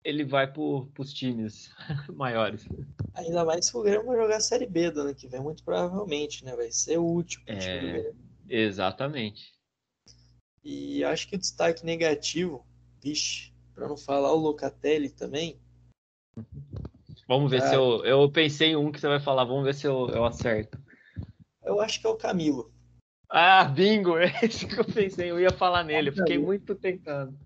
ele 0.03 0.23
vai 0.23 0.51
para 0.51 0.61
os 0.61 1.13
times 1.13 1.71
maiores. 2.13 2.67
Ainda 3.13 3.43
mais 3.45 3.69
que 3.69 3.77
o 3.77 3.83
Grêmio 3.83 4.05
vai 4.05 4.17
jogar 4.17 4.37
a 4.37 4.41
Série 4.41 4.67
B 4.67 4.91
do 4.91 5.01
ano 5.01 5.15
que 5.15 5.27
vem, 5.27 5.41
muito 5.41 5.63
provavelmente, 5.63 6.43
né? 6.45 6.55
Vai 6.55 6.71
ser 6.71 6.97
o 6.97 7.03
último 7.03 7.43
é, 7.47 8.11
Exatamente. 8.47 9.53
E 10.63 11.03
acho 11.03 11.27
que 11.27 11.35
o 11.35 11.39
destaque 11.39 11.85
negativo, 11.85 12.65
vixe, 13.01 13.53
para 13.73 13.87
não 13.87 13.97
falar 13.97 14.33
o 14.33 14.37
Locatelli 14.37 15.09
também, 15.09 15.59
Vamos 17.27 17.51
ver 17.51 17.61
se 17.61 17.75
eu. 17.75 18.03
Eu 18.03 18.31
pensei 18.31 18.69
em 18.69 18.75
um 18.75 18.91
que 18.91 18.99
você 18.99 19.07
vai 19.07 19.19
falar, 19.19 19.43
vamos 19.43 19.63
ver 19.63 19.75
se 19.75 19.85
eu, 19.85 20.09
eu 20.09 20.25
acerto. 20.25 20.79
Eu 21.63 21.79
acho 21.79 22.01
que 22.01 22.07
é 22.07 22.09
o 22.09 22.15
Camilo. 22.15 22.73
Ah, 23.29 23.65
bingo! 23.65 24.17
É 24.17 24.33
esse 24.41 24.65
que 24.65 24.79
eu 24.79 24.85
pensei, 24.85 25.29
eu 25.29 25.39
ia 25.39 25.51
falar 25.51 25.83
nele, 25.83 26.09
eu 26.09 26.13
fiquei 26.13 26.39
muito 26.39 26.73
tentando. 26.73 27.37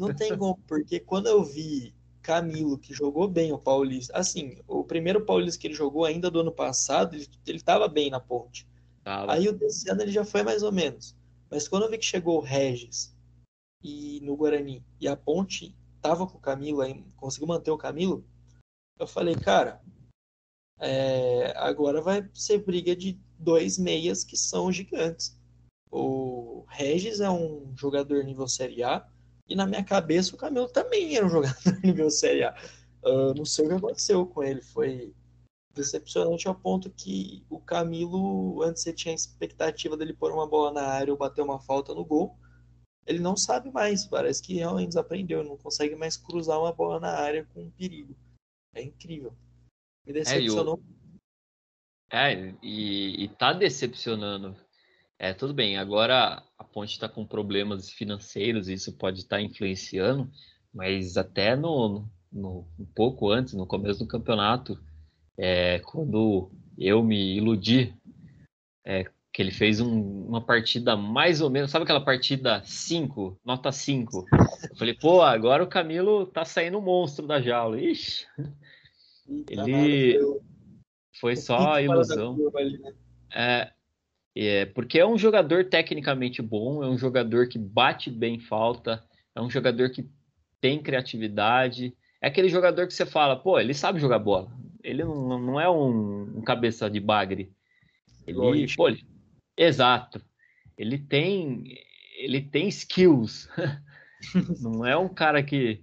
Não 0.00 0.14
tem 0.14 0.36
como, 0.36 0.58
porque 0.66 1.00
quando 1.00 1.26
eu 1.26 1.44
vi 1.44 1.94
Camilo, 2.22 2.78
que 2.78 2.92
jogou 2.92 3.28
bem 3.28 3.52
o 3.52 3.58
Paulista, 3.58 4.16
assim, 4.16 4.58
o 4.66 4.84
primeiro 4.84 5.24
Paulista 5.24 5.60
que 5.60 5.66
ele 5.66 5.74
jogou 5.74 6.04
ainda 6.04 6.30
do 6.30 6.40
ano 6.40 6.52
passado, 6.52 7.16
ele, 7.16 7.28
ele 7.46 7.60
tava 7.60 7.88
bem 7.88 8.10
na 8.10 8.20
ponte. 8.20 8.66
Tava. 9.02 9.32
Aí 9.32 9.48
o 9.48 9.52
desse 9.52 9.90
ano 9.90 10.02
ele 10.02 10.12
já 10.12 10.24
foi 10.24 10.42
mais 10.42 10.62
ou 10.62 10.72
menos. 10.72 11.16
Mas 11.50 11.66
quando 11.66 11.84
eu 11.84 11.90
vi 11.90 11.98
que 11.98 12.04
chegou 12.04 12.38
o 12.38 12.42
Regis 12.42 13.14
e 13.82 14.20
no 14.22 14.36
Guarani 14.36 14.84
e 15.00 15.08
a 15.08 15.16
ponte 15.16 15.74
tava 16.00 16.26
com 16.26 16.38
o 16.38 16.40
Camilo, 16.40 16.80
aí, 16.80 17.04
conseguiu 17.16 17.48
manter 17.48 17.70
o 17.70 17.78
Camilo, 17.78 18.24
eu 18.98 19.06
falei, 19.06 19.34
cara, 19.34 19.80
é, 20.78 21.52
agora 21.56 22.00
vai 22.00 22.28
ser 22.32 22.58
briga 22.64 22.94
de 22.94 23.18
dois 23.38 23.78
meias 23.78 24.24
que 24.24 24.36
são 24.36 24.70
gigantes. 24.70 25.38
O 25.90 26.64
Regis 26.68 27.20
é 27.20 27.30
um 27.30 27.74
jogador 27.76 28.22
nível 28.22 28.46
Série 28.46 28.82
A, 28.82 29.06
e 29.50 29.56
na 29.56 29.66
minha 29.66 29.84
cabeça 29.84 30.34
o 30.34 30.38
Camilo 30.38 30.68
também 30.68 31.16
era 31.16 31.26
um 31.26 31.28
jogador 31.30 31.80
nível 31.82 32.08
Série 32.10 32.44
A. 32.44 32.54
Uh, 33.02 33.34
não 33.34 33.44
sei 33.44 33.66
o 33.66 33.68
que 33.68 33.74
aconteceu 33.74 34.26
com 34.26 34.42
ele, 34.42 34.62
foi 34.62 35.12
decepcionante 35.74 36.46
ao 36.46 36.54
ponto 36.54 36.90
que 36.90 37.44
o 37.50 37.58
Camilo, 37.58 38.62
antes 38.62 38.82
você 38.82 38.92
tinha 38.92 39.12
a 39.12 39.16
expectativa 39.16 39.96
dele 39.96 40.14
pôr 40.14 40.32
uma 40.32 40.46
bola 40.46 40.72
na 40.72 40.86
área 40.86 41.12
ou 41.12 41.18
bater 41.18 41.42
uma 41.42 41.58
falta 41.58 41.94
no 41.94 42.04
gol, 42.04 42.38
ele 43.06 43.18
não 43.18 43.36
sabe 43.36 43.70
mais, 43.70 44.06
parece 44.06 44.42
que 44.42 44.54
realmente 44.54 44.88
desaprendeu, 44.88 45.42
não 45.42 45.56
consegue 45.56 45.96
mais 45.96 46.16
cruzar 46.16 46.60
uma 46.60 46.72
bola 46.72 47.00
na 47.00 47.10
área 47.10 47.44
com 47.52 47.70
perigo. 47.70 48.14
É 48.74 48.82
incrível. 48.82 49.34
Me 50.06 50.12
decepcionou. 50.12 50.80
É, 52.12 52.32
é 52.32 52.54
e, 52.62 53.24
e 53.24 53.28
tá 53.28 53.52
decepcionando. 53.52 54.54
É, 55.22 55.34
tudo 55.34 55.52
bem, 55.52 55.76
agora 55.76 56.42
a 56.56 56.64
Ponte 56.64 56.92
está 56.92 57.06
com 57.06 57.26
problemas 57.26 57.90
financeiros, 57.90 58.70
isso 58.70 58.96
pode 58.96 59.18
estar 59.18 59.36
tá 59.36 59.42
influenciando, 59.42 60.30
mas 60.72 61.18
até 61.18 61.54
no, 61.54 62.08
no, 62.32 62.66
um 62.78 62.86
pouco 62.86 63.28
antes, 63.28 63.52
no 63.52 63.66
começo 63.66 63.98
do 63.98 64.08
campeonato, 64.08 64.82
é, 65.36 65.78
quando 65.80 66.50
eu 66.78 67.02
me 67.02 67.36
iludi 67.36 67.94
é, 68.82 69.04
que 69.30 69.42
ele 69.42 69.50
fez 69.50 69.78
um, 69.78 70.24
uma 70.26 70.40
partida 70.40 70.96
mais 70.96 71.42
ou 71.42 71.50
menos, 71.50 71.70
sabe 71.70 71.82
aquela 71.82 72.02
partida 72.02 72.62
5, 72.64 73.38
nota 73.44 73.70
5? 73.70 74.24
Eu 74.70 74.76
falei, 74.76 74.94
pô, 74.94 75.20
agora 75.20 75.62
o 75.62 75.68
Camilo 75.68 76.24
tá 76.28 76.46
saindo 76.46 76.78
um 76.78 76.82
monstro 76.82 77.26
da 77.26 77.42
jaula. 77.42 77.78
Ixi, 77.78 78.26
ele 79.50 80.18
foi 81.20 81.36
só 81.36 81.78
ilusão. 81.78 82.38
Né? 82.38 82.94
É, 83.34 83.72
é, 84.36 84.66
porque 84.66 84.98
é 84.98 85.06
um 85.06 85.18
jogador 85.18 85.64
tecnicamente 85.64 86.40
bom, 86.40 86.82
é 86.82 86.88
um 86.88 86.96
jogador 86.96 87.48
que 87.48 87.58
bate 87.58 88.10
bem 88.10 88.38
falta, 88.38 89.02
é 89.34 89.40
um 89.40 89.50
jogador 89.50 89.90
que 89.90 90.08
tem 90.60 90.82
criatividade, 90.82 91.94
é 92.22 92.28
aquele 92.28 92.48
jogador 92.48 92.86
que 92.86 92.94
você 92.94 93.06
fala, 93.06 93.36
pô, 93.36 93.58
ele 93.58 93.74
sabe 93.74 93.98
jogar 93.98 94.18
bola. 94.18 94.52
Ele 94.82 95.04
não, 95.04 95.38
não 95.38 95.60
é 95.60 95.68
um, 95.68 96.38
um 96.38 96.42
cabeça 96.42 96.88
de 96.90 97.00
bagre. 97.00 97.52
Ele, 98.26 98.66
pô, 98.76 98.88
ele, 98.88 99.04
Exato. 99.56 100.22
Ele 100.76 100.98
tem 100.98 101.64
ele 102.20 102.40
tem 102.42 102.68
skills. 102.68 103.48
não 104.60 104.84
é 104.84 104.96
um 104.96 105.08
cara 105.08 105.42
que, 105.42 105.82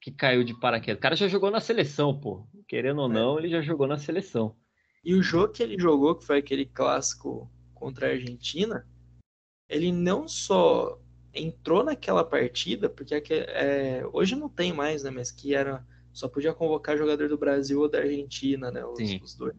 que 0.00 0.10
caiu 0.10 0.42
de 0.42 0.58
paraquedas. 0.58 0.98
O 0.98 1.02
cara 1.02 1.16
já 1.16 1.28
jogou 1.28 1.50
na 1.50 1.60
seleção, 1.60 2.18
pô. 2.18 2.46
Querendo 2.66 3.00
ou 3.00 3.10
é. 3.10 3.12
não, 3.12 3.38
ele 3.38 3.50
já 3.50 3.60
jogou 3.60 3.86
na 3.86 3.98
seleção. 3.98 4.56
E 5.04 5.14
o 5.14 5.22
jogo 5.22 5.52
que 5.52 5.62
ele 5.62 5.78
jogou, 5.78 6.14
que 6.14 6.24
foi 6.24 6.38
aquele 6.38 6.64
clássico 6.64 7.50
contra 7.84 8.06
a 8.06 8.10
Argentina, 8.12 8.86
ele 9.68 9.92
não 9.92 10.26
só 10.26 10.98
entrou 11.34 11.84
naquela 11.84 12.24
partida, 12.24 12.88
porque 12.88 13.14
é, 13.14 14.02
hoje 14.10 14.34
não 14.34 14.48
tem 14.48 14.72
mais, 14.72 15.02
né? 15.02 15.10
Mas 15.10 15.30
que 15.30 15.54
era 15.54 15.86
só 16.14 16.28
podia 16.28 16.54
convocar 16.54 16.96
jogador 16.96 17.28
do 17.28 17.36
Brasil 17.36 17.80
ou 17.80 17.88
da 17.88 17.98
Argentina, 17.98 18.70
né? 18.70 18.82
Os, 18.86 18.98
os 19.22 19.34
dois 19.34 19.54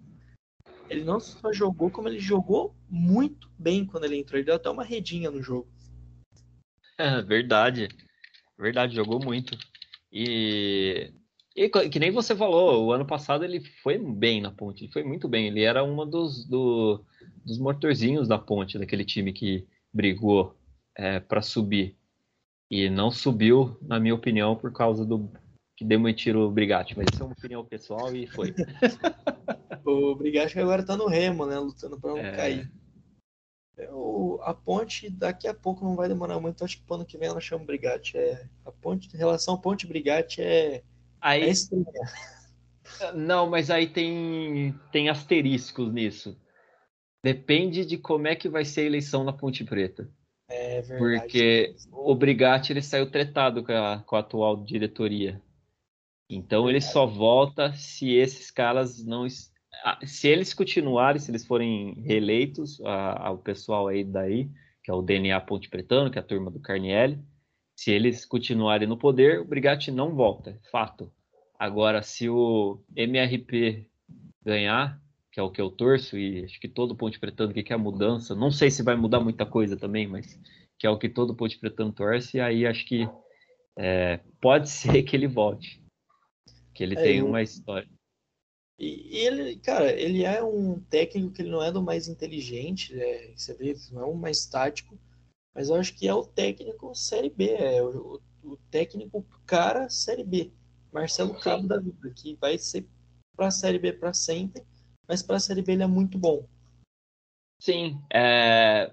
ele 0.90 1.04
não 1.04 1.20
só 1.20 1.52
jogou, 1.52 1.90
como 1.90 2.08
ele 2.08 2.20
jogou 2.20 2.76
muito 2.90 3.50
bem 3.58 3.86
quando 3.86 4.06
ele 4.06 4.18
entrou. 4.18 4.38
Ele 4.38 4.46
deu 4.46 4.56
até 4.56 4.70
uma 4.70 4.84
redinha 4.84 5.32
no 5.32 5.42
jogo. 5.42 5.68
É, 6.98 7.22
verdade. 7.22 7.88
Verdade, 8.58 8.96
jogou 8.96 9.20
muito. 9.20 9.58
E, 10.12 11.12
e 11.56 11.70
que 11.70 12.00
nem 12.00 12.12
você 12.12 12.36
falou, 12.36 12.86
o 12.86 12.92
ano 12.92 13.06
passado 13.06 13.44
ele 13.44 13.62
foi 13.82 13.98
bem 13.98 14.42
na 14.42 14.52
ponte, 14.52 14.84
ele 14.84 14.94
foi 14.94 15.04
muito 15.04 15.28
bem. 15.28 15.48
Ele 15.48 15.64
era 15.64 15.84
um 15.84 16.08
dos, 16.08 16.46
do, 16.46 17.04
dos 17.46 17.60
motorzinhos 17.60 18.28
da 18.28 18.38
ponte, 18.38 18.80
daquele 18.80 19.06
time 19.06 19.32
que 19.32 19.68
brigou 19.94 20.56
é, 20.96 21.20
para 21.20 21.42
subir. 21.42 21.96
E 22.70 22.90
não 22.90 23.12
subiu, 23.12 23.78
na 23.82 24.00
minha 24.00 24.16
opinião, 24.16 24.56
por 24.56 24.74
causa 24.74 25.06
do, 25.06 25.30
que 25.78 25.86
demitiram 25.86 26.42
o 26.42 26.52
Brigatti, 26.52 26.98
mas 26.98 27.08
isso 27.14 27.22
é 27.22 27.26
uma 27.26 27.34
opinião 27.34 27.64
pessoal 27.64 28.16
e 28.16 28.26
foi. 28.26 28.54
o 29.86 30.16
Brigatti 30.16 30.60
agora 30.60 30.84
tá 30.84 30.98
no 30.98 31.08
remo, 31.08 31.46
né? 31.46 31.60
Lutando 31.60 32.00
para 32.00 32.12
não 32.12 32.18
é... 32.18 32.36
cair. 32.36 32.72
Eu, 33.78 34.40
a 34.44 34.54
ponte 34.54 35.10
daqui 35.10 35.50
a 35.50 35.54
pouco 35.54 35.84
não 35.84 35.98
vai 35.98 36.08
demorar 36.08 36.40
muito, 36.40 36.64
acho 36.64 36.78
que 36.78 36.94
ano 36.94 37.06
que 37.06 37.18
vem 37.18 37.28
ela 37.28 37.42
chama 37.42 37.64
o 37.64 37.68
Brigatti. 37.68 38.18
É, 38.18 38.48
a 38.66 38.72
ponte, 38.72 39.14
em 39.14 39.18
relação 39.18 39.56
à 39.56 39.58
ponte 39.58 39.86
Brigatti 39.86 40.42
é, 40.42 40.82
aí, 41.20 41.44
é 41.44 41.50
estranha. 41.50 41.86
Não, 43.14 43.50
mas 43.50 43.70
aí 43.70 43.88
tem, 43.88 44.74
tem 44.92 45.10
asteriscos 45.10 45.92
nisso. 45.92 46.38
Depende 47.26 47.88
de 47.88 47.98
como 47.98 48.28
é 48.28 48.36
que 48.36 48.48
vai 48.48 48.64
ser 48.64 48.82
a 48.82 48.86
eleição 48.86 49.24
na 49.24 49.34
Ponte 49.34 49.64
Preta. 49.64 50.08
É 50.48 50.80
verdade. 50.84 51.22
Porque 51.22 51.76
o 51.92 52.14
Brigatti 52.14 52.72
ele 52.72 52.84
saiu 52.84 53.10
tretado 53.10 53.64
com 53.64 53.72
a, 53.72 54.04
com 54.06 54.16
a 54.16 54.20
atual 54.20 54.64
diretoria. 54.64 55.42
Então 56.30 56.70
ele 56.70 56.80
só 56.80 57.08
volta 57.08 57.74
se 57.74 58.14
esses 58.14 58.52
caras 58.52 59.04
não. 59.04 59.26
Se 60.06 60.28
eles 60.28 60.54
continuarem, 60.54 61.20
se 61.20 61.32
eles 61.32 61.44
forem 61.44 61.96
reeleitos, 62.04 62.80
ao 62.82 63.40
pessoal 63.40 63.88
aí 63.88 64.04
daí, 64.04 64.48
que 64.84 64.92
é 64.92 64.94
o 64.94 65.02
DNA 65.02 65.42
Ponte 65.42 65.68
Pretano, 65.68 66.12
que 66.12 66.20
é 66.20 66.22
a 66.22 66.24
turma 66.24 66.52
do 66.52 66.60
Carnielli, 66.60 67.20
se 67.76 67.90
eles 67.90 68.24
continuarem 68.24 68.88
no 68.88 69.00
poder, 69.00 69.40
o 69.40 69.46
Brigatti 69.46 69.90
não 69.90 70.14
volta, 70.14 70.60
fato. 70.72 71.12
Agora, 71.58 72.04
se 72.04 72.30
o 72.30 72.84
MRP 72.96 73.90
ganhar, 74.44 75.02
que 75.36 75.40
é 75.42 75.44
o 75.44 75.52
que 75.52 75.60
eu 75.60 75.70
torço, 75.70 76.18
e 76.18 76.46
acho 76.46 76.58
que 76.62 76.70
todo 76.70 76.96
Ponte 76.96 77.20
Pretano 77.20 77.54
que 77.54 77.62
quer 77.62 77.78
mudança, 77.78 78.34
não 78.34 78.50
sei 78.50 78.72
se 78.72 78.82
vai 78.82 78.96
mudar 78.96 79.20
muita 79.20 79.46
coisa 79.46 79.76
também, 79.76 80.08
mas 80.08 80.40
que 80.80 80.88
é 80.88 80.90
o 80.90 80.98
que 80.98 81.10
todo 81.10 81.36
Ponte 81.36 81.60
Pretano 81.60 81.92
torce, 81.92 82.38
e 82.38 82.40
aí 82.40 82.66
acho 82.66 82.86
que 82.86 83.06
é, 83.78 84.22
pode 84.40 84.70
ser 84.72 85.04
que 85.04 85.14
ele 85.14 85.28
volte, 85.28 85.84
que 86.74 86.82
ele 86.82 86.96
é, 86.98 87.04
tem 87.04 87.22
uma 87.22 87.42
história. 87.42 87.86
E, 88.80 89.14
e, 89.14 89.18
ele, 89.28 89.58
cara, 89.58 89.92
ele 89.92 90.24
é 90.24 90.42
um 90.42 90.80
técnico 90.80 91.34
que 91.34 91.42
ele 91.42 91.52
não 91.52 91.62
é 91.62 91.70
do 91.70 91.84
mais 91.84 92.08
inteligente, 92.08 92.98
é, 92.98 93.34
você 93.36 93.54
vê, 93.56 93.76
não 93.92 94.04
é 94.04 94.06
o 94.06 94.16
mais 94.16 94.46
tático, 94.46 94.98
mas 95.54 95.68
eu 95.68 95.76
acho 95.76 95.94
que 95.98 96.08
é 96.08 96.14
o 96.14 96.26
técnico 96.26 96.96
Série 96.96 97.30
B, 97.30 97.50
é 97.50 97.84
o, 97.84 98.22
o 98.42 98.56
técnico 98.72 99.22
cara 99.46 99.90
Série 99.90 100.24
B. 100.24 100.54
Marcelo 100.94 101.38
Cabo 101.42 101.68
da 101.68 101.78
vida, 101.78 102.10
que 102.16 102.38
vai 102.40 102.58
ser 102.58 102.88
para 103.36 103.48
a 103.48 103.52
Série 103.52 103.80
B 103.80 103.92
para 103.92 104.14
sempre 104.14 104.64
mas 105.08 105.22
para 105.22 105.38
a 105.38 105.40
Série 105.40 105.62
B 105.62 105.74
ele 105.74 105.84
é 105.84 105.88
muito 105.88 106.18
bom. 106.18 106.48
Sim, 107.60 108.00
é... 108.14 108.92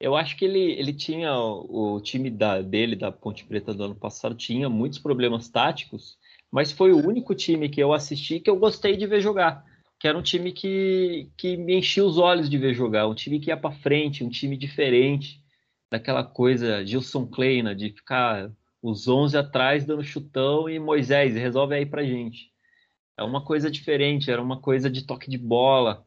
eu 0.00 0.14
acho 0.16 0.36
que 0.36 0.44
ele, 0.44 0.72
ele 0.72 0.92
tinha 0.92 1.34
o, 1.36 2.00
time 2.00 2.30
da, 2.30 2.60
dele, 2.60 2.96
da 2.96 3.10
Ponte 3.10 3.44
Preta 3.44 3.74
do 3.74 3.84
ano 3.84 3.94
passado, 3.94 4.34
tinha 4.34 4.68
muitos 4.68 4.98
problemas 4.98 5.48
táticos, 5.48 6.18
mas 6.50 6.72
foi 6.72 6.92
o 6.92 7.06
único 7.06 7.34
time 7.34 7.68
que 7.68 7.82
eu 7.82 7.92
assisti 7.92 8.40
que 8.40 8.50
eu 8.50 8.58
gostei 8.58 8.96
de 8.96 9.06
ver 9.06 9.20
jogar. 9.20 9.64
Que 9.98 10.06
era 10.06 10.18
um 10.18 10.22
time 10.22 10.52
que, 10.52 11.30
que 11.38 11.56
me 11.56 11.78
enchia 11.78 12.04
os 12.04 12.18
olhos 12.18 12.50
de 12.50 12.58
ver 12.58 12.74
jogar, 12.74 13.08
um 13.08 13.14
time 13.14 13.40
que 13.40 13.48
ia 13.48 13.56
para 13.56 13.72
frente, 13.72 14.22
um 14.22 14.28
time 14.28 14.56
diferente, 14.56 15.42
daquela 15.90 16.22
coisa 16.22 16.84
Gilson 16.84 17.26
Kleina, 17.26 17.74
de 17.74 17.90
ficar 17.90 18.52
os 18.82 19.08
11 19.08 19.38
atrás 19.38 19.86
dando 19.86 20.04
chutão 20.04 20.68
e 20.68 20.78
Moisés, 20.78 21.34
resolve 21.34 21.74
aí 21.74 21.86
pra 21.86 22.04
gente 22.04 22.54
é 23.16 23.22
uma 23.22 23.42
coisa 23.42 23.70
diferente, 23.70 24.30
era 24.30 24.42
uma 24.42 24.60
coisa 24.60 24.90
de 24.90 25.04
toque 25.04 25.30
de 25.30 25.38
bola, 25.38 26.04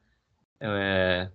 é, 0.59 1.31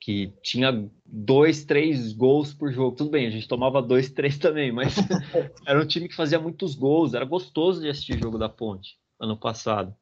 que 0.00 0.32
tinha 0.42 0.88
dois, 1.04 1.64
três 1.64 2.12
gols 2.12 2.54
por 2.54 2.72
jogo. 2.72 2.96
Tudo 2.96 3.10
bem, 3.10 3.26
a 3.26 3.30
gente 3.30 3.46
tomava 3.46 3.82
dois, 3.82 4.10
três 4.12 4.38
também, 4.38 4.72
mas 4.72 4.96
era 5.66 5.80
um 5.80 5.86
time 5.86 6.08
que 6.08 6.16
fazia 6.16 6.40
muitos 6.40 6.74
gols, 6.74 7.14
era 7.14 7.24
gostoso 7.24 7.80
de 7.80 7.88
assistir 7.88 8.18
jogo 8.18 8.38
da 8.38 8.48
Ponte 8.48 8.98
ano 9.20 9.36
passado. 9.36 9.94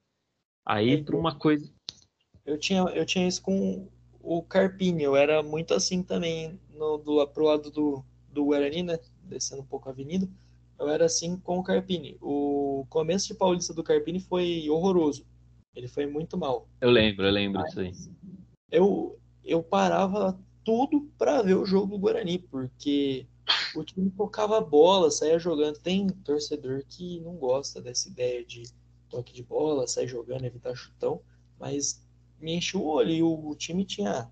Aí, 0.65 1.03
para 1.03 1.17
uma 1.17 1.35
coisa. 1.35 1.69
Eu 2.45 2.59
tinha, 2.59 2.83
eu 2.83 3.07
tinha 3.07 3.27
isso 3.27 3.43
com 3.43 3.89
o 4.21 4.43
Carpini, 4.43 5.03
eu 5.03 5.17
era 5.17 5.43
muito 5.43 5.75
assim 5.75 6.03
também, 6.03 6.61
no, 6.71 6.99
do, 6.99 7.27
pro 7.29 7.45
lado 7.45 7.71
do, 7.71 8.05
do 8.29 8.45
Guarani, 8.45 8.83
né? 8.83 8.99
Descendo 9.23 9.63
um 9.63 9.67
pouco 9.67 9.89
a 9.89 9.93
avenida 9.93 10.29
eu 10.79 10.89
era 10.89 11.07
assim 11.07 11.37
com 11.39 11.59
o 11.59 11.63
Carpini. 11.63 12.17
O 12.21 12.87
começo 12.89 13.29
de 13.29 13.35
Paulista 13.35 13.73
do 13.73 13.83
Carpini 13.83 14.21
foi 14.21 14.69
horroroso. 14.69 15.27
Ele 15.75 15.89
foi 15.89 16.07
muito 16.07 16.37
mal. 16.39 16.69
Eu 16.81 16.91
lembro, 16.91 17.27
eu 17.27 17.33
lembro 17.33 17.63
disso 17.65 17.81
aí. 17.81 17.93
Eu, 18.71 19.19
eu 19.45 19.63
parava 19.63 20.39
tudo 20.65 21.09
para 21.17 21.43
ver 21.43 21.55
o 21.55 21.65
jogo 21.65 21.93
do 21.93 21.99
Guarani, 21.99 22.39
porque 22.39 23.27
o 23.75 23.85
time 23.85 24.11
tocava 24.11 24.61
bola, 24.61 25.11
saía 25.11 25.39
jogando. 25.39 25.79
Tem 25.79 26.07
torcedor 26.09 26.83
que 26.89 27.21
não 27.21 27.37
gosta 27.37 27.81
dessa 27.81 28.09
ideia 28.09 28.45
de 28.45 28.65
toque 29.09 29.33
de 29.33 29.43
bola, 29.43 29.87
sair 29.87 30.09
jogando, 30.09 30.45
evitar 30.45 30.75
chutão, 30.75 31.21
mas 31.59 32.05
me 32.41 32.55
encheu 32.55 32.81
o 32.83 32.87
olho 32.87 33.11
e 33.11 33.23
o, 33.23 33.49
o 33.49 33.55
time 33.55 33.85
tinha 33.85 34.31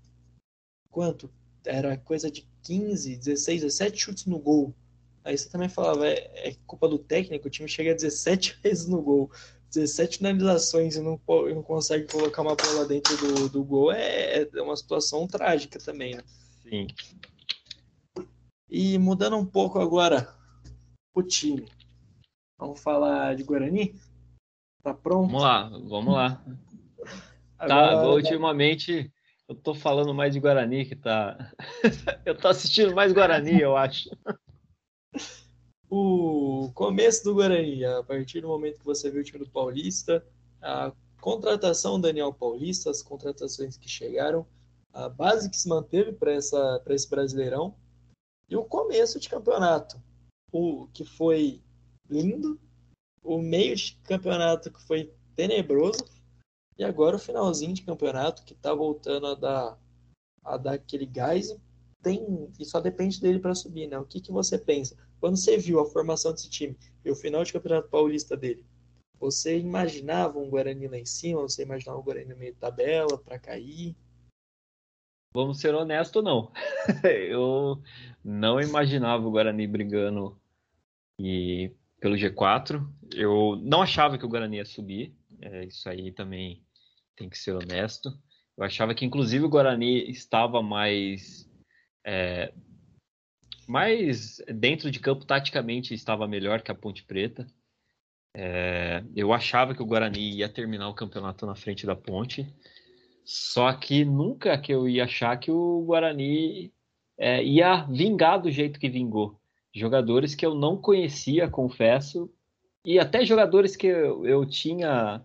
quanto? 0.91 1.29
Era 1.65 1.97
coisa 1.97 2.29
de 2.29 2.47
15, 2.63 3.17
16, 3.17 3.61
17 3.61 3.97
chutes 3.97 4.25
no 4.25 4.39
gol. 4.39 4.73
Aí 5.25 5.35
você 5.35 5.49
também 5.49 5.67
falava, 5.67 6.07
é, 6.07 6.49
é 6.49 6.55
culpa 6.67 6.87
do 6.87 6.99
técnico, 6.99 7.47
o 7.47 7.49
time 7.49 7.67
chega 7.67 7.91
a 7.91 7.95
17 7.97 8.59
vezes 8.61 8.87
no 8.87 9.01
gol, 9.01 9.31
17 9.73 10.19
finalizações 10.19 10.95
e 10.95 11.01
não, 11.01 11.19
não 11.27 11.63
consegue 11.63 12.07
colocar 12.07 12.43
uma 12.43 12.55
bola 12.55 12.85
dentro 12.85 13.17
do, 13.17 13.49
do 13.49 13.63
gol, 13.63 13.91
é, 13.91 14.43
é 14.43 14.61
uma 14.61 14.77
situação 14.77 15.27
trágica 15.27 15.79
também, 15.79 16.15
né? 16.15 16.23
Sim. 16.61 16.87
E 18.69 18.99
mudando 18.99 19.35
um 19.35 19.45
pouco 19.45 19.79
agora 19.79 20.31
o 21.13 21.23
time. 21.23 21.67
Vamos 22.57 22.81
falar 22.81 23.35
de 23.35 23.43
Guarani? 23.43 23.95
Tá 24.83 24.93
pronto? 24.93 25.27
Vamos 25.27 25.41
lá, 25.41 25.69
vamos 25.69 26.13
lá. 26.13 26.45
Agora... 27.57 27.95
Tá, 27.95 28.07
ultimamente 28.09 29.11
eu 29.47 29.55
tô 29.55 29.73
falando 29.73 30.13
mais 30.13 30.33
de 30.33 30.39
Guarani 30.39 30.85
que 30.85 30.95
tá. 30.95 31.51
eu 32.25 32.37
tô 32.37 32.47
assistindo 32.47 32.93
mais 32.93 33.11
Guarani, 33.11 33.59
eu 33.59 33.75
acho 33.75 34.09
o 35.97 36.71
começo 36.73 37.23
do 37.23 37.35
Guarani, 37.35 37.85
a 37.85 38.03
partir 38.03 38.41
do 38.41 38.49
momento 38.49 38.79
que 38.79 38.85
você 38.85 39.09
viu 39.09 39.21
o 39.21 39.23
time 39.23 39.39
do 39.39 39.49
Paulista, 39.49 40.25
a 40.61 40.91
contratação 41.21 41.99
Daniel 41.99 42.33
Paulista, 42.33 42.89
as 42.89 43.01
contratações 43.01 43.77
que 43.77 43.87
chegaram, 43.87 44.45
a 44.91 45.07
base 45.07 45.49
que 45.49 45.57
se 45.57 45.69
manteve 45.69 46.11
para 46.11 46.33
esse 46.33 47.09
Brasileirão 47.09 47.75
e 48.49 48.57
o 48.57 48.65
começo 48.65 49.19
de 49.19 49.29
campeonato, 49.29 50.01
o 50.51 50.87
que 50.93 51.05
foi 51.05 51.63
lindo, 52.09 52.59
o 53.23 53.37
meio 53.37 53.75
de 53.75 53.97
campeonato 54.03 54.71
que 54.71 54.81
foi 54.83 55.13
tenebroso 55.33 56.03
e 56.77 56.83
agora 56.83 57.15
o 57.15 57.19
finalzinho 57.19 57.73
de 57.73 57.83
campeonato 57.83 58.43
que 58.43 58.53
está 58.53 58.73
voltando 58.73 59.27
a 59.27 59.35
dar, 59.35 59.79
a 60.43 60.57
dar 60.57 60.73
aquele 60.73 61.05
gás 61.05 61.55
tem 62.03 62.51
e 62.59 62.65
só 62.65 62.81
depende 62.81 63.19
dele 63.19 63.39
para 63.39 63.55
subir, 63.55 63.87
né? 63.87 63.97
O 63.97 64.05
que, 64.05 64.19
que 64.19 64.31
você 64.31 64.57
pensa? 64.57 65.04
Quando 65.19 65.37
você 65.37 65.57
viu 65.57 65.79
a 65.79 65.85
formação 65.85 66.31
desse 66.31 66.49
time 66.49 66.77
e 67.03 67.11
o 67.11 67.15
final 67.15 67.43
de 67.43 67.53
campeonato 67.53 67.89
paulista 67.89 68.35
dele, 68.35 68.65
você 69.19 69.57
imaginava 69.57 70.37
um 70.37 70.49
Guarani 70.49 70.87
lá 70.87 70.97
em 70.97 71.05
cima? 71.05 71.41
Você 71.41 71.63
imaginava 71.63 71.99
um 71.99 72.03
Guarani 72.03 72.29
no 72.29 72.37
meio 72.37 72.53
de 72.53 72.59
tabela 72.59 73.17
para 73.17 73.39
cair? 73.39 73.95
Vamos 75.33 75.59
ser 75.59 75.73
honestos, 75.73 76.23
não. 76.23 76.51
Eu 77.03 77.81
não 78.23 78.59
imaginava 78.59 79.25
o 79.25 79.31
Guarani 79.31 79.67
brigando 79.67 80.39
e 81.19 81.71
pelo 81.99 82.15
G4. 82.15 82.87
Eu 83.13 83.57
não 83.61 83.81
achava 83.81 84.17
que 84.17 84.25
o 84.25 84.29
Guarani 84.29 84.57
ia 84.57 84.65
subir. 84.65 85.13
É, 85.41 85.65
isso 85.65 85.89
aí 85.89 86.11
também 86.11 86.63
tem 87.15 87.29
que 87.29 87.37
ser 87.37 87.51
honesto. 87.51 88.09
Eu 88.57 88.63
achava 88.63 88.95
que, 88.95 89.05
inclusive, 89.05 89.43
o 89.43 89.49
Guarani 89.49 90.09
estava 90.09 90.61
mais 90.61 91.49
é, 92.05 92.53
mas 93.67 94.41
dentro 94.47 94.91
de 94.91 94.99
campo, 94.99 95.25
taticamente, 95.25 95.93
estava 95.93 96.27
melhor 96.27 96.61
que 96.61 96.71
a 96.71 96.75
Ponte 96.75 97.03
Preta. 97.03 97.47
É, 98.33 99.03
eu 99.15 99.31
achava 99.31 99.73
que 99.73 99.81
o 99.81 99.85
Guarani 99.85 100.37
ia 100.37 100.49
terminar 100.49 100.89
o 100.89 100.93
campeonato 100.93 101.45
na 101.45 101.55
frente 101.55 101.85
da 101.85 101.95
Ponte, 101.95 102.45
só 103.23 103.71
que 103.73 104.03
nunca 104.03 104.57
que 104.57 104.73
eu 104.73 104.89
ia 104.89 105.05
achar 105.05 105.37
que 105.37 105.49
o 105.49 105.83
Guarani 105.85 106.73
é, 107.17 107.43
ia 107.43 107.83
vingar 107.83 108.41
do 108.41 108.51
jeito 108.51 108.79
que 108.79 108.89
vingou. 108.89 109.39
Jogadores 109.73 110.35
que 110.35 110.45
eu 110.45 110.53
não 110.53 110.77
conhecia, 110.77 111.49
confesso, 111.49 112.29
e 112.83 112.99
até 112.99 113.25
jogadores 113.25 113.75
que 113.75 113.87
eu, 113.87 114.25
eu 114.25 114.45
tinha 114.45 115.23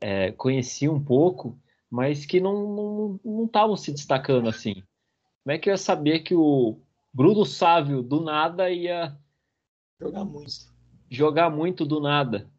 é, 0.00 0.32
conhecia 0.32 0.90
um 0.90 1.02
pouco, 1.02 1.58
mas 1.90 2.24
que 2.24 2.40
não 2.40 3.18
estavam 3.44 3.68
não, 3.68 3.68
não 3.68 3.76
se 3.76 3.92
destacando 3.92 4.48
assim. 4.48 4.74
Como 5.42 5.52
é 5.54 5.58
que 5.58 5.68
eu 5.68 5.72
ia 5.72 5.78
saber 5.78 6.20
que 6.20 6.34
o 6.34 6.78
Bruno 7.12 7.44
Sávio 7.44 8.02
do 8.02 8.20
nada 8.20 8.70
ia 8.70 9.18
jogar 10.00 10.24
muito. 10.24 10.70
Jogar 11.10 11.50
muito 11.50 11.84
do 11.84 12.00
nada. 12.00 12.50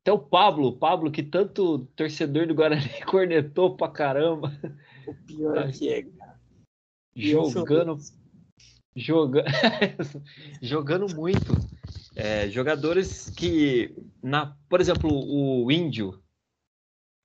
Até 0.00 0.12
o 0.12 0.18
Pablo, 0.18 0.68
o 0.68 0.76
Pablo 0.76 1.10
que 1.10 1.22
tanto 1.22 1.86
torcedor 1.96 2.46
do 2.46 2.54
Guarani 2.54 2.88
cornetou 3.08 3.74
pra 3.74 3.88
caramba. 3.88 4.52
O 5.06 5.14
pior 5.26 5.56
é 5.56 5.72
que 5.72 5.88
é, 5.88 6.02
cara. 6.02 6.40
Jogando 7.16 7.98
joga... 8.94 9.44
jogando 10.60 11.14
muito. 11.14 11.52
É, 12.14 12.48
jogadores 12.48 13.30
que 13.30 13.94
na, 14.22 14.56
por 14.68 14.80
exemplo, 14.80 15.10
o 15.10 15.70
Índio, 15.72 16.22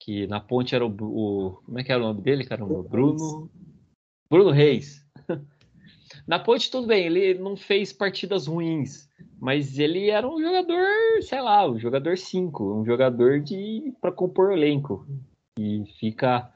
que 0.01 0.25
na 0.27 0.39
ponte 0.39 0.73
era 0.73 0.85
o, 0.85 0.89
o, 0.89 1.61
Como 1.63 1.79
é 1.79 1.83
que 1.83 1.91
era 1.91 2.01
o 2.01 2.07
nome 2.07 2.21
dele, 2.21 2.45
caramba? 2.45 2.81
Bruno. 2.81 3.51
Bruno 4.29 4.51
Reis. 4.51 5.05
Na 6.29 6.37
ponte, 6.37 6.69
tudo 6.69 6.85
bem, 6.85 7.07
ele 7.07 7.39
não 7.39 7.57
fez 7.57 7.91
partidas 7.91 8.45
ruins, 8.45 9.09
mas 9.41 9.79
ele 9.79 10.11
era 10.11 10.29
um 10.29 10.39
jogador, 10.39 10.85
sei 11.23 11.41
lá, 11.41 11.67
um 11.67 11.79
jogador 11.79 12.19
5, 12.19 12.81
um 12.81 12.85
jogador 12.85 13.39
de 13.39 13.91
para 13.99 14.11
compor 14.11 14.49
o 14.49 14.51
elenco. 14.51 15.07
E 15.57 15.85
fica, 15.99 16.53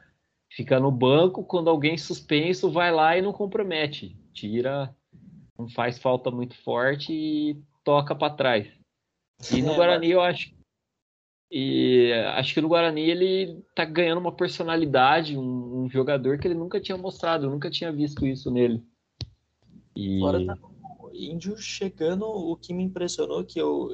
fica 0.52 0.80
no 0.80 0.92
banco, 0.92 1.44
quando 1.44 1.72
alguém 1.72 1.98
suspenso, 1.98 2.70
vai 2.70 2.92
lá 2.92 3.18
e 3.18 3.24
não 3.24 3.34
compromete. 3.34 4.16
Tira, 4.32 4.96
não 5.58 5.68
faz 5.68 5.98
falta 5.98 6.30
muito 6.30 6.56
forte 6.62 7.12
e 7.12 7.60
toca 7.84 8.14
para 8.14 8.36
trás. 8.36 8.68
E 9.52 9.60
no 9.64 9.72
é, 9.72 9.76
Guarani 9.76 10.12
eu 10.12 10.22
acho 10.22 10.54
e 11.52 12.14
acho 12.36 12.54
que 12.54 12.62
no 12.62 12.68
Guarani 12.68 13.10
ele 13.10 13.64
tá 13.76 13.86
ganhando 13.86 14.20
uma 14.20 14.36
personalidade, 14.36 15.36
um, 15.36 15.84
um, 15.84 15.90
jogador 15.90 16.38
que 16.38 16.48
ele 16.48 16.54
nunca 16.54 16.80
tinha 16.80 16.96
mostrado, 16.96 17.48
eu 17.48 17.50
nunca 17.50 17.72
tinha 17.72 17.92
visto 17.92 18.24
isso 18.28 18.52
nele. 18.52 18.84
E... 19.96 20.20
Fora 20.20 20.46
tá 20.46 20.58
o 21.00 21.12
Índio 21.14 21.58
chegando, 21.58 22.26
o 22.26 22.56
que 22.56 22.74
me 22.74 22.84
impressionou 22.84 23.44
que 23.44 23.60
eu 23.60 23.90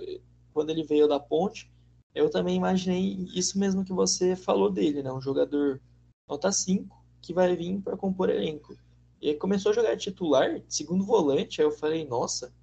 quando 0.54 0.72
ele 0.72 0.84
veio 0.84 1.08
da 1.08 1.20
Ponte, 1.20 1.72
eu 2.14 2.30
também 2.30 2.56
imaginei 2.56 3.28
isso 3.34 3.58
mesmo 3.58 3.86
que 3.86 3.94
você 3.94 4.36
falou 4.36 4.70
dele, 4.70 5.04
né? 5.04 5.12
Um 5.12 5.22
jogador 5.22 5.80
nota 6.28 6.52
5 6.52 6.98
que 7.22 7.34
vai 7.34 7.56
vir 7.56 7.80
para 7.82 7.98
compor 7.98 8.30
elenco. 8.30 8.76
E 9.22 9.30
aí 9.30 9.36
começou 9.36 9.72
a 9.72 9.76
jogar 9.76 9.98
titular, 9.98 10.62
segundo 10.68 11.06
volante, 11.06 11.62
aí 11.62 11.68
eu 11.68 11.72
falei, 11.72 12.06
nossa, 12.06 12.54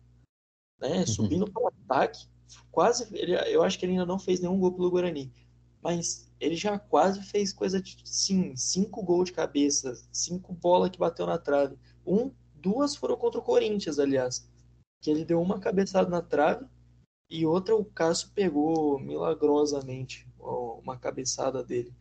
né? 0.80 0.98
Uhum. 0.98 1.06
Subindo 1.06 1.50
para 1.50 1.62
o 1.62 1.68
ataque, 1.68 2.26
quase. 2.70 3.06
Ele, 3.14 3.34
eu 3.50 3.62
acho 3.62 3.78
que 3.78 3.84
ele 3.84 3.92
ainda 3.92 4.06
não 4.06 4.18
fez 4.18 4.40
nenhum 4.40 4.58
gol 4.58 4.72
pelo 4.72 4.90
Guarani. 4.90 5.32
Mas 5.82 6.30
ele 6.40 6.56
já 6.56 6.78
quase 6.78 7.22
fez 7.22 7.52
coisa 7.52 7.80
de 7.80 7.96
sim, 8.04 8.56
cinco 8.56 9.02
gols 9.02 9.26
de 9.26 9.32
cabeça, 9.32 9.94
cinco 10.10 10.52
bolas 10.52 10.90
que 10.90 10.98
bateu 10.98 11.26
na 11.26 11.38
trave. 11.38 11.78
Um, 12.04 12.30
duas 12.56 12.96
foram 12.96 13.16
contra 13.16 13.40
o 13.40 13.44
Corinthians, 13.44 13.98
aliás. 13.98 14.48
Que 15.00 15.10
ele 15.10 15.24
deu 15.24 15.40
uma 15.40 15.60
cabeçada 15.60 16.08
na 16.08 16.22
trave 16.22 16.66
e 17.30 17.44
outra 17.44 17.74
o 17.74 17.84
Cássio 17.84 18.30
pegou 18.34 18.98
milagrosamente 18.98 20.26
uma 20.38 20.96
cabeçada 20.96 21.62
dele. 21.62 21.92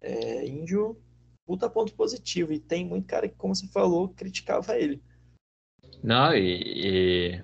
É, 0.00 0.46
índio, 0.46 1.00
puta 1.44 1.68
ponto 1.70 1.94
positivo. 1.94 2.52
E 2.52 2.58
tem 2.58 2.84
muito 2.84 3.06
cara 3.06 3.28
que, 3.28 3.36
como 3.36 3.54
você 3.54 3.66
falou, 3.68 4.08
criticava 4.10 4.78
ele. 4.78 5.02
Não, 6.02 6.34
e, 6.34 6.62
e 6.62 7.42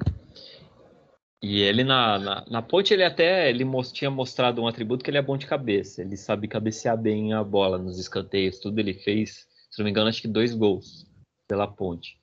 e 1.43 1.61
ele 1.61 1.83
na, 1.83 2.21
na, 2.21 2.45
na, 2.49 2.63
ponte, 2.63 2.95
ele 2.95 3.03
até 3.03 3.51
ele 3.51 3.65
most, 3.65 3.93
tinha 3.93 4.11
mostrado 4.11 4.63
um 4.63 4.69
atributo 4.69 5.03
que 5.03 5.11
ele 5.11 5.19
é 5.19 5.23
bom 5.23 5.37
de 5.37 5.47
cabeça. 5.47 6.01
Ele 6.01 6.17
sabe 6.17 6.47
cabecear 6.47 6.97
bem 6.97 7.33
a 7.33 7.43
bola 7.43 7.79
nos 7.79 7.99
escanteios, 7.99 8.61
tudo 8.61 8.79
ele 8.79 8.95
fez, 8.95 9.49
se 9.69 9.79
não 9.79 9.85
me 9.85 9.91
engano, 9.91 10.09
acho 10.09 10.23
que 10.23 10.29
dois 10.29 10.55
gols 10.55 11.05
pela 11.49 11.67
ponte. 11.67 12.22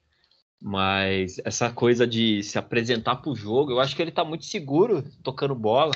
Mas 0.62 1.40
essa 1.46 1.72
coisa 1.72 2.06
de 2.06 2.44
se 2.44 2.58
apresentar 2.58 3.18
para 3.18 3.32
o 3.32 3.36
jogo, 3.36 3.72
eu 3.72 3.80
acho 3.80 3.96
que 3.96 4.02
ele 4.02 4.10
está 4.10 4.26
muito 4.26 4.46
seguro 4.46 5.04
tocando 5.24 5.56
bola. 5.56 5.94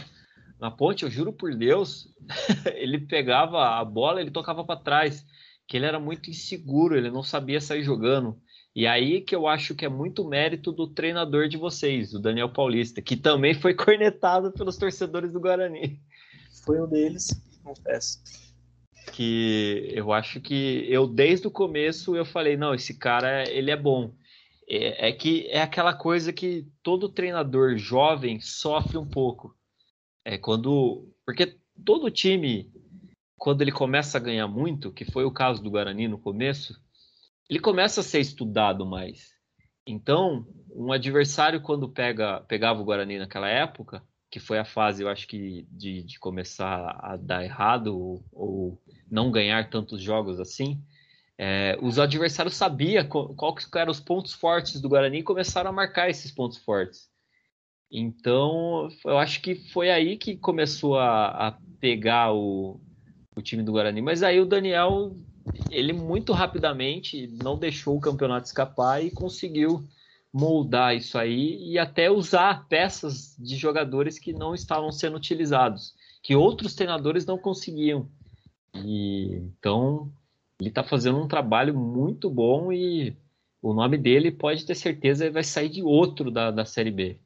Na 0.60 0.72
ponte, 0.72 1.04
eu 1.04 1.12
juro 1.12 1.34
por 1.34 1.54
Deus, 1.54 2.08
ele 2.76 3.00
pegava 3.00 3.78
a 3.78 3.84
bola, 3.84 4.22
ele 4.22 4.32
tocava 4.32 4.64
para 4.64 4.80
trás, 4.80 5.26
que 5.68 5.76
ele 5.76 5.86
era 5.86 6.00
muito 6.00 6.30
inseguro, 6.30 6.96
ele 6.96 7.12
não 7.12 7.24
sabia 7.24 7.60
sair 7.60 7.84
jogando. 7.84 8.40
E 8.76 8.88
aí 8.88 9.22
que 9.22 9.36
eu 9.36 9.48
acho 9.48 9.76
que 9.76 9.86
é 9.86 9.90
muito 9.90 10.28
mérito 10.28 10.72
do 10.72 10.88
treinador 10.88 11.48
de 11.48 11.58
vocês, 11.58 12.14
o 12.14 12.20
Daniel 12.20 12.50
Paulista, 12.50 13.02
que 13.02 13.16
também 13.16 13.54
foi 13.54 13.74
cornetado 13.76 14.52
pelos 14.52 14.78
torcedores 14.78 15.32
do 15.32 15.40
Guarani. 15.40 16.00
Foi 16.66 16.82
um 16.82 16.88
deles, 16.88 17.28
confesso. 17.64 18.24
Que 19.12 19.92
eu 19.94 20.14
acho 20.14 20.40
que 20.40 20.86
eu 20.90 21.06
desde 21.06 21.46
o 21.46 21.52
começo 21.52 22.16
eu 22.16 22.26
falei, 22.26 22.56
não, 22.56 22.74
esse 22.74 22.98
cara 22.98 23.44
ele 23.50 23.70
é 23.70 23.78
bom. 23.78 24.14
É, 24.68 25.10
é 25.10 25.12
que 25.12 25.48
é 25.48 25.62
aquela 25.62 25.94
coisa 25.94 26.32
que 26.32 26.68
todo 26.82 27.10
treinador 27.10 27.78
jovem 27.78 28.40
sofre 28.40 28.98
um 28.98 29.08
pouco. 29.08 29.56
É 30.26 30.38
quando, 30.38 31.10
porque 31.26 31.58
todo 31.84 32.10
time 32.10 32.72
quando 33.44 33.62
ele 33.62 33.74
começa 33.74 34.18
a 34.18 34.22
ganhar 34.22 34.48
muito, 34.48 34.90
que 34.90 35.04
foi 35.04 35.26
o 35.26 35.32
caso 35.32 35.62
do 35.62 35.70
Guarani 35.70 36.08
no 36.08 36.18
começo, 36.18 36.82
ele 37.50 37.60
começa 37.60 38.00
a 38.00 38.04
ser 38.04 38.22
estudado 38.22 38.86
mais. 38.86 39.34
Então, 39.86 40.48
um 40.74 40.94
adversário, 40.94 41.62
quando 41.62 41.90
pega, 41.90 42.40
pegava 42.48 42.80
o 42.80 42.86
Guarani 42.86 43.20
naquela 43.20 43.50
época, 43.50 44.02
que 44.32 44.40
foi 44.40 44.60
a 44.60 44.64
fase, 44.64 45.04
eu 45.04 45.10
acho 45.10 45.28
que, 45.28 45.68
de, 45.70 46.04
de 46.04 46.18
começar 46.20 46.98
a 47.02 47.18
dar 47.18 47.44
errado 47.44 47.88
ou, 47.88 48.24
ou 48.32 48.82
não 49.12 49.30
ganhar 49.30 49.70
tantos 49.70 50.02
jogos 50.02 50.40
assim, 50.40 50.82
é, 51.46 51.78
os 51.82 52.00
adversários 52.00 52.56
sabiam 52.56 53.06
qual, 53.06 53.36
qual 53.36 53.54
que 53.54 53.66
eram 53.78 53.92
os 53.92 54.00
pontos 54.00 54.32
fortes 54.32 54.80
do 54.80 54.88
Guarani 54.88 55.20
e 55.20 55.24
começaram 55.24 55.70
a 55.70 55.74
marcar 55.74 56.10
esses 56.10 56.32
pontos 56.32 56.58
fortes. 56.58 57.10
Então, 57.92 58.88
eu 59.04 59.18
acho 59.18 59.42
que 59.42 59.54
foi 59.54 59.92
aí 59.92 60.16
que 60.16 60.38
começou 60.38 60.98
a, 60.98 61.50
a 61.50 61.52
pegar 61.82 62.32
o, 62.34 62.80
o 63.36 63.42
time 63.42 63.62
do 63.62 63.74
Guarani. 63.74 64.02
Mas 64.02 64.24
aí 64.24 64.40
o 64.40 64.46
Daniel 64.46 65.18
ele 65.70 65.92
muito 65.92 66.32
rapidamente 66.32 67.28
não 67.44 67.60
deixou 67.60 67.98
o 67.98 68.02
campeonato 68.02 68.48
escapar 68.48 69.04
e 69.04 69.12
conseguiu 69.12 69.84
moldar 70.32 70.96
isso 70.96 71.18
aí 71.18 71.62
e 71.62 71.78
até 71.78 72.10
usar 72.10 72.70
peças 72.70 73.36
de 73.38 73.58
jogadores 73.58 74.18
que 74.18 74.32
não 74.32 74.56
estavam 74.56 74.94
sendo 74.94 75.18
utilizados, 75.18 75.94
que 76.24 76.38
outros 76.38 76.74
treinadores 76.74 77.26
não 77.26 77.38
conseguiam. 77.38 78.08
E 78.74 79.36
então 79.36 80.10
ele 80.60 80.70
está 80.70 80.84
fazendo 80.84 81.20
um 81.20 81.28
trabalho 81.28 81.78
muito 81.78 82.30
bom 82.30 82.72
e 82.72 83.16
o 83.62 83.74
nome 83.74 83.98
dele 83.98 84.32
pode 84.32 84.66
ter 84.66 84.76
certeza 84.76 85.32
vai 85.32 85.44
sair 85.44 85.70
de 85.70 85.82
outro 85.82 86.30
da, 86.30 86.52
da 86.52 86.66
Série 86.66 86.92
B. 86.92 87.20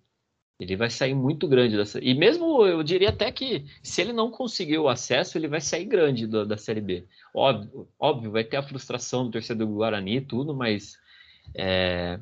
Ele 0.59 0.75
vai 0.75 0.89
sair 0.89 1.13
muito 1.13 1.47
grande 1.47 1.77
dessa. 1.77 2.03
E 2.03 2.15
mesmo 2.15 2.65
eu 2.65 2.81
diria 2.81 3.09
até 3.09 3.31
que 3.31 3.65
se 3.83 4.01
ele 4.01 4.11
não 4.11 4.31
conseguir 4.31 4.79
o 4.79 4.89
acesso, 4.89 5.37
ele 5.37 5.47
vai 5.47 5.61
sair 5.61 5.85
grande 5.85 6.25
da, 6.25 6.43
da 6.43 6.57
Série 6.57 6.81
B. 6.81 7.05
Óbvio, 7.33 7.87
óbvio, 7.99 8.31
vai 8.31 8.43
ter 8.43 8.57
a 8.57 8.63
frustração 8.63 9.25
do 9.25 9.31
torcedor 9.31 9.67
do 9.67 9.73
Guarani 9.75 10.17
e 10.17 10.21
tudo, 10.21 10.55
mas 10.55 10.97
é, 11.55 12.19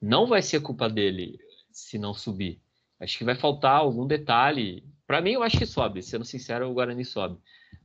não 0.00 0.26
vai 0.26 0.40
ser 0.40 0.60
culpa 0.60 0.88
dele 0.88 1.38
se 1.70 1.98
não 1.98 2.14
subir. 2.14 2.60
Acho 2.98 3.18
que 3.18 3.24
vai 3.24 3.34
faltar 3.34 3.76
algum 3.76 4.06
detalhe. 4.06 4.82
Para 5.06 5.20
mim, 5.20 5.32
eu 5.32 5.42
acho 5.42 5.58
que 5.58 5.66
sobe. 5.66 6.02
Sendo 6.02 6.24
sincero, 6.24 6.68
o 6.68 6.74
Guarani 6.74 7.04
sobe. 7.04 7.38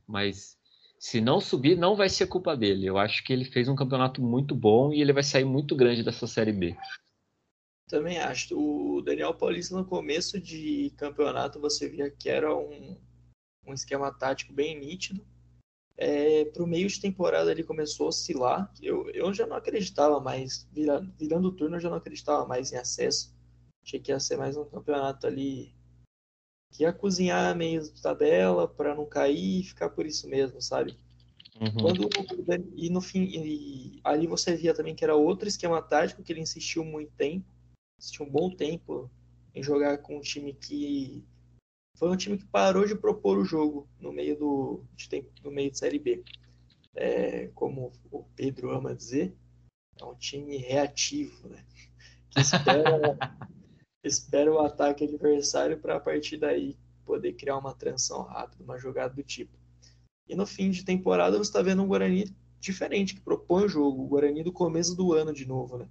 Mas 0.06 0.56
se 1.06 1.20
não 1.20 1.40
subir, 1.40 1.78
não 1.78 1.94
vai 1.94 2.08
ser 2.08 2.26
culpa 2.26 2.56
dele. 2.56 2.84
Eu 2.84 2.98
acho 2.98 3.22
que 3.22 3.32
ele 3.32 3.44
fez 3.44 3.68
um 3.68 3.76
campeonato 3.76 4.20
muito 4.20 4.56
bom 4.56 4.92
e 4.92 5.00
ele 5.00 5.12
vai 5.12 5.22
sair 5.22 5.44
muito 5.44 5.76
grande 5.76 6.02
dessa 6.02 6.26
Série 6.26 6.52
B. 6.52 6.76
Também 7.88 8.18
acho. 8.18 8.58
O 8.58 9.00
Daniel 9.02 9.32
Paulista, 9.32 9.76
no 9.76 9.84
começo 9.84 10.40
de 10.40 10.92
campeonato, 10.96 11.60
você 11.60 11.88
via 11.88 12.10
que 12.10 12.28
era 12.28 12.52
um, 12.52 13.00
um 13.64 13.72
esquema 13.72 14.10
tático 14.10 14.52
bem 14.52 14.76
nítido. 14.80 15.24
É, 15.96 16.46
para 16.46 16.64
o 16.64 16.66
meio 16.66 16.88
de 16.88 17.00
temporada 17.00 17.52
ele 17.52 17.62
começou 17.62 18.06
a 18.06 18.08
oscilar. 18.08 18.74
Eu, 18.82 19.08
eu 19.10 19.32
já 19.32 19.46
não 19.46 19.54
acreditava 19.54 20.18
mais, 20.18 20.68
virando, 20.72 21.14
virando 21.16 21.48
o 21.48 21.52
turno, 21.52 21.76
eu 21.76 21.80
já 21.80 21.88
não 21.88 21.98
acreditava 21.98 22.44
mais 22.46 22.72
em 22.72 22.78
acesso. 22.78 23.32
Achei 23.84 24.00
que 24.00 24.10
ia 24.10 24.18
ser 24.18 24.38
mais 24.38 24.56
um 24.56 24.64
campeonato 24.64 25.24
ali 25.24 25.72
que 26.72 26.82
ia 26.82 26.92
cozinhar 26.92 27.56
meio 27.56 27.82
de 27.82 28.02
tabela 28.02 28.68
para 28.68 28.94
não 28.94 29.06
cair 29.06 29.60
e 29.60 29.64
ficar 29.64 29.90
por 29.90 30.06
isso 30.06 30.28
mesmo, 30.28 30.60
sabe? 30.60 30.98
Uhum. 31.60 31.72
Quando, 31.80 32.08
e 32.74 32.90
no 32.90 33.00
fim, 33.00 33.24
e 33.24 34.00
ali 34.04 34.26
você 34.26 34.54
via 34.54 34.74
também 34.74 34.94
que 34.94 35.04
era 35.04 35.14
outro 35.14 35.48
esquema 35.48 35.80
tático 35.80 36.22
que 36.22 36.32
ele 36.32 36.40
insistiu 36.40 36.84
muito 36.84 37.12
tempo 37.12 37.46
tinha 38.00 38.26
um 38.26 38.30
bom 38.30 38.50
tempo 38.50 39.10
em 39.54 39.62
jogar 39.62 39.98
com 39.98 40.18
um 40.18 40.20
time 40.20 40.52
que 40.52 41.24
foi 41.96 42.10
um 42.10 42.16
time 42.16 42.36
que 42.36 42.44
parou 42.46 42.86
de 42.86 42.94
propor 42.94 43.38
o 43.38 43.44
jogo 43.44 43.88
no 43.98 44.12
meio 44.12 44.36
do 44.38 44.84
de, 44.94 45.24
no 45.42 45.50
meio 45.50 45.70
de 45.70 45.78
série 45.78 45.98
B. 45.98 46.22
É, 46.94 47.48
como 47.48 47.92
o 48.10 48.24
Pedro 48.36 48.70
ama 48.70 48.94
dizer, 48.94 49.34
é 49.98 50.04
um 50.04 50.14
time 50.14 50.56
reativo, 50.58 51.48
né? 51.48 51.64
Que 52.30 52.40
espera, 52.40 53.18
espera 54.06 54.52
o 54.52 54.58
ataque 54.60 55.04
adversário 55.04 55.78
para 55.78 55.96
a 55.96 56.00
partir 56.00 56.36
daí 56.36 56.76
poder 57.04 57.34
criar 57.34 57.58
uma 57.58 57.74
transição 57.74 58.22
rápida, 58.22 58.64
uma 58.64 58.78
jogada 58.78 59.14
do 59.14 59.22
tipo. 59.22 59.56
E 60.28 60.34
no 60.34 60.46
fim 60.46 60.70
de 60.70 60.84
temporada 60.84 61.38
você 61.38 61.48
está 61.48 61.62
vendo 61.62 61.82
um 61.82 61.86
Guarani 61.86 62.34
diferente, 62.58 63.14
que 63.14 63.20
propõe 63.20 63.64
o 63.64 63.68
jogo. 63.68 64.02
O 64.02 64.08
Guarani 64.08 64.42
do 64.42 64.52
começo 64.52 64.94
do 64.94 65.12
ano 65.12 65.32
de 65.32 65.46
novo, 65.46 65.78
né? 65.78 65.88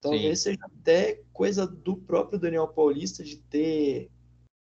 Talvez 0.00 0.40
Sim. 0.40 0.50
seja 0.50 0.58
até 0.62 1.22
coisa 1.32 1.66
do 1.66 1.96
próprio 1.96 2.38
Daniel 2.38 2.68
Paulista 2.68 3.22
de 3.24 3.36
ter, 3.36 4.10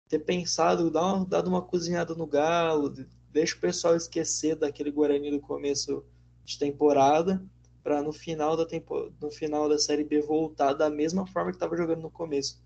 ter 0.09 0.20
pensado, 0.20 0.90
dar 0.90 1.14
uma, 1.14 1.24
dado 1.24 1.49
uma 1.49 1.62
cozinhada 1.62 2.14
no 2.14 2.26
galo, 2.26 2.93
deixa 3.30 3.57
o 3.57 3.61
pessoal 3.61 3.97
esquecer 3.97 4.57
daquele 4.57 4.90
Guarani 4.90 5.30
do 5.30 5.40
começo 5.40 6.05
de 6.45 6.59
temporada, 6.59 7.45
para 7.83 8.03
no 8.03 8.12
final 8.12 8.57
da 8.57 8.64
tempo, 8.64 9.12
no 9.20 9.30
final 9.30 9.68
da 9.68 9.78
série 9.78 10.05
B 10.05 10.20
voltar 10.20 10.72
da 10.72 10.89
mesma 10.89 11.26
forma 11.26 11.51
que 11.51 11.57
estava 11.57 11.76
jogando 11.76 12.03
no 12.03 12.11
começo. 12.11 12.62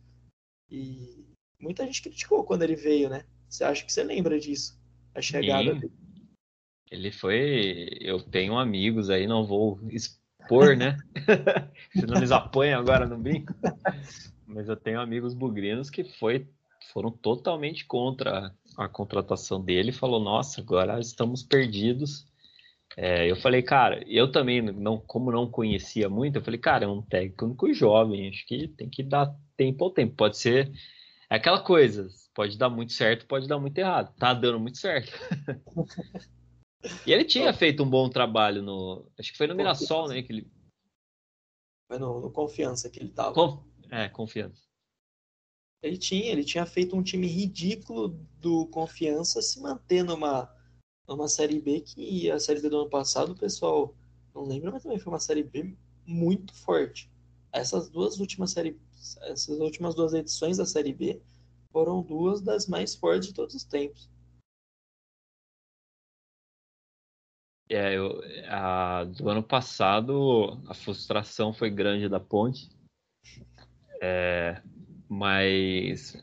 E 0.71 1.25
muita 1.61 1.85
gente 1.87 2.03
criticou 2.03 2.45
quando 2.45 2.63
ele 2.63 2.77
veio, 2.77 3.09
né? 3.09 3.25
Você 3.49 3.65
acha 3.65 3.85
que 3.85 3.93
você 3.93 4.03
lembra 4.03 4.39
disso? 4.39 4.79
A 5.15 5.21
chegada 5.21 5.73
Sim. 5.73 5.81
dele. 5.81 5.93
Ele 6.91 7.11
foi. 7.11 7.89
Eu 8.01 8.21
tenho 8.23 8.59
amigos 8.59 9.11
aí, 9.11 9.27
não 9.27 9.47
vou 9.47 9.81
expor, 9.91 10.77
né? 10.77 10.97
Senão 11.93 12.17
eles 12.17 12.31
apanham 12.31 12.79
agora 12.79 13.07
no 13.07 13.19
brinco. 13.19 13.53
Mas 14.47 14.69
eu 14.69 14.77
tenho 14.77 15.01
amigos 15.01 15.35
bugrinos 15.35 15.91
que 15.91 16.05
foi, 16.05 16.49
foram 16.93 17.11
totalmente 17.11 17.85
contra 17.87 18.55
a 18.77 18.89
contratação 18.89 19.61
dele. 19.61 19.91
Falou, 19.91 20.21
nossa, 20.21 20.61
agora 20.61 21.01
estamos 21.01 21.43
perdidos. 21.43 22.27
É, 22.97 23.31
eu 23.31 23.37
falei, 23.37 23.63
cara, 23.63 24.03
eu 24.07 24.31
também, 24.31 24.61
não, 24.63 24.99
como 24.99 25.31
não 25.31 25.51
conhecia 25.51 26.09
muito, 26.09 26.37
eu 26.37 26.43
falei, 26.43 26.59
cara, 26.59 26.85
é 26.85 26.89
um 26.89 27.03
técnico 27.03 27.73
jovem, 27.73 28.29
acho 28.29 28.47
que 28.47 28.69
tem 28.69 28.89
que 28.89 29.03
dar 29.03 29.35
tempo 29.57 29.85
ao 29.85 29.91
tempo. 29.91 30.15
Pode 30.15 30.39
ser 30.39 30.73
é 31.29 31.37
aquela 31.37 31.61
coisa, 31.61 32.09
pode 32.35 32.57
dar 32.57 32.71
muito 32.71 32.93
certo, 32.93 33.27
pode 33.27 33.49
dar 33.49 33.59
muito 33.59 33.77
errado. 33.79 34.15
Tá 34.17 34.33
dando 34.33 34.61
muito 34.61 34.79
certo. 34.79 35.13
e 37.05 37.13
ele 37.13 37.25
tinha 37.25 37.53
feito 37.53 37.83
um 37.83 37.91
bom 37.91 38.09
trabalho 38.09 38.63
no. 38.63 39.11
Acho 39.19 39.33
que 39.33 39.39
foi 39.39 39.49
no 39.49 39.55
Mirassol, 39.55 40.09
né? 40.09 40.23
Que 40.23 40.33
ele... 40.33 40.51
Foi 41.89 41.99
no, 41.99 42.21
no 42.21 42.31
confiança 42.31 42.89
que 42.89 43.01
ele 43.01 43.11
tava. 43.11 43.33
Conf... 43.35 43.61
É, 43.91 44.09
confiança. 44.09 44.63
Ele 45.83 45.99
tinha, 45.99 46.31
ele 46.31 46.45
tinha 46.45 46.65
feito 46.65 46.97
um 46.97 47.03
time 47.03 47.27
ridículo 47.27 48.09
do 48.39 48.67
confiança 48.69 49.43
se 49.43 49.61
manter 49.61 50.03
numa, 50.03 50.49
numa 51.07 51.29
série 51.29 51.61
B 51.61 51.81
que 51.81 52.31
a 52.31 52.39
série 52.39 52.61
B 52.61 52.69
do 52.69 52.81
ano 52.81 52.91
passado, 52.91 53.33
o 53.33 53.37
pessoal 53.37 53.95
não 54.35 54.45
lembra, 54.45 54.71
mas 54.71 54.83
também 54.83 54.99
foi 54.99 55.13
uma 55.13 55.21
série 55.21 55.43
B 55.43 55.75
muito 56.07 56.55
forte. 56.55 57.11
Essas 57.53 57.89
duas 57.89 58.19
últimas 58.19 58.51
séries, 58.51 58.77
essas 59.23 59.59
últimas 59.59 59.95
duas 59.95 60.13
edições 60.13 60.59
da 60.59 60.67
série 60.67 60.93
B 60.93 61.21
foram 61.73 62.03
duas 62.03 62.41
das 62.41 62.67
mais 62.67 62.95
fortes 62.95 63.29
de 63.29 63.35
todos 63.35 63.55
os 63.55 63.65
tempos. 63.65 64.09
É, 67.69 67.97
eu, 67.97 68.21
a, 68.49 69.05
do 69.05 69.29
ano 69.29 69.43
passado 69.43 70.61
a 70.69 70.75
frustração 70.75 71.53
foi 71.53 71.69
grande 71.69 72.09
da 72.09 72.21
Ponte, 72.21 72.71
é, 74.01 74.63
mas 75.09 76.17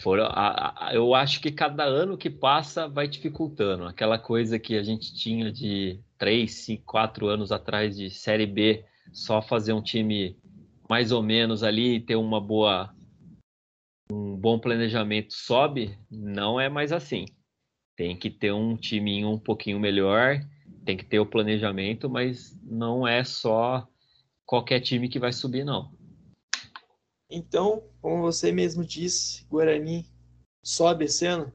foram, 0.00 0.24
a, 0.24 0.88
a, 0.88 0.94
eu 0.94 1.14
acho 1.14 1.40
que 1.40 1.50
cada 1.50 1.84
ano 1.84 2.16
que 2.16 2.30
passa 2.30 2.88
vai 2.88 3.06
dificultando. 3.06 3.84
Aquela 3.84 4.18
coisa 4.18 4.58
que 4.58 4.76
a 4.76 4.82
gente 4.82 5.14
tinha 5.14 5.52
de 5.52 6.00
três, 6.18 6.54
cinco, 6.54 6.84
quatro 6.84 7.26
anos 7.28 7.52
atrás 7.52 7.96
de 7.96 8.10
Série 8.10 8.46
B, 8.46 8.84
só 9.12 9.42
fazer 9.42 9.72
um 9.72 9.82
time 9.82 10.36
mais 10.88 11.12
ou 11.12 11.22
menos 11.22 11.62
ali 11.62 11.96
e 11.96 12.00
ter 12.00 12.16
uma 12.16 12.40
boa 12.40 12.94
um 14.12 14.36
bom 14.36 14.58
planejamento 14.58 15.32
sobe, 15.32 15.96
não 16.10 16.60
é 16.60 16.68
mais 16.68 16.92
assim. 16.92 17.26
Tem 17.96 18.16
que 18.16 18.28
ter 18.28 18.52
um 18.52 18.76
timinho 18.76 19.30
um 19.30 19.38
pouquinho 19.38 19.78
melhor, 19.78 20.40
tem 20.84 20.96
que 20.96 21.04
ter 21.04 21.20
o 21.20 21.26
planejamento, 21.26 22.10
mas 22.10 22.58
não 22.62 23.06
é 23.06 23.22
só 23.22 23.86
qualquer 24.44 24.80
time 24.80 25.08
que 25.08 25.18
vai 25.18 25.32
subir, 25.32 25.64
não. 25.64 25.92
Então, 27.30 27.84
como 28.02 28.22
você 28.22 28.50
mesmo 28.50 28.84
disse, 28.84 29.46
Guarani 29.48 30.04
sobe 30.64 31.04
esse 31.04 31.24
ano? 31.26 31.52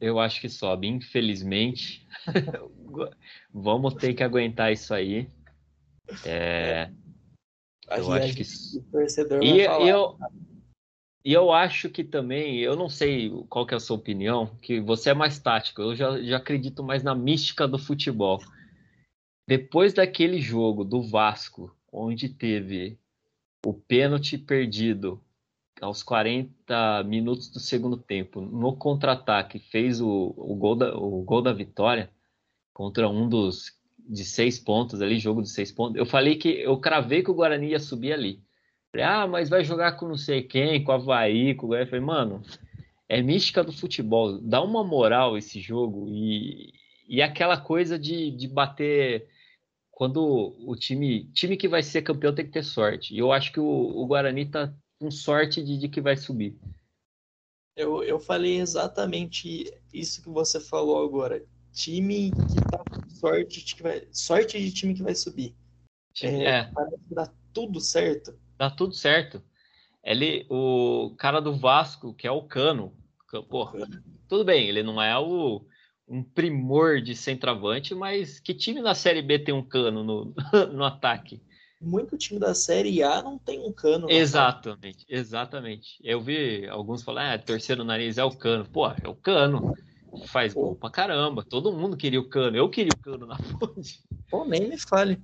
Eu 0.00 0.18
acho 0.18 0.40
que 0.40 0.48
sobe, 0.48 0.86
infelizmente. 0.86 2.06
Vamos 3.52 3.94
ter 3.94 4.14
que 4.14 4.22
aguentar 4.22 4.72
isso 4.72 4.94
aí. 4.94 5.28
É, 6.24 6.90
A 7.88 7.98
eu 7.98 8.12
acho 8.12 8.34
que 8.34 8.42
o 8.78 8.82
torcedor 8.90 9.42
E 9.44 9.60
eu, 9.60 10.18
e 11.24 11.32
eu 11.32 11.52
acho 11.52 11.90
que 11.90 12.02
também, 12.02 12.58
eu 12.58 12.74
não 12.74 12.88
sei 12.88 13.30
qual 13.48 13.66
que 13.66 13.74
é 13.74 13.76
a 13.76 13.80
sua 13.80 13.96
opinião, 13.96 14.46
que 14.62 14.80
você 14.80 15.10
é 15.10 15.14
mais 15.14 15.38
tático, 15.38 15.82
eu 15.82 15.94
já, 15.94 16.22
já 16.22 16.38
acredito 16.38 16.82
mais 16.82 17.02
na 17.02 17.14
mística 17.14 17.68
do 17.68 17.78
futebol. 17.78 18.40
Depois 19.46 19.92
daquele 19.92 20.40
jogo 20.40 20.84
do 20.84 21.02
Vasco, 21.02 21.74
onde 21.92 22.28
teve 22.28 22.98
o 23.64 23.74
pênalti 23.74 24.38
perdido 24.38 25.20
aos 25.80 26.02
40 26.02 27.04
minutos 27.04 27.50
do 27.50 27.60
segundo 27.60 27.96
tempo, 27.96 28.40
no 28.40 28.76
contra-ataque, 28.76 29.58
fez 29.58 30.00
o, 30.00 30.34
o, 30.36 30.54
gol 30.56 30.76
da, 30.76 30.96
o 30.96 31.22
gol 31.22 31.42
da 31.42 31.52
vitória 31.52 32.10
contra 32.72 33.08
um 33.08 33.28
dos 33.28 33.78
de 34.08 34.24
seis 34.24 34.58
pontos 34.58 35.02
ali, 35.02 35.18
jogo 35.18 35.42
de 35.42 35.50
seis 35.50 35.70
pontos. 35.70 35.96
Eu 35.96 36.06
falei 36.06 36.36
que 36.36 36.48
eu 36.48 36.78
cravei 36.78 37.22
que 37.22 37.30
o 37.30 37.34
Guarani 37.34 37.68
ia 37.68 37.78
subir 37.78 38.12
ali. 38.12 38.40
Falei, 38.90 39.06
ah, 39.06 39.26
mas 39.26 39.50
vai 39.50 39.62
jogar 39.62 39.92
com 39.92 40.08
não 40.08 40.16
sei 40.16 40.42
quem, 40.42 40.82
com 40.82 40.90
o 40.90 40.94
Havaí, 40.94 41.54
com 41.54 41.66
o 41.66 41.68
Guarani. 41.68 41.90
Falei, 41.90 42.04
mano, 42.04 42.42
é 43.08 43.20
mística 43.20 43.62
do 43.62 43.72
futebol. 43.72 44.38
Dá 44.40 44.62
uma 44.62 44.82
moral 44.82 45.36
esse 45.36 45.60
jogo 45.60 46.06
e, 46.08 46.72
e 47.06 47.20
aquela 47.20 47.58
coisa 47.58 47.98
de, 47.98 48.30
de 48.30 48.48
bater. 48.48 49.28
Quando 49.98 50.54
o 50.64 50.76
time, 50.76 51.24
time 51.32 51.56
que 51.56 51.66
vai 51.66 51.82
ser 51.82 52.02
campeão 52.02 52.32
tem 52.32 52.46
que 52.46 52.52
ter 52.52 52.62
sorte. 52.62 53.12
E 53.12 53.18
eu 53.18 53.32
acho 53.32 53.50
que 53.50 53.58
o, 53.58 53.66
o 53.66 54.06
Guarani 54.06 54.46
tá 54.46 54.72
com 54.96 55.10
sorte 55.10 55.60
de, 55.60 55.76
de 55.76 55.88
que 55.88 56.00
vai 56.00 56.16
subir. 56.16 56.56
Eu, 57.74 58.04
eu 58.04 58.20
falei 58.20 58.60
exatamente 58.60 59.68
isso 59.92 60.22
que 60.22 60.28
você 60.28 60.60
falou 60.60 61.02
agora. 61.02 61.44
Time 61.72 62.30
que 62.30 62.70
tá 62.70 62.78
com 62.78 63.10
sorte 63.10 63.64
de 63.64 63.74
que 63.74 63.82
vai, 63.82 64.06
sorte 64.12 64.56
de 64.60 64.72
time 64.72 64.94
que 64.94 65.02
vai 65.02 65.16
subir. 65.16 65.52
É, 66.22 66.44
É, 66.44 66.70
Parece 66.72 67.02
que 67.08 67.14
dá 67.16 67.32
tudo 67.52 67.80
certo. 67.80 68.38
dá 68.56 68.70
tudo 68.70 68.94
certo. 68.94 69.42
Ele, 70.04 70.46
o 70.48 71.12
cara 71.18 71.40
do 71.40 71.56
Vasco, 71.56 72.14
que 72.14 72.24
é 72.28 72.30
o 72.30 72.44
Cano, 72.44 72.96
pô, 73.50 73.68
tudo 74.28 74.44
bem, 74.44 74.68
ele 74.68 74.84
não 74.84 75.02
é 75.02 75.18
o, 75.18 75.66
um 76.08 76.22
primor 76.22 77.00
de 77.00 77.14
centroavante, 77.14 77.94
mas 77.94 78.40
que 78.40 78.54
time 78.54 78.80
na 78.80 78.94
Série 78.94 79.22
B 79.22 79.38
tem 79.38 79.54
um 79.54 79.62
Cano 79.62 80.02
no, 80.02 80.34
no 80.72 80.84
ataque? 80.84 81.40
Muito 81.80 82.18
time 82.18 82.40
da 82.40 82.54
Série 82.54 83.02
A 83.04 83.22
não 83.22 83.38
tem 83.38 83.60
um 83.60 83.72
cano. 83.72 84.00
no 84.00 84.04
ataque. 84.06 84.16
Exatamente, 84.16 85.06
exatamente. 85.08 85.88
Eu 86.02 86.20
vi 86.20 86.66
alguns 86.68 87.04
falar, 87.04 87.34
ah, 87.34 87.38
torcer 87.38 87.76
no 87.76 87.84
nariz 87.84 88.18
é 88.18 88.24
o 88.24 88.36
Cano. 88.36 88.64
Pô, 88.68 88.88
é 88.88 89.06
o 89.06 89.14
Cano. 89.14 89.74
Faz 90.26 90.54
gol 90.54 90.74
pra 90.74 90.90
caramba. 90.90 91.44
Todo 91.44 91.72
mundo 91.72 91.96
queria 91.96 92.18
o 92.18 92.28
Cano. 92.28 92.56
Eu 92.56 92.68
queria 92.68 92.90
o 92.92 92.98
Cano 92.98 93.26
na 93.26 93.36
ponte. 93.36 94.02
Pô, 94.28 94.44
nem 94.44 94.68
me 94.68 94.76
fale. 94.76 95.22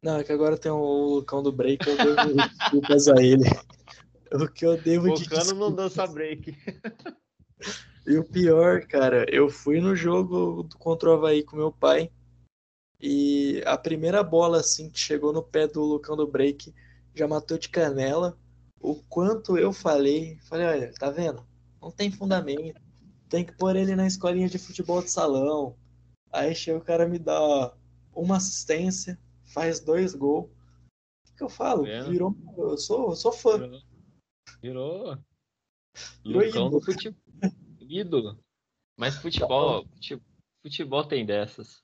Não, 0.00 0.18
é 0.18 0.24
que 0.24 0.30
agora 0.32 0.56
tem 0.56 0.70
o 0.70 1.14
Lucão 1.16 1.42
do 1.42 1.50
Break, 1.50 1.88
eu 1.88 1.96
devo 1.96 2.34
desculpas 2.48 3.08
a 3.08 3.20
ele. 3.20 3.44
O 4.32 4.48
que 4.48 4.64
eu 4.64 4.80
devo 4.80 5.10
O 5.10 5.14
de 5.14 5.28
Cano 5.28 5.54
não 5.54 5.74
desculpas. 5.74 5.94
dança 5.94 6.06
break. 6.06 6.56
E 8.06 8.16
o 8.16 8.24
pior, 8.24 8.86
cara, 8.86 9.24
eu 9.32 9.48
fui 9.48 9.80
no 9.80 9.94
jogo 9.94 10.68
contra 10.78 11.08
o 11.08 11.12
Havaí 11.12 11.44
com 11.44 11.56
meu 11.56 11.70
pai 11.70 12.10
e 13.00 13.62
a 13.66 13.76
primeira 13.76 14.22
bola 14.22 14.60
assim 14.60 14.88
que 14.88 14.98
chegou 14.98 15.32
no 15.32 15.42
pé 15.42 15.66
do 15.66 15.82
Lucão 15.82 16.16
do 16.16 16.26
Break 16.26 16.72
já 17.14 17.26
matou 17.26 17.58
de 17.58 17.68
canela. 17.68 18.38
O 18.80 18.96
quanto 19.04 19.56
eu 19.56 19.72
falei, 19.72 20.38
falei, 20.48 20.66
olha, 20.66 20.94
tá 20.94 21.10
vendo? 21.10 21.46
Não 21.80 21.90
tem 21.90 22.10
fundamento. 22.10 22.80
Tem 23.28 23.44
que 23.44 23.52
pôr 23.52 23.76
ele 23.76 23.96
na 23.96 24.06
escolinha 24.06 24.48
de 24.48 24.58
futebol 24.58 25.02
de 25.02 25.10
salão. 25.10 25.76
Aí 26.32 26.54
chega 26.54 26.78
o 26.78 26.84
cara 26.84 27.08
me 27.08 27.18
dá 27.18 27.74
uma 28.14 28.36
assistência, 28.36 29.18
faz 29.44 29.80
dois 29.80 30.14
gols. 30.14 30.50
O 31.30 31.36
que, 31.36 31.42
eu 31.42 31.48
falo? 31.48 31.84
Vendo? 31.84 32.10
Virou, 32.10 32.36
eu 32.56 32.78
sou, 32.78 33.10
eu 33.10 33.16
sou 33.16 33.32
fã. 33.32 33.58
Virou. 33.58 33.80
Virou. 34.60 35.18
Virou 36.24 36.44
Lucão 36.44 36.70
do 36.70 36.80
futebol. 36.80 37.21
Ídolo. 38.00 38.38
Mas 38.96 39.16
futebol, 39.16 39.84
fute- 39.86 40.22
futebol 40.62 41.04
tem 41.04 41.24
dessas. 41.24 41.82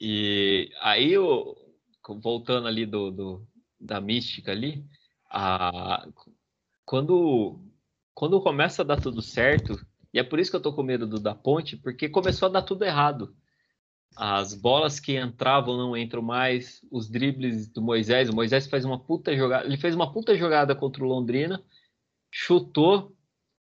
E 0.00 0.70
aí, 0.80 1.16
o, 1.16 1.56
voltando 2.20 2.68
ali 2.68 2.84
do, 2.86 3.10
do- 3.10 3.46
da 3.80 4.00
mística 4.00 4.52
ali, 4.52 4.84
a, 5.30 6.06
quando, 6.84 7.58
quando 8.14 8.40
começa 8.40 8.82
a 8.82 8.84
dar 8.84 9.00
tudo 9.00 9.22
certo, 9.22 9.84
e 10.12 10.18
é 10.18 10.22
por 10.22 10.38
isso 10.38 10.50
que 10.50 10.56
eu 10.56 10.62
tô 10.62 10.72
com 10.72 10.82
medo 10.82 11.06
do 11.06 11.18
da 11.18 11.34
ponte, 11.34 11.76
porque 11.76 12.08
começou 12.08 12.46
a 12.46 12.52
dar 12.52 12.62
tudo 12.62 12.84
errado. 12.84 13.34
As 14.16 14.54
bolas 14.54 15.00
que 15.00 15.18
entravam 15.18 15.76
não 15.76 15.96
entram 15.96 16.22
mais, 16.22 16.80
os 16.90 17.10
dribles 17.10 17.66
do 17.68 17.82
Moisés, 17.82 18.28
o 18.28 18.34
Moisés 18.34 18.68
faz 18.68 18.84
uma 18.84 18.98
puta 18.98 19.36
jogada, 19.36 19.66
ele 19.66 19.76
fez 19.76 19.92
uma 19.94 20.12
puta 20.12 20.36
jogada 20.36 20.74
contra 20.76 21.02
o 21.02 21.08
Londrina, 21.08 21.60
chutou, 22.30 23.12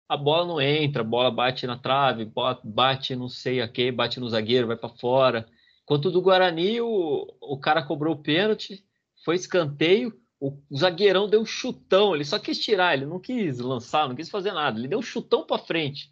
a 0.08 0.16
bola 0.18 0.46
não 0.48 0.62
entra, 0.62 1.02
a 1.02 1.06
bola 1.06 1.32
bate 1.32 1.66
na 1.66 1.78
trave, 1.78 2.32
bate 2.64 3.16
não 3.16 3.28
sei 3.28 3.62
a 3.62 3.68
quê, 3.68 3.92
bate 3.92 4.20
no 4.20 4.30
zagueiro, 4.30 4.68
vai 4.68 4.78
para 4.78 4.90
fora. 4.90 5.48
Enquanto 5.84 6.12
do 6.12 6.22
Guarani, 6.22 6.82
o, 6.82 7.28
o 7.42 7.60
cara 7.60 7.84
cobrou 7.84 8.16
o 8.16 8.22
pênalti, 8.22 8.84
foi 9.24 9.36
escanteio, 9.36 10.14
o, 10.40 10.58
o 10.70 10.78
zagueirão 10.78 11.28
deu 11.30 11.42
um 11.42 11.46
chutão, 11.46 12.14
ele 12.16 12.26
só 12.26 12.38
quis 12.40 12.60
tirar, 12.60 12.94
ele 12.94 13.06
não 13.06 13.20
quis 13.20 13.60
lançar, 13.60 14.08
não 14.08 14.16
quis 14.16 14.30
fazer 14.30 14.52
nada, 14.52 14.78
ele 14.80 14.88
deu 14.88 15.00
um 15.00 15.04
chutão 15.04 15.46
para 15.46 15.58
frente. 15.64 16.12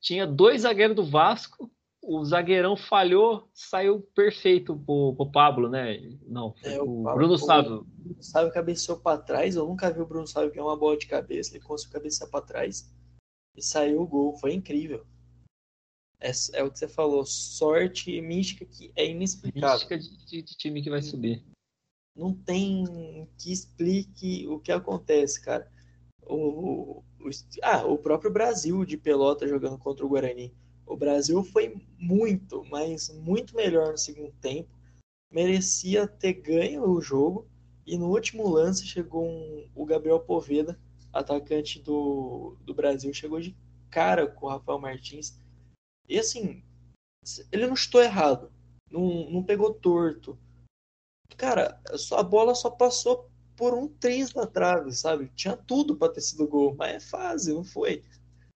Tinha 0.00 0.26
dois 0.26 0.62
zagueiros 0.62 0.96
do 0.96 1.04
Vasco, 1.04 1.70
o 2.02 2.24
zagueirão 2.24 2.76
falhou, 2.76 3.48
saiu 3.52 4.00
perfeito 4.14 4.74
pro, 4.86 5.14
pro 5.14 5.30
Pablo, 5.30 5.68
né? 5.68 6.00
Não, 6.26 6.54
foi 6.54 6.72
É, 6.72 6.80
o 6.82 7.00
o 7.00 7.04
Pablo- 7.04 7.18
Bruno 7.18 7.38
Sávio. 7.38 7.86
Sávio 8.18 8.52
cabeceou 8.52 8.98
para 8.98 9.18
trás. 9.20 9.54
Eu 9.54 9.66
nunca 9.66 9.90
vi 9.92 10.00
o 10.00 10.06
Bruno 10.06 10.26
Sávio 10.26 10.50
ganhar 10.50 10.64
uma 10.64 10.76
bola 10.78 10.96
de 10.96 11.06
cabeça. 11.06 11.54
Ele 11.54 11.62
conseguiu 11.62 11.92
cabecear 12.00 12.30
para 12.30 12.40
trás 12.40 12.90
e 13.56 13.62
saiu 13.62 14.02
o 14.02 14.06
gol. 14.06 14.36
Foi 14.36 14.52
incrível. 14.52 15.06
É, 16.20 16.30
é, 16.52 16.62
o 16.62 16.70
que 16.70 16.78
você 16.78 16.86
falou, 16.86 17.24
sorte 17.24 18.20
mística 18.20 18.64
que 18.66 18.92
é 18.94 19.08
inexplicável. 19.08 19.88
Mística 19.88 19.98
de, 19.98 20.42
de, 20.42 20.56
time 20.56 20.82
que 20.82 20.90
vai 20.90 21.00
subir. 21.00 21.42
Não 22.14 22.34
tem 22.34 23.28
que 23.38 23.50
explique 23.50 24.46
o 24.46 24.58
que 24.58 24.70
acontece, 24.70 25.40
cara. 25.40 25.70
O, 26.22 27.02
o, 27.18 27.30
ah, 27.62 27.86
o 27.86 27.96
próprio 27.96 28.30
Brasil 28.30 28.84
de 28.84 28.96
pelota 28.96 29.48
jogando 29.48 29.78
contra 29.78 30.04
o 30.04 30.08
Guarani. 30.08 30.54
O 30.86 30.96
Brasil 30.96 31.42
foi 31.44 31.80
muito, 31.98 32.64
mas 32.64 33.08
muito 33.08 33.56
melhor 33.56 33.92
no 33.92 33.98
segundo 33.98 34.32
tempo. 34.40 34.68
Merecia 35.32 36.06
ter 36.06 36.34
ganho 36.34 36.84
o 36.84 37.00
jogo. 37.00 37.48
E 37.86 37.96
no 37.96 38.08
último 38.08 38.48
lance 38.48 38.86
chegou 38.86 39.24
um, 39.24 39.68
o 39.74 39.86
Gabriel 39.86 40.20
Poveda, 40.20 40.78
atacante 41.12 41.80
do, 41.80 42.56
do 42.62 42.74
Brasil, 42.74 43.12
chegou 43.12 43.40
de 43.40 43.56
cara 43.90 44.26
com 44.26 44.46
o 44.46 44.48
Rafael 44.48 44.78
Martins 44.78 45.40
e 46.08 46.18
assim, 46.18 46.62
ele 47.52 47.66
não 47.66 47.76
chutou 47.76 48.02
errado, 48.02 48.52
não, 48.90 49.30
não 49.30 49.42
pegou 49.44 49.72
torto. 49.72 50.38
Cara, 51.36 51.80
a 52.12 52.22
bola 52.22 52.54
só 52.54 52.68
passou 52.68 53.30
por 53.56 53.74
um 53.74 53.86
triz 53.86 54.34
na 54.34 54.46
trave, 54.46 54.92
sabe? 54.92 55.30
Tinha 55.34 55.56
tudo 55.56 55.96
para 55.96 56.12
ter 56.12 56.20
sido 56.20 56.48
gol, 56.48 56.74
mas 56.76 56.94
é 56.96 57.00
fase, 57.00 57.54
não 57.54 57.62
foi. 57.62 58.02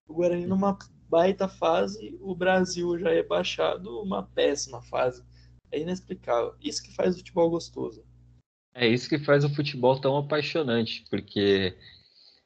O 0.09 0.15
Guarani 0.15 0.47
numa 0.47 0.77
baita 1.09 1.47
fase, 1.47 2.19
o 2.21 2.35
Brasil 2.35 2.99
já 2.99 3.11
é 3.11 3.23
baixado 3.23 4.03
uma 4.03 4.23
péssima 4.23 4.83
fase. 4.83 5.23
É 5.71 5.79
inexplicável. 5.79 6.55
Isso 6.61 6.83
que 6.83 6.93
faz 6.93 7.15
o 7.15 7.19
futebol 7.19 7.51
gostoso. 7.51 8.05
É 8.75 8.89
isso 8.89 9.09
que 9.09 9.19
faz 9.19 9.45
o 9.45 9.55
futebol 9.55 10.01
tão 10.01 10.17
apaixonante, 10.17 11.05
porque 11.09 11.77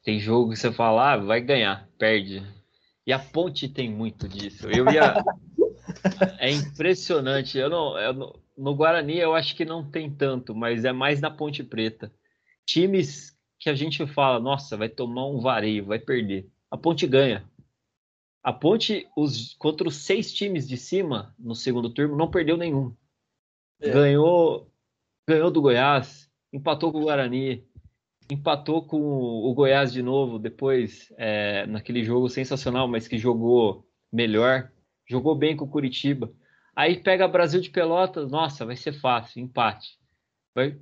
tem 0.08 0.18
jogo 0.18 0.52
que 0.52 0.56
você 0.56 0.72
fala, 0.72 1.12
ah, 1.12 1.16
vai 1.18 1.38
ganhar, 1.38 1.86
perde. 1.98 2.42
E 3.06 3.12
a 3.12 3.18
Ponte 3.18 3.68
tem 3.68 3.90
muito 3.90 4.26
disso. 4.26 4.66
Eu 4.66 4.90
ia. 4.90 5.22
é 6.40 6.50
impressionante. 6.50 7.58
Eu 7.58 7.68
não, 7.68 7.98
eu 7.98 8.14
não, 8.14 8.40
no 8.56 8.74
Guarani 8.74 9.18
eu 9.18 9.34
acho 9.34 9.54
que 9.54 9.66
não 9.66 9.84
tem 9.84 10.10
tanto, 10.10 10.54
mas 10.54 10.86
é 10.86 10.92
mais 10.92 11.20
na 11.20 11.30
Ponte 11.30 11.62
Preta. 11.62 12.10
Times 12.64 13.36
que 13.60 13.68
a 13.68 13.74
gente 13.74 14.06
fala, 14.06 14.40
nossa, 14.40 14.78
vai 14.78 14.88
tomar 14.88 15.26
um 15.26 15.42
vareio, 15.42 15.84
vai 15.84 15.98
perder. 15.98 16.48
A 16.70 16.78
Ponte 16.78 17.06
ganha. 17.06 17.46
A 18.42 18.50
Ponte, 18.50 19.06
os, 19.14 19.52
contra 19.56 19.86
os 19.86 19.96
seis 19.96 20.32
times 20.32 20.66
de 20.66 20.78
cima 20.78 21.34
no 21.38 21.54
segundo 21.54 21.90
turno, 21.90 22.16
não 22.16 22.30
perdeu 22.30 22.56
nenhum. 22.56 22.96
É. 23.78 23.90
Ganhou, 23.90 24.72
ganhou 25.28 25.50
do 25.50 25.60
Goiás, 25.60 26.30
empatou 26.50 26.90
com 26.90 26.98
o 26.98 27.02
Guarani, 27.02 27.67
empatou 28.30 28.82
com 28.82 29.00
o 29.00 29.54
Goiás 29.54 29.92
de 29.92 30.02
novo, 30.02 30.38
depois, 30.38 31.12
é, 31.16 31.66
naquele 31.66 32.04
jogo 32.04 32.28
sensacional, 32.28 32.86
mas 32.86 33.08
que 33.08 33.18
jogou 33.18 33.86
melhor, 34.12 34.70
jogou 35.08 35.34
bem 35.34 35.56
com 35.56 35.64
o 35.64 35.70
Curitiba. 35.70 36.32
Aí 36.76 37.02
pega 37.02 37.26
Brasil 37.26 37.60
de 37.60 37.70
Pelotas, 37.70 38.30
nossa, 38.30 38.64
vai 38.64 38.76
ser 38.76 38.92
fácil, 38.92 39.42
empate. 39.42 39.98
Vai, 40.54 40.78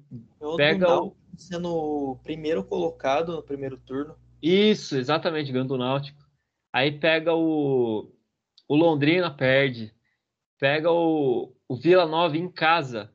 pega 0.56 1.02
o... 1.02 1.16
sendo 1.36 1.68
o 1.68 2.16
primeiro 2.22 2.64
colocado 2.64 3.32
no 3.32 3.42
primeiro 3.42 3.78
turno. 3.78 4.16
Isso, 4.42 4.96
exatamente, 4.96 5.52
ganhando 5.52 5.74
o 5.74 5.78
Náutico. 5.78 6.24
Aí 6.72 6.92
pega 6.92 7.34
o, 7.34 8.12
o 8.68 8.76
Londrina, 8.76 9.30
perde. 9.30 9.94
Pega 10.58 10.90
o, 10.90 11.54
o 11.68 11.76
Vila 11.76 12.06
Nova 12.06 12.36
em 12.36 12.50
casa, 12.50 13.12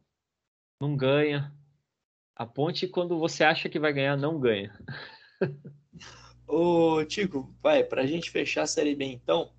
não 0.80 0.96
ganha. 0.96 1.54
A 2.36 2.46
ponte, 2.46 2.88
quando 2.88 3.20
você 3.20 3.44
acha 3.44 3.70
que 3.70 3.80
vai 3.80 3.94
ganhar, 3.94 4.18
não 4.18 4.40
ganha. 4.40 4.74
Ô, 6.48 7.04
Tico, 7.06 7.54
vai, 7.62 7.84
pra 7.84 8.06
gente 8.06 8.30
fechar 8.30 8.64
a 8.64 8.68
Série 8.68 8.96
B 8.96 9.06
então, 9.06 9.54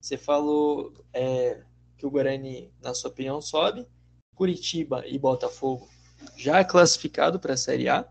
você 0.00 0.16
falou 0.16 0.92
é, 1.12 1.64
que 1.96 2.06
o 2.06 2.10
Guarani, 2.10 2.72
na 2.80 2.94
sua 2.94 3.10
opinião, 3.10 3.40
sobe. 3.40 3.86
Curitiba 4.34 5.04
e 5.06 5.18
Botafogo 5.18 5.88
já 6.36 6.64
classificado 6.64 7.38
para 7.38 7.54
a 7.54 7.56
Série 7.56 7.88
A. 7.88 8.08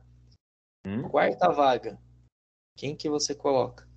Hum? 0.85 1.07
Quarta 1.09 1.49
vaga. 1.49 1.99
Quem 2.75 2.95
que 2.95 3.09
você 3.09 3.33
coloca? 3.33 3.87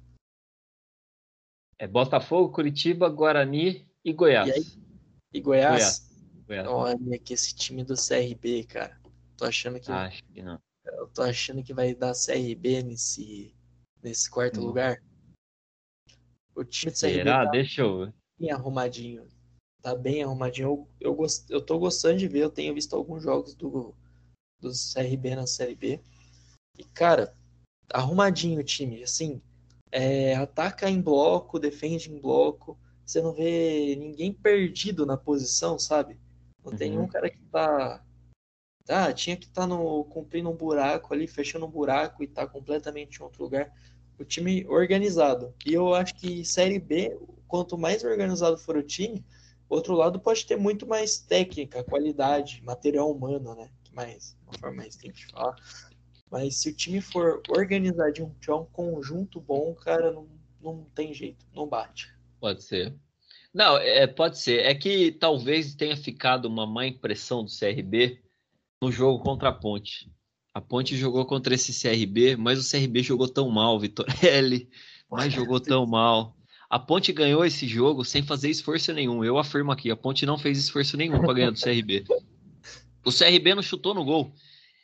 É 1.78 1.86
Botafogo, 1.86 2.52
Curitiba, 2.52 3.08
Guarani 3.08 3.88
e 4.04 4.12
Goiás. 4.12 4.48
E, 4.48 4.52
aí? 4.52 4.64
e 5.32 5.40
Goiás? 5.40 6.08
Goiás. 6.46 6.68
Olha 6.68 7.18
que 7.18 7.34
esse 7.34 7.54
time 7.54 7.84
do 7.84 7.94
CRB, 7.94 8.64
cara. 8.64 8.99
Tô 9.40 9.46
achando 9.46 9.80
que. 9.80 9.90
Acho 9.90 10.22
que 10.24 10.42
não. 10.42 10.60
Eu 10.84 11.08
tô 11.08 11.22
achando 11.22 11.62
que 11.62 11.72
vai 11.72 11.94
dar 11.94 12.12
CRB 12.12 12.82
nesse, 12.82 13.54
nesse 14.02 14.28
quarto 14.28 14.60
hum. 14.60 14.64
lugar. 14.64 15.02
O 16.54 16.62
time 16.62 16.92
do 16.92 16.98
CRB. 16.98 17.14
Será? 17.14 17.46
Tá 17.46 17.50
Deixa 17.50 17.80
eu. 17.80 18.12
Bem 18.38 18.50
arrumadinho. 18.50 19.26
Tá 19.80 19.94
bem 19.94 20.22
arrumadinho. 20.22 20.68
Eu, 20.68 20.88
eu, 21.00 21.14
gost... 21.14 21.48
eu 21.48 21.64
tô 21.64 21.78
gostando 21.78 22.18
de 22.18 22.28
ver. 22.28 22.40
Eu 22.40 22.50
tenho 22.50 22.74
visto 22.74 22.94
alguns 22.94 23.22
jogos 23.22 23.54
do, 23.54 23.94
do 24.60 24.70
CRB 24.72 25.34
na 25.34 25.46
Série 25.46 25.74
B. 25.74 26.00
E, 26.78 26.84
cara, 26.84 27.34
arrumadinho 27.90 28.60
o 28.60 28.64
time. 28.64 29.02
Assim, 29.02 29.40
é, 29.90 30.34
ataca 30.34 30.90
em 30.90 31.00
bloco, 31.00 31.58
defende 31.58 32.12
em 32.12 32.20
bloco. 32.20 32.78
Você 33.06 33.22
não 33.22 33.32
vê 33.32 33.96
ninguém 33.96 34.34
perdido 34.34 35.06
na 35.06 35.16
posição, 35.16 35.78
sabe? 35.78 36.20
Não 36.62 36.72
uhum. 36.72 36.78
tem 36.78 36.98
um 36.98 37.08
cara 37.08 37.30
que 37.30 37.40
tá 37.44 38.04
ah, 38.90 39.12
tinha 39.12 39.36
que 39.36 39.46
estar 39.46 39.62
tá 39.62 39.66
no 39.66 40.04
cumprindo 40.04 40.50
um 40.50 40.56
buraco 40.56 41.14
ali, 41.14 41.26
fechando 41.26 41.66
um 41.66 41.70
buraco 41.70 42.22
e 42.22 42.26
tá 42.26 42.46
completamente 42.46 43.18
em 43.18 43.22
outro 43.22 43.44
lugar. 43.44 43.72
O 44.18 44.24
time 44.24 44.66
organizado. 44.66 45.54
E 45.64 45.72
eu 45.72 45.94
acho 45.94 46.14
que 46.14 46.44
Série 46.44 46.78
B, 46.78 47.16
quanto 47.48 47.78
mais 47.78 48.04
organizado 48.04 48.58
for 48.58 48.76
o 48.76 48.82
time, 48.82 49.24
outro 49.68 49.94
lado 49.94 50.20
pode 50.20 50.44
ter 50.44 50.56
muito 50.56 50.86
mais 50.86 51.18
técnica, 51.18 51.84
qualidade, 51.84 52.62
material 52.64 53.10
humano, 53.10 53.54
né? 53.54 53.70
Mais, 53.92 54.36
uma 54.42 54.58
forma 54.58 54.76
mais 54.78 54.94
simples 54.94 55.26
de 55.26 55.26
falar. 55.26 55.56
Mas 56.30 56.56
se 56.56 56.68
o 56.68 56.74
time 56.74 57.00
for 57.00 57.42
organizadinho, 57.48 58.34
tiver 58.40 58.54
um 58.54 58.64
conjunto 58.66 59.40
bom, 59.40 59.74
cara, 59.74 60.12
não, 60.12 60.28
não 60.60 60.84
tem 60.94 61.14
jeito, 61.14 61.46
não 61.54 61.66
bate. 61.66 62.14
Pode 62.40 62.62
ser. 62.62 62.94
Não, 63.52 63.76
é, 63.78 64.06
pode 64.06 64.38
ser. 64.38 64.60
É 64.60 64.74
que 64.74 65.12
talvez 65.12 65.74
tenha 65.74 65.96
ficado 65.96 66.46
uma 66.46 66.66
má 66.66 66.86
impressão 66.86 67.44
do 67.44 67.50
CRB 67.50 68.20
no 68.80 68.90
jogo 68.90 69.22
contra 69.22 69.50
a 69.50 69.52
Ponte. 69.52 70.10
A 70.54 70.60
Ponte 70.60 70.96
jogou 70.96 71.24
contra 71.26 71.54
esse 71.54 71.72
CRB, 71.72 72.36
mas 72.36 72.58
o 72.58 72.70
CRB 72.70 73.02
jogou 73.02 73.28
tão 73.28 73.48
mal, 73.50 73.78
Vitorelli, 73.78 74.68
mas 75.10 75.32
jogou 75.32 75.60
tão 75.60 75.86
mal. 75.86 76.36
A 76.68 76.78
Ponte 76.78 77.12
ganhou 77.12 77.44
esse 77.44 77.66
jogo 77.66 78.04
sem 78.04 78.22
fazer 78.22 78.48
esforço 78.48 78.92
nenhum. 78.92 79.24
Eu 79.24 79.38
afirmo 79.38 79.70
aqui, 79.70 79.90
a 79.90 79.96
Ponte 79.96 80.24
não 80.24 80.38
fez 80.38 80.58
esforço 80.58 80.96
nenhum 80.96 81.20
para 81.20 81.34
ganhar 81.34 81.50
do 81.50 81.60
CRB. 81.60 82.04
O 83.04 83.10
CRB 83.10 83.54
não 83.54 83.62
chutou 83.62 83.94
no 83.94 84.04
gol. 84.04 84.32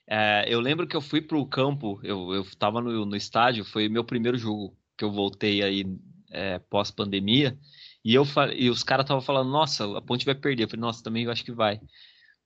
É, 0.08 0.44
eu 0.48 0.60
lembro 0.60 0.86
que 0.86 0.96
eu 0.96 1.00
fui 1.00 1.20
para 1.20 1.36
o 1.36 1.46
campo, 1.46 2.00
eu 2.02 2.40
estava 2.42 2.80
no, 2.80 3.04
no, 3.04 3.16
estádio, 3.16 3.64
foi 3.64 3.88
meu 3.88 4.04
primeiro 4.04 4.38
jogo 4.38 4.76
que 4.96 5.04
eu 5.04 5.10
voltei 5.10 5.62
aí 5.62 5.84
é, 6.30 6.58
pós-pandemia, 6.58 7.58
e, 8.04 8.14
eu, 8.14 8.24
e 8.54 8.70
os 8.70 8.84
caras 8.84 9.04
estavam 9.04 9.20
falando, 9.20 9.50
nossa, 9.50 9.98
a 9.98 10.00
Ponte 10.00 10.24
vai 10.24 10.34
perder. 10.34 10.64
Eu 10.64 10.68
falei, 10.68 10.80
nossa, 10.80 11.02
também 11.02 11.24
eu 11.24 11.30
acho 11.30 11.44
que 11.44 11.50
vai. 11.50 11.80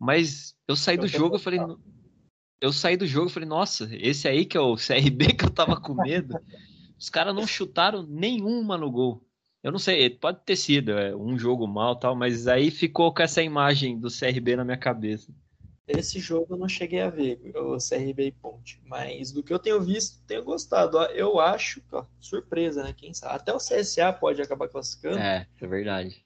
Mas 0.01 0.57
eu 0.67 0.75
saí 0.75 0.97
do 0.97 1.07
jogo, 1.07 1.35
eu 1.35 1.39
falei. 1.39 1.61
Eu 2.59 2.73
saí 2.73 2.97
do 2.97 3.07
jogo 3.07 3.29
e 3.29 3.33
falei, 3.33 3.49
nossa, 3.49 3.89
esse 3.93 4.27
aí 4.27 4.47
que 4.47 4.57
é 4.57 4.61
o 4.61 4.77
CRB 4.81 5.35
que 5.35 5.45
eu 5.45 5.51
tava 5.51 5.79
com 5.79 5.95
medo. 5.95 6.39
Os 6.99 7.11
caras 7.11 7.35
não 7.35 7.47
chutaram 7.47 8.03
nenhuma 8.03 8.79
no 8.79 8.91
gol. 8.91 9.27
Eu 9.63 9.71
não 9.71 9.79
sei, 9.79 10.09
pode 10.09 10.41
ter 10.45 10.57
sido 10.57 10.93
é, 10.93 11.15
um 11.15 11.39
jogo 11.39 11.67
mal 11.67 11.97
tal, 11.97 12.17
mas 12.17 12.47
aí 12.47 12.71
ficou 12.71 13.13
com 13.13 13.23
essa 13.23 13.43
imagem 13.43 13.99
do 13.99 14.09
CRB 14.09 14.57
na 14.57 14.65
minha 14.65 14.77
cabeça. 14.77 15.33
Esse 15.87 16.19
jogo 16.19 16.55
eu 16.55 16.59
não 16.59 16.69
cheguei 16.69 17.01
a 17.01 17.11
ver, 17.11 17.41
o 17.55 17.77
CRB 17.77 18.27
e 18.29 18.33
Ponte. 18.33 18.81
Mas 18.85 19.33
do 19.33 19.43
que 19.43 19.53
eu 19.53 19.59
tenho 19.59 19.83
visto, 19.83 20.25
tenho 20.27 20.45
gostado. 20.45 20.99
Eu 21.07 21.41
acho, 21.41 21.83
ó, 21.93 22.07
surpresa, 22.21 22.83
né? 22.83 22.95
Quem 22.97 23.13
sabe? 23.13 23.35
Até 23.35 23.53
o 23.53 23.59
CSA 23.59 24.13
pode 24.13 24.41
acabar 24.41 24.69
classificando. 24.69 25.19
É, 25.19 25.47
é 25.61 25.67
verdade. 25.67 26.25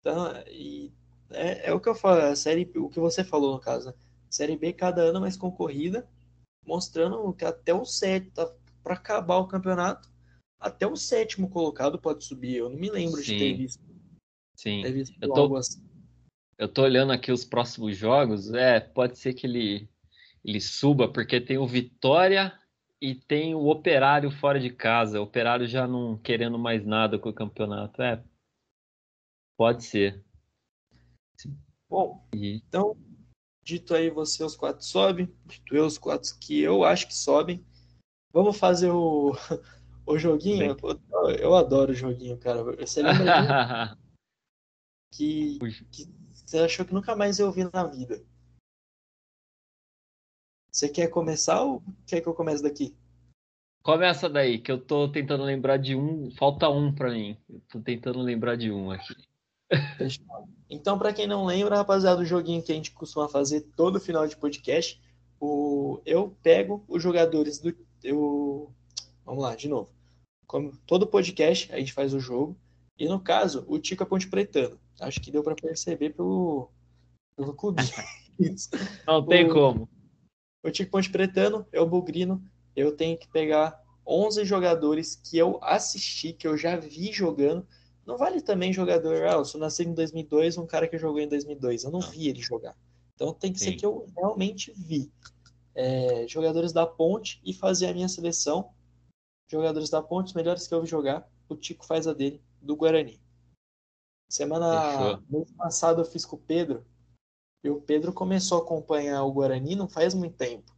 Então, 0.00 0.32
e 0.50 0.92
é, 1.30 1.70
é 1.70 1.72
o 1.72 1.80
que 1.80 1.88
eu 1.88 1.94
falo, 1.94 2.20
a 2.20 2.36
série, 2.36 2.70
o 2.76 2.88
que 2.88 3.00
você 3.00 3.22
falou 3.22 3.54
no 3.54 3.60
caso. 3.60 3.88
Né? 3.88 3.94
Série 4.30 4.56
B 4.56 4.72
cada 4.72 5.02
ano 5.02 5.20
mais 5.20 5.36
concorrida, 5.36 6.08
mostrando 6.64 7.32
que 7.32 7.44
até 7.44 7.72
o 7.72 7.84
sétimo, 7.84 8.32
tá, 8.32 8.52
para 8.82 8.94
acabar 8.94 9.36
o 9.38 9.48
campeonato, 9.48 10.08
até 10.58 10.86
o 10.86 10.96
sétimo 10.96 11.48
colocado 11.48 11.98
pode 11.98 12.24
subir. 12.24 12.56
Eu 12.56 12.68
não 12.68 12.78
me 12.78 12.90
lembro 12.90 13.22
Sim. 13.22 13.32
de 13.32 13.38
ter 13.38 13.54
visto. 13.54 13.82
Sim. 14.56 14.82
Ter 14.82 14.92
visto 14.92 15.16
eu, 15.20 15.32
tô, 15.32 15.56
assim. 15.56 15.82
eu 16.58 16.68
tô 16.68 16.82
olhando 16.82 17.12
aqui 17.12 17.30
os 17.30 17.44
próximos 17.44 17.96
jogos. 17.96 18.52
É, 18.52 18.80
pode 18.80 19.18
ser 19.18 19.34
que 19.34 19.46
ele, 19.46 19.88
ele 20.44 20.60
suba, 20.60 21.10
porque 21.10 21.40
tem 21.40 21.58
o 21.58 21.66
Vitória 21.66 22.52
e 23.00 23.14
tem 23.14 23.54
o 23.54 23.68
Operário 23.68 24.30
fora 24.30 24.58
de 24.58 24.70
casa. 24.70 25.20
O 25.20 25.24
Operário 25.24 25.66
já 25.66 25.86
não 25.86 26.18
querendo 26.18 26.58
mais 26.58 26.84
nada 26.84 27.18
com 27.18 27.28
o 27.28 27.34
campeonato. 27.34 28.02
É, 28.02 28.22
pode 29.56 29.84
ser. 29.84 30.24
Bom, 31.88 32.26
então 32.32 32.96
Dito 33.68 33.94
aí 33.94 34.08
você, 34.08 34.42
os 34.42 34.56
quatro 34.56 34.82
sobem. 34.82 35.30
Dito 35.44 35.76
eu, 35.76 35.84
os 35.84 35.98
quatro 35.98 36.34
que 36.38 36.58
eu 36.58 36.84
acho 36.84 37.06
que 37.06 37.14
sobem. 37.14 37.62
Vamos 38.32 38.56
fazer 38.56 38.90
o, 38.90 39.32
o 40.06 40.16
joguinho? 40.16 40.74
Eu, 40.82 41.30
eu 41.38 41.54
adoro 41.54 41.92
o 41.92 41.94
joguinho, 41.94 42.38
cara. 42.38 42.64
Você 42.64 43.02
lembra 43.02 43.94
que, 45.12 45.58
que 45.92 46.10
você 46.32 46.60
achou 46.60 46.86
que 46.86 46.94
nunca 46.94 47.14
mais 47.14 47.38
eu 47.38 47.52
vi 47.52 47.70
na 47.70 47.84
vida? 47.84 48.24
Você 50.72 50.88
quer 50.88 51.08
começar 51.08 51.60
ou 51.60 51.82
quer 52.06 52.22
que 52.22 52.26
eu 52.26 52.34
comece 52.34 52.62
daqui? 52.62 52.96
Começa 53.82 54.30
daí, 54.30 54.58
que 54.58 54.72
eu 54.72 54.80
tô 54.80 55.12
tentando 55.12 55.44
lembrar 55.44 55.76
de 55.76 55.94
um. 55.94 56.30
Falta 56.30 56.70
um 56.70 56.90
para 56.90 57.10
mim. 57.10 57.36
Eu 57.50 57.60
tô 57.68 57.82
tentando 57.82 58.20
lembrar 58.20 58.56
de 58.56 58.70
um 58.70 58.90
aqui. 58.90 59.14
Então, 60.70 60.98
para 60.98 61.12
quem 61.12 61.26
não 61.26 61.46
lembra, 61.46 61.76
rapaziada, 61.76 62.20
o 62.20 62.26
joguinho 62.26 62.62
que 62.62 62.72
a 62.72 62.74
gente 62.74 62.90
costuma 62.90 63.28
fazer 63.28 63.62
todo 63.74 64.00
final 64.00 64.26
de 64.26 64.36
podcast, 64.36 65.00
o... 65.40 66.00
eu 66.04 66.36
pego 66.42 66.84
os 66.86 67.02
jogadores 67.02 67.58
do. 67.58 67.74
Eu... 68.02 68.72
Vamos 69.24 69.42
lá, 69.42 69.54
de 69.54 69.68
novo. 69.68 69.90
Como 70.46 70.76
todo 70.86 71.06
podcast, 71.06 71.72
a 71.72 71.78
gente 71.78 71.92
faz 71.92 72.12
o 72.12 72.20
jogo. 72.20 72.56
E 72.98 73.08
no 73.08 73.20
caso, 73.20 73.64
o 73.68 73.78
Tico 73.78 74.02
é 74.02 74.06
Ponte 74.06 74.28
Pretano. 74.28 74.78
Acho 75.00 75.20
que 75.20 75.30
deu 75.30 75.42
para 75.42 75.54
perceber 75.54 76.10
pelo, 76.10 76.70
pelo 77.36 77.54
clube. 77.54 77.82
não 79.06 79.24
tem 79.24 79.48
o... 79.48 79.52
como. 79.52 79.88
O 80.64 80.70
Tico 80.70 80.90
Ponte 80.90 81.10
Pretano, 81.10 81.66
eu 81.72 81.86
bugrino. 81.86 82.42
Eu 82.74 82.96
tenho 82.96 83.16
que 83.16 83.28
pegar 83.28 83.80
11 84.06 84.44
jogadores 84.44 85.16
que 85.16 85.36
eu 85.36 85.58
assisti, 85.62 86.32
que 86.32 86.46
eu 86.46 86.56
já 86.56 86.76
vi 86.76 87.12
jogando 87.12 87.66
não 88.08 88.16
vale 88.16 88.40
também 88.40 88.72
jogador, 88.72 89.26
ah, 89.26 89.34
eu 89.34 89.44
sou 89.44 89.60
nascido 89.60 89.90
em 89.90 89.94
2002, 89.94 90.56
um 90.56 90.66
cara 90.66 90.88
que 90.88 90.96
jogou 90.96 91.20
em 91.20 91.28
2002. 91.28 91.84
Eu 91.84 91.90
não, 91.90 92.00
não. 92.00 92.10
vi 92.10 92.28
ele 92.28 92.40
jogar. 92.40 92.74
Então 93.14 93.34
tem 93.34 93.52
que 93.52 93.58
Sim. 93.58 93.66
ser 93.66 93.72
que 93.76 93.84
eu 93.84 94.06
realmente 94.16 94.72
vi. 94.72 95.12
É, 95.74 96.26
jogadores 96.26 96.72
da 96.72 96.86
Ponte 96.86 97.38
e 97.44 97.52
fazer 97.52 97.86
a 97.86 97.92
minha 97.92 98.08
seleção. 98.08 98.70
Jogadores 99.50 99.90
da 99.90 100.02
Ponte, 100.02 100.28
os 100.28 100.32
melhores 100.32 100.66
que 100.66 100.72
eu 100.72 100.80
vi 100.80 100.88
jogar. 100.88 101.30
O 101.50 101.54
Tico 101.54 101.84
faz 101.84 102.06
a 102.08 102.14
dele, 102.14 102.42
do 102.62 102.74
Guarani. 102.74 103.20
Semana 104.30 105.22
mês 105.28 105.52
passado 105.52 106.00
eu 106.00 106.06
fiz 106.06 106.24
com 106.24 106.36
o 106.36 106.40
Pedro. 106.40 106.86
E 107.62 107.68
o 107.68 107.78
Pedro 107.78 108.10
começou 108.10 108.58
a 108.58 108.62
acompanhar 108.62 109.22
o 109.22 109.32
Guarani 109.32 109.76
não 109.76 109.86
faz 109.86 110.14
muito 110.14 110.34
tempo. 110.34 110.74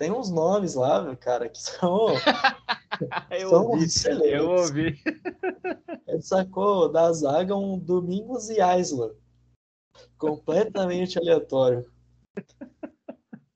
Tem 0.00 0.10
uns 0.10 0.30
nomes 0.30 0.76
lá, 0.76 1.14
cara, 1.14 1.46
que 1.46 1.58
são 1.58 2.06
eu 3.30 3.50
São 3.50 3.66
ouvi, 3.66 3.84
excelentes. 3.84 4.32
Eu 4.32 4.48
ouvi. 4.48 5.02
Ele 6.06 6.22
sacou 6.22 6.90
da 6.90 7.12
zaga 7.12 7.54
um 7.54 7.78
Domingos 7.78 8.48
e 8.48 8.62
Aisla. 8.62 9.14
Completamente 10.16 11.18
aleatório. 11.18 11.92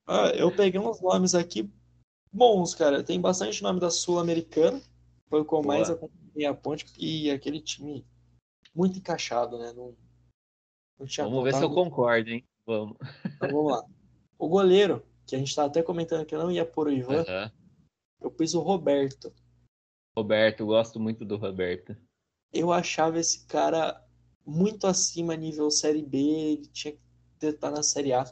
Ah, 0.06 0.28
eu 0.36 0.54
peguei 0.54 0.78
uns 0.78 1.00
nomes 1.00 1.34
aqui 1.34 1.66
bons, 2.30 2.74
cara. 2.74 3.02
Tem 3.02 3.18
bastante 3.18 3.62
nome 3.62 3.80
da 3.80 3.90
Sul-Americana. 3.90 4.78
Foi 5.30 5.40
o 5.40 5.46
que 5.46 5.54
eu 5.54 5.62
mais 5.62 5.88
acompanhei 5.88 6.46
a 6.46 6.52
ponte. 6.52 6.84
E 6.98 7.30
aquele 7.30 7.58
time 7.58 8.06
muito 8.74 8.98
encaixado, 8.98 9.56
né? 9.56 9.72
Não, 9.72 9.96
não 10.98 11.06
vamos 11.30 11.44
ver 11.44 11.54
se 11.54 11.62
eu 11.62 11.70
concordo, 11.70 12.28
hein? 12.28 12.46
Vamos. 12.66 12.98
Então 13.24 13.48
vamos 13.48 13.72
lá. 13.72 13.82
O 14.38 14.46
goleiro, 14.46 15.02
que 15.26 15.34
a 15.34 15.38
gente 15.38 15.54
tá 15.54 15.64
até 15.64 15.82
comentando 15.82 16.26
que 16.26 16.36
não 16.36 16.50
ia 16.50 16.64
pôr 16.64 16.88
o 16.88 16.92
Ivan. 16.92 17.18
Uhum 17.20 17.64
eu 18.24 18.30
pus 18.30 18.54
o 18.54 18.60
Roberto. 18.60 19.32
Roberto, 20.16 20.64
gosto 20.64 20.98
muito 20.98 21.24
do 21.24 21.36
Roberto. 21.36 21.94
Eu 22.52 22.72
achava 22.72 23.18
esse 23.18 23.46
cara 23.46 24.02
muito 24.46 24.86
acima 24.86 25.36
nível 25.36 25.70
Série 25.70 26.02
B, 26.02 26.18
ele 26.18 26.66
tinha 26.68 26.94
que 27.38 27.46
estar 27.46 27.70
na 27.70 27.82
Série 27.82 28.12
A. 28.12 28.24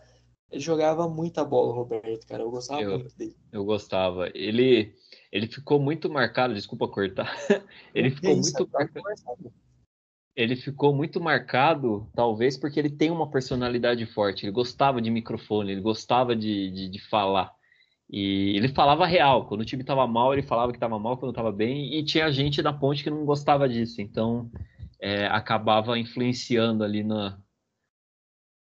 Ele 0.51 0.61
jogava 0.61 1.09
muita 1.09 1.45
bola, 1.45 1.74
Roberto, 1.74 2.26
cara. 2.26 2.43
Eu 2.43 2.51
gostava 2.51 2.82
eu, 2.82 2.99
muito 2.99 3.16
dele. 3.16 3.36
Eu 3.51 3.64
gostava. 3.64 4.30
Ele, 4.34 4.95
ele 5.30 5.47
ficou 5.47 5.80
muito 5.80 6.09
marcado, 6.09 6.55
desculpa 6.55 6.88
cortar. 6.88 7.34
ele 7.95 8.11
ficou 8.11 8.30
isso, 8.30 8.53
muito 8.57 8.70
marcado. 8.72 9.53
Ele 10.35 10.57
ficou 10.57 10.95
muito 10.95 11.20
marcado, 11.20 12.11
talvez 12.14 12.57
porque 12.57 12.78
ele 12.78 12.91
tem 12.91 13.11
uma 13.11 13.30
personalidade 13.30 14.07
forte. 14.07 14.45
Ele 14.45 14.53
gostava 14.53 15.01
de 15.01 15.11
microfone, 15.11 15.72
ele 15.72 15.80
gostava 15.80 16.35
de, 16.35 16.70
de, 16.70 16.89
de 16.89 17.09
falar. 17.09 17.55
E 18.09 18.57
ele 18.57 18.68
falava 18.68 19.07
real. 19.07 19.47
Quando 19.47 19.62
o 19.62 19.64
time 19.64 19.83
estava 19.83 20.07
mal, 20.07 20.33
ele 20.33 20.43
falava 20.43 20.72
que 20.72 20.76
estava 20.76 20.99
mal, 20.99 21.16
quando 21.16 21.33
estava 21.33 21.53
bem. 21.53 21.95
E 21.95 22.05
tinha 22.05 22.30
gente 22.30 22.62
da 22.62 22.72
ponte 22.72 23.03
que 23.03 23.11
não 23.11 23.24
gostava 23.24 23.68
disso. 23.68 24.01
Então, 24.01 24.51
é, 25.01 25.26
acabava 25.26 25.99
influenciando 25.99 26.85
ali 26.85 27.03
na, 27.03 27.39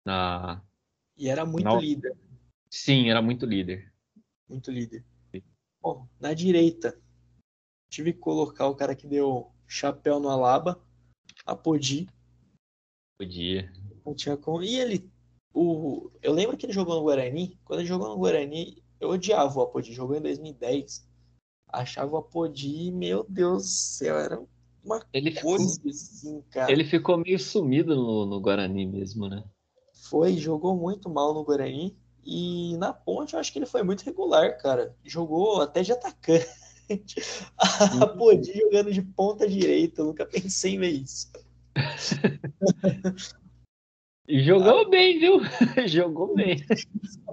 na. 0.05 0.63
E 1.17 1.29
era 1.29 1.45
muito 1.45 1.65
na... 1.65 1.77
líder. 1.77 2.17
Sim, 2.71 3.11
era 3.11 3.23
muito 3.23 3.47
líder. 3.47 3.93
Muito 4.49 4.71
líder. 4.71 5.05
Bom, 5.83 6.09
na 6.19 6.35
direita, 6.35 6.99
tive 7.89 8.13
que 8.13 8.19
colocar 8.19 8.67
o 8.67 8.75
cara 8.75 8.95
que 8.95 9.07
deu 9.07 9.53
chapéu 9.69 10.19
no 10.19 10.29
Alaba, 10.29 10.83
a 11.47 11.55
Podi. 11.55 12.09
Podia. 13.19 13.73
Não 14.05 14.15
tinha 14.15 14.37
como. 14.37 14.63
E 14.63 14.79
ele. 14.79 15.11
O... 15.55 16.11
Eu 16.21 16.33
lembro 16.33 16.57
que 16.57 16.67
ele 16.67 16.73
jogou 16.73 16.97
no 16.97 17.03
Guarani. 17.03 17.59
Quando 17.65 17.81
ele 17.81 17.89
jogou 17.89 18.09
no 18.09 18.19
Guarani, 18.19 18.83
eu 19.01 19.11
odiava 19.11 19.59
o 19.59 19.63
Apodi. 19.63 19.93
Jogou 19.93 20.17
em 20.17 20.21
2010. 20.21 21.09
Achava 21.69 22.13
o 22.13 22.17
Apodi, 22.19 22.91
meu 22.91 23.25
Deus 23.29 23.63
do 23.63 23.69
céu, 23.69 24.19
era 24.19 24.41
uma 24.85 25.05
ele 25.13 25.35
coisa 25.41 25.75
ficou, 25.75 25.91
assim, 25.91 26.43
cara. 26.51 26.71
Ele 26.71 26.85
ficou 26.85 27.19
meio 27.19 27.39
sumido 27.39 27.97
no, 27.97 28.27
no 28.27 28.41
Guarani 28.41 28.87
mesmo, 28.87 29.29
né? 29.29 29.45
Foi, 30.09 30.37
jogou 30.37 30.77
muito 30.77 31.11
mal 31.11 31.35
no 31.35 31.45
Guarani. 31.45 31.97
E 32.25 32.77
na 32.77 32.93
ponte 32.93 33.35
eu 33.35 33.41
acho 33.41 33.53
que 33.53 33.59
ele 33.59 33.67
foi 33.67 33.83
muito 33.83 34.03
regular, 34.03 34.59
cara. 34.59 34.97
Jogou 35.05 35.61
até 35.61 35.83
de 35.83 35.93
atacante. 35.93 36.47
A 38.01 38.07
Podi 38.07 38.53
jogando 38.53 38.93
de 38.93 39.03
ponta 39.03 39.49
direita. 39.49 40.01
Eu 40.03 40.07
nunca 40.07 40.27
pensei 40.27 40.75
em 40.75 40.79
ver 40.79 40.91
isso. 40.91 41.31
E 44.29 44.43
jogou 44.43 44.81
ah, 44.81 44.89
bem, 44.89 45.21
viu? 45.21 45.39
jogou 45.87 46.35
bem. 46.35 46.57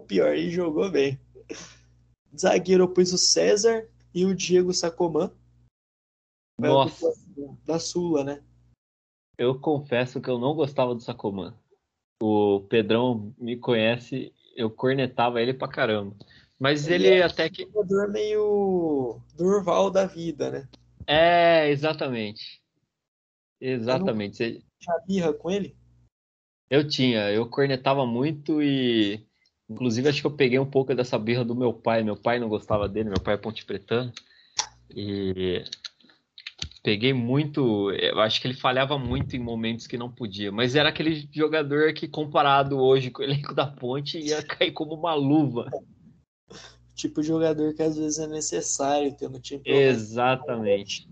Pior, 0.08 0.36
ele 0.36 0.51
jogou 0.51 0.91
bem. 0.91 1.20
Zagueiro 2.38 2.84
eu 2.84 2.88
pus 2.88 3.12
o 3.12 3.18
César 3.18 3.89
e 4.14 4.26
o 4.26 4.36
Diego 4.36 4.72
Sacomã. 4.72 5.32
Nossa. 6.60 7.12
Da 7.66 7.80
Sula, 7.80 8.24
né? 8.24 8.43
Eu 9.39 9.60
confesso 9.60 10.22
que 10.22 10.30
eu 10.30 10.38
não 10.38 10.54
gostava 10.54 10.93
do 10.93 11.01
Sacomã. 11.01 11.58
O 12.22 12.62
Pedrão 12.70 13.34
me 13.39 13.58
conhece, 13.58 14.32
eu 14.56 14.70
cornetava 14.70 15.41
ele 15.41 15.54
pra 15.54 15.68
caramba. 15.68 16.16
Mas 16.64 16.88
ele, 16.88 17.07
ele 17.07 17.20
é 17.20 17.24
até 17.24 17.49
que. 17.49 17.66
Um 17.66 17.72
jogador 17.72 18.09
meio 18.09 19.20
Durval 19.38 19.91
da 19.91 20.05
vida, 20.05 20.49
né? 20.49 20.68
É, 21.05 21.70
exatamente. 21.70 22.61
Exatamente. 23.59 24.38
Você 24.38 24.61
tinha 24.80 24.99
birra 25.05 25.34
com 25.34 25.51
ele? 25.51 25.76
Eu 26.70 26.88
tinha, 26.88 27.30
eu 27.32 27.45
cornetava 27.49 28.05
muito 28.05 28.61
e 28.61 29.22
Inclusive, 29.70 30.07
acho 30.07 30.22
que 30.22 30.28
eu 30.28 30.32
peguei 30.32 30.59
um 30.59 30.70
pouco 30.70 30.93
dessa 30.93 31.18
birra 31.18 31.43
do 31.43 31.55
meu 31.55 31.74
pai. 31.74 32.03
Meu 32.03 32.16
pai 32.16 32.39
não 32.39 32.47
gostava 32.47 32.88
dele, 32.88 33.09
meu 33.09 33.20
pai 33.20 33.34
é 33.34 33.38
ponte 33.38 33.66
pretano. 33.66 34.14
E 34.95 35.64
peguei 36.84 37.14
muito. 37.14 37.91
Eu 37.91 38.20
acho 38.20 38.41
que 38.41 38.47
ele 38.47 38.53
falhava 38.53 38.97
muito 38.97 39.36
em 39.36 39.39
momentos 39.39 39.88
que 39.88 39.97
não 39.97 40.11
podia. 40.11 40.51
Mas 40.51 40.76
era 40.76 40.89
aquele 40.89 41.28
jogador 41.32 41.93
que, 41.93 42.07
comparado 42.07 42.78
hoje 42.78 43.09
com 43.09 43.22
o 43.22 43.26
elenco 43.26 43.53
da 43.53 43.66
ponte, 43.66 44.20
ia 44.20 44.43
cair 44.43 44.72
como 44.72 44.93
uma 44.93 45.14
luva. 45.14 45.70
Tipo 46.96 47.22
de 47.22 47.28
jogador 47.28 47.74
que 47.74 47.82
às 47.82 47.98
vezes 47.98 48.20
é 48.20 48.28
necessário 48.28 49.16
ter 49.18 49.28
no 49.28 49.39
time. 49.39 49.64
Exatamente. 49.66 51.10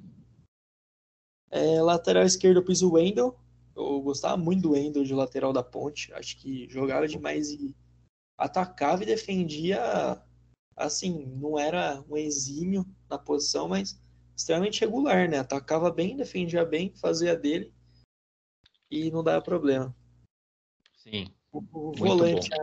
É, 1.49 1.81
lateral 1.81 2.23
esquerdo 2.23 2.57
eu 2.57 2.63
pus 2.63 2.81
o 2.81 2.93
Wendel. 2.93 3.37
Eu 3.75 3.99
gostava 4.01 4.37
muito 4.37 4.61
do 4.61 4.71
Wendel 4.71 5.03
de 5.03 5.13
lateral 5.13 5.51
da 5.51 5.63
ponte. 5.63 6.13
Acho 6.13 6.37
que 6.37 6.69
jogava 6.69 7.07
demais 7.07 7.51
e 7.51 7.75
atacava 8.37 9.03
e 9.03 9.07
defendia, 9.07 10.21
assim, 10.75 11.25
não 11.25 11.57
era 11.57 12.03
um 12.09 12.15
exímio 12.15 12.85
na 13.09 13.17
posição, 13.17 13.67
mas 13.67 13.99
extremamente 14.35 14.81
regular, 14.81 15.29
né? 15.29 15.39
Atacava 15.39 15.91
bem, 15.91 16.15
defendia 16.15 16.65
bem, 16.65 16.93
fazia 16.95 17.35
dele 17.35 17.73
e 18.89 19.11
não 19.11 19.23
dava 19.23 19.41
problema. 19.41 19.95
Sim. 20.97 21.27
O, 21.51 21.59
o 21.71 21.91
volante, 21.93 22.49
a, 22.53 22.57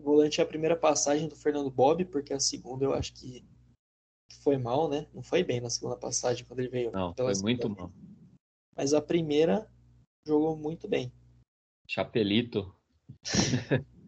o 0.00 0.02
volante 0.02 0.40
é 0.40 0.44
a 0.44 0.46
primeira 0.46 0.74
passagem 0.74 1.28
do 1.28 1.36
Fernando 1.36 1.70
Bob, 1.70 2.04
porque 2.06 2.32
a 2.32 2.40
segunda 2.40 2.84
eu 2.84 2.94
acho 2.94 3.12
que 3.12 3.44
foi 4.42 4.56
mal, 4.56 4.88
né? 4.88 5.06
Não 5.12 5.22
foi 5.22 5.44
bem 5.44 5.60
na 5.60 5.68
segunda 5.68 5.96
passagem 5.96 6.44
quando 6.46 6.60
ele 6.60 6.70
veio. 6.70 6.90
Não, 6.90 7.14
foi 7.14 7.34
muito 7.42 7.68
mal. 7.68 7.92
Mas 8.74 8.94
a 8.94 9.02
primeira 9.02 9.70
jogou 10.26 10.56
muito 10.56 10.88
bem. 10.88 11.12
Chapelito. 11.88 12.74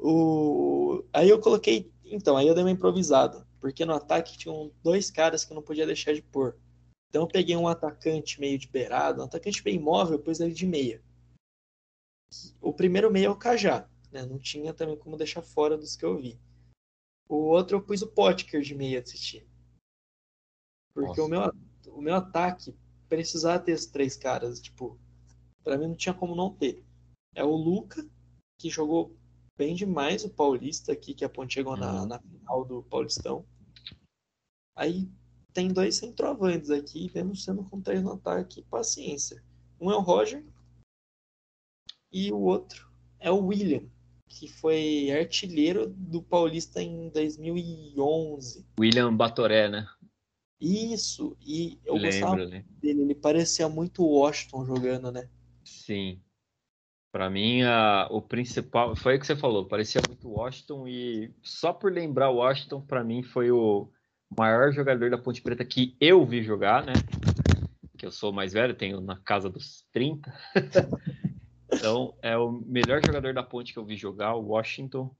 O... 0.00 1.04
Aí 1.12 1.28
eu 1.28 1.40
coloquei. 1.40 1.92
Então, 2.04 2.36
aí 2.36 2.46
eu 2.46 2.54
dei 2.54 2.62
uma 2.62 2.70
improvisada. 2.70 3.44
Porque 3.60 3.84
no 3.84 3.92
ataque 3.92 4.38
tinham 4.38 4.70
dois 4.80 5.10
caras 5.10 5.44
que 5.44 5.52
eu 5.52 5.56
não 5.56 5.62
podia 5.62 5.84
deixar 5.84 6.14
de 6.14 6.22
pôr. 6.22 6.56
Então 7.08 7.22
eu 7.22 7.26
peguei 7.26 7.56
um 7.56 7.66
atacante 7.66 8.38
meio 8.38 8.56
de 8.56 8.68
beirado, 8.68 9.20
um 9.20 9.24
atacante 9.24 9.60
bem 9.60 9.76
móvel, 9.76 10.20
pus 10.20 10.38
ele 10.38 10.54
de 10.54 10.66
meia. 10.66 11.02
O 12.60 12.72
primeiro 12.72 13.10
meia 13.10 13.26
é 13.26 13.30
o 13.30 13.34
Cajá. 13.34 13.88
Né? 14.10 14.24
Não 14.24 14.38
tinha 14.38 14.72
também 14.72 14.96
como 14.96 15.16
deixar 15.16 15.42
fora 15.42 15.76
dos 15.76 15.96
que 15.96 16.04
eu 16.04 16.16
vi. 16.16 16.38
O 17.28 17.36
outro 17.36 17.76
eu 17.76 17.82
pus 17.82 18.02
o 18.02 18.06
Potker 18.06 18.62
de 18.62 18.74
meia 18.74 19.00
desse 19.00 19.18
time. 19.18 19.48
Porque 20.94 21.20
o 21.20 21.28
meu, 21.28 21.52
o 21.88 22.00
meu 22.00 22.14
ataque 22.14 22.74
precisava 23.08 23.62
ter 23.62 23.72
esses 23.72 23.86
três 23.86 24.16
caras. 24.16 24.60
Tipo, 24.60 24.98
para 25.62 25.76
mim 25.76 25.88
não 25.88 25.94
tinha 25.94 26.14
como 26.14 26.34
não 26.34 26.54
ter. 26.54 26.84
É 27.34 27.44
o 27.44 27.54
Luca, 27.54 28.08
que 28.58 28.70
jogou 28.70 29.14
bem 29.56 29.74
demais 29.74 30.24
o 30.24 30.30
Paulista 30.30 30.92
aqui, 30.92 31.14
que 31.14 31.24
a 31.24 31.28
Ponte 31.28 31.54
chegou 31.54 31.74
uhum. 31.74 31.80
na, 31.80 32.06
na 32.06 32.18
final 32.18 32.64
do 32.64 32.82
Paulistão. 32.84 33.46
Aí 34.74 35.10
tem 35.52 35.68
dois 35.68 35.96
centroavantes 35.96 36.70
aqui, 36.70 37.10
sendo 37.34 37.64
com 37.64 37.80
três 37.80 38.02
no 38.02 38.12
ataque, 38.12 38.62
paciência. 38.62 39.42
Um 39.80 39.90
é 39.90 39.96
o 39.96 40.00
Roger 40.00 40.44
e 42.12 42.32
o 42.32 42.38
outro 42.38 42.88
é 43.18 43.30
o 43.30 43.46
William, 43.46 43.82
que 44.28 44.48
foi 44.48 45.10
artilheiro 45.10 45.88
do 45.88 46.22
Paulista 46.22 46.82
em 46.82 47.08
2011. 47.08 48.66
William 48.78 49.14
Batoré, 49.14 49.68
né? 49.68 49.86
Isso, 50.60 51.36
e 51.40 51.78
eu 51.84 51.94
Lembro, 51.94 52.10
gostava 52.10 52.46
né? 52.46 52.64
dele, 52.82 53.02
ele 53.02 53.14
parecia 53.14 53.68
muito 53.68 54.04
Washington 54.04 54.64
jogando, 54.64 55.12
né? 55.12 55.28
Sim. 55.64 56.20
Para 57.12 57.30
mim, 57.30 57.62
a, 57.62 58.08
o 58.10 58.20
principal 58.20 58.94
foi 58.94 59.16
o 59.16 59.20
que 59.20 59.26
você 59.26 59.36
falou, 59.36 59.66
parecia 59.66 60.00
muito 60.06 60.28
Washington 60.28 60.86
e 60.86 61.32
só 61.42 61.72
por 61.72 61.92
lembrar 61.92 62.30
Washington, 62.30 62.80
para 62.80 63.02
mim 63.02 63.22
foi 63.22 63.50
o 63.50 63.90
maior 64.36 64.72
jogador 64.72 65.10
da 65.10 65.16
Ponte 65.16 65.40
Preta 65.40 65.64
que 65.64 65.96
eu 66.00 66.24
vi 66.26 66.42
jogar, 66.42 66.84
né? 66.84 66.92
Que 67.96 68.04
eu 68.04 68.10
sou 68.10 68.32
mais 68.32 68.52
velho, 68.52 68.74
tenho 68.74 69.00
na 69.00 69.16
casa 69.16 69.48
dos 69.48 69.86
30. 69.92 70.32
então, 71.72 72.14
é 72.22 72.36
o 72.36 72.50
melhor 72.50 73.00
jogador 73.04 73.34
da 73.34 73.42
Ponte 73.42 73.72
que 73.72 73.78
eu 73.78 73.84
vi 73.84 73.96
jogar, 73.96 74.34
o 74.34 74.46
Washington. 74.46 75.14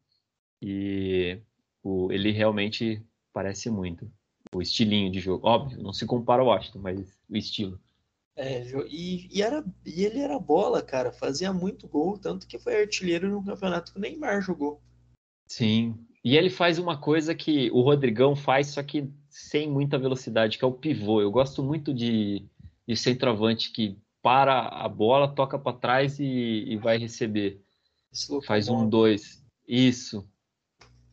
E 0.60 1.40
o, 1.82 2.10
ele 2.10 2.30
realmente 2.30 3.02
parece 3.32 3.70
muito. 3.70 4.10
O 4.52 4.62
estilinho 4.62 5.12
de 5.12 5.20
jogo. 5.20 5.46
Óbvio, 5.46 5.82
não 5.82 5.92
se 5.92 6.06
compara 6.06 6.42
ao 6.42 6.48
Washington, 6.48 6.80
mas 6.80 7.18
o 7.28 7.36
estilo. 7.36 7.78
É, 8.34 8.64
e, 8.88 9.28
e, 9.30 9.42
era, 9.42 9.64
e 9.84 10.04
ele 10.04 10.20
era 10.20 10.38
bola, 10.38 10.80
cara. 10.80 11.12
Fazia 11.12 11.52
muito 11.52 11.86
gol, 11.86 12.16
tanto 12.18 12.46
que 12.46 12.58
foi 12.58 12.80
artilheiro 12.80 13.28
no 13.28 13.44
campeonato 13.44 13.92
que 13.92 13.98
o 13.98 14.00
Neymar 14.00 14.40
jogou. 14.40 14.80
Sim. 15.46 15.98
E 16.24 16.36
ele 16.36 16.50
faz 16.50 16.78
uma 16.78 16.96
coisa 16.96 17.34
que 17.34 17.70
o 17.70 17.80
Rodrigão 17.80 18.36
faz, 18.36 18.68
só 18.68 18.82
que 18.82 19.10
sem 19.28 19.70
muita 19.70 19.98
velocidade, 19.98 20.56
que 20.56 20.64
é 20.64 20.68
o 20.68 20.72
pivô. 20.72 21.20
Eu 21.20 21.30
gosto 21.30 21.62
muito 21.62 21.92
de, 21.92 22.44
de 22.86 22.96
centroavante 22.96 23.72
que 23.72 23.98
para 24.22 24.68
a 24.68 24.88
bola, 24.88 25.34
toca 25.34 25.58
para 25.58 25.76
trás 25.76 26.18
e, 26.18 26.24
e, 26.24 26.76
vai 26.76 26.98
receber. 26.98 27.62
Faz 28.46 28.68
um, 28.68 28.88
dois. 28.88 29.44
Isso. 29.66 30.28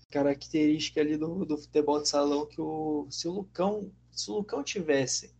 Característica 0.09 1.01
ali 1.01 1.17
do, 1.17 1.45
do 1.45 1.57
futebol 1.57 2.01
de 2.01 2.07
salão 2.07 2.45
que 2.45 2.61
o, 2.61 3.07
se 3.09 3.27
o 3.27 3.31
Lucão, 3.31 3.91
se 4.11 4.31
o 4.31 4.35
Lucão 4.35 4.63
tivesse 4.63 5.35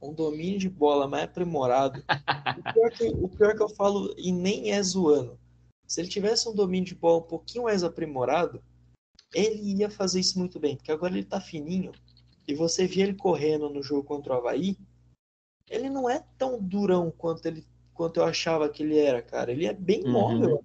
um 0.00 0.12
domínio 0.12 0.58
de 0.58 0.68
bola 0.68 1.08
mais 1.08 1.24
aprimorado. 1.24 2.02
o, 2.58 2.72
pior 2.72 2.90
que, 2.90 3.04
o 3.08 3.28
pior 3.28 3.56
que 3.56 3.62
eu 3.62 3.68
falo, 3.68 4.14
e 4.18 4.32
nem 4.32 4.72
é 4.72 4.82
zoando, 4.82 5.38
se 5.86 6.00
ele 6.00 6.08
tivesse 6.08 6.48
um 6.48 6.54
domínio 6.54 6.86
de 6.86 6.94
bola 6.94 7.18
um 7.18 7.28
pouquinho 7.28 7.64
mais 7.64 7.82
aprimorado, 7.82 8.62
ele 9.34 9.80
ia 9.80 9.90
fazer 9.90 10.20
isso 10.20 10.38
muito 10.38 10.58
bem, 10.60 10.76
porque 10.76 10.92
agora 10.92 11.12
ele 11.12 11.24
tá 11.24 11.40
fininho, 11.40 11.92
e 12.46 12.54
você 12.54 12.86
vê 12.86 13.02
ele 13.02 13.14
correndo 13.14 13.70
no 13.70 13.82
jogo 13.82 14.04
contra 14.04 14.34
o 14.34 14.36
Havaí, 14.36 14.76
ele 15.68 15.88
não 15.88 16.08
é 16.08 16.24
tão 16.38 16.60
durão 16.60 17.10
quanto, 17.10 17.46
ele, 17.46 17.66
quanto 17.92 18.18
eu 18.18 18.24
achava 18.24 18.68
que 18.68 18.82
ele 18.82 18.98
era, 18.98 19.22
cara. 19.22 19.52
Ele 19.52 19.66
é 19.66 19.72
bem 19.72 20.04
uhum. 20.04 20.12
móvel. 20.12 20.64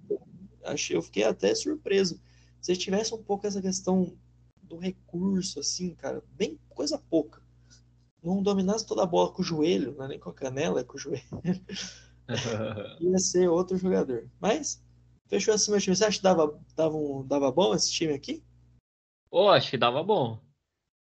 Achei, 0.64 0.96
eu 0.96 1.02
fiquei 1.02 1.24
até 1.24 1.54
surpreso. 1.54 2.20
Se 2.60 2.76
tivesse 2.76 3.14
um 3.14 3.22
pouco 3.22 3.46
essa 3.46 3.62
questão 3.62 4.12
do 4.62 4.76
recurso, 4.76 5.60
assim, 5.60 5.94
cara, 5.94 6.22
bem 6.36 6.58
coisa 6.68 6.98
pouca 6.98 7.40
não 8.22 8.42
dominasse 8.42 8.86
toda 8.86 9.02
a 9.02 9.06
bola 9.06 9.32
com 9.32 9.42
o 9.42 9.44
joelho, 9.44 9.94
não 9.96 10.04
é 10.04 10.08
nem 10.08 10.18
com 10.18 10.30
a 10.30 10.34
canela, 10.34 10.80
é 10.80 10.84
com 10.84 10.96
o 10.96 10.98
joelho, 10.98 11.22
ia 13.00 13.18
ser 13.18 13.48
outro 13.48 13.76
jogador. 13.76 14.28
Mas, 14.38 14.82
fechou 15.26 15.54
assim 15.54 15.70
meu 15.70 15.80
time. 15.80 15.96
Você 15.96 16.04
acha 16.04 16.18
que 16.18 16.22
dava, 16.22 16.60
dava, 16.76 16.96
um, 16.96 17.26
dava 17.26 17.50
bom 17.50 17.74
esse 17.74 17.90
time 17.90 18.12
aqui? 18.12 18.42
Pô, 19.30 19.46
oh, 19.46 19.48
acho 19.48 19.70
que 19.70 19.78
dava 19.78 20.02
bom. 20.02 20.38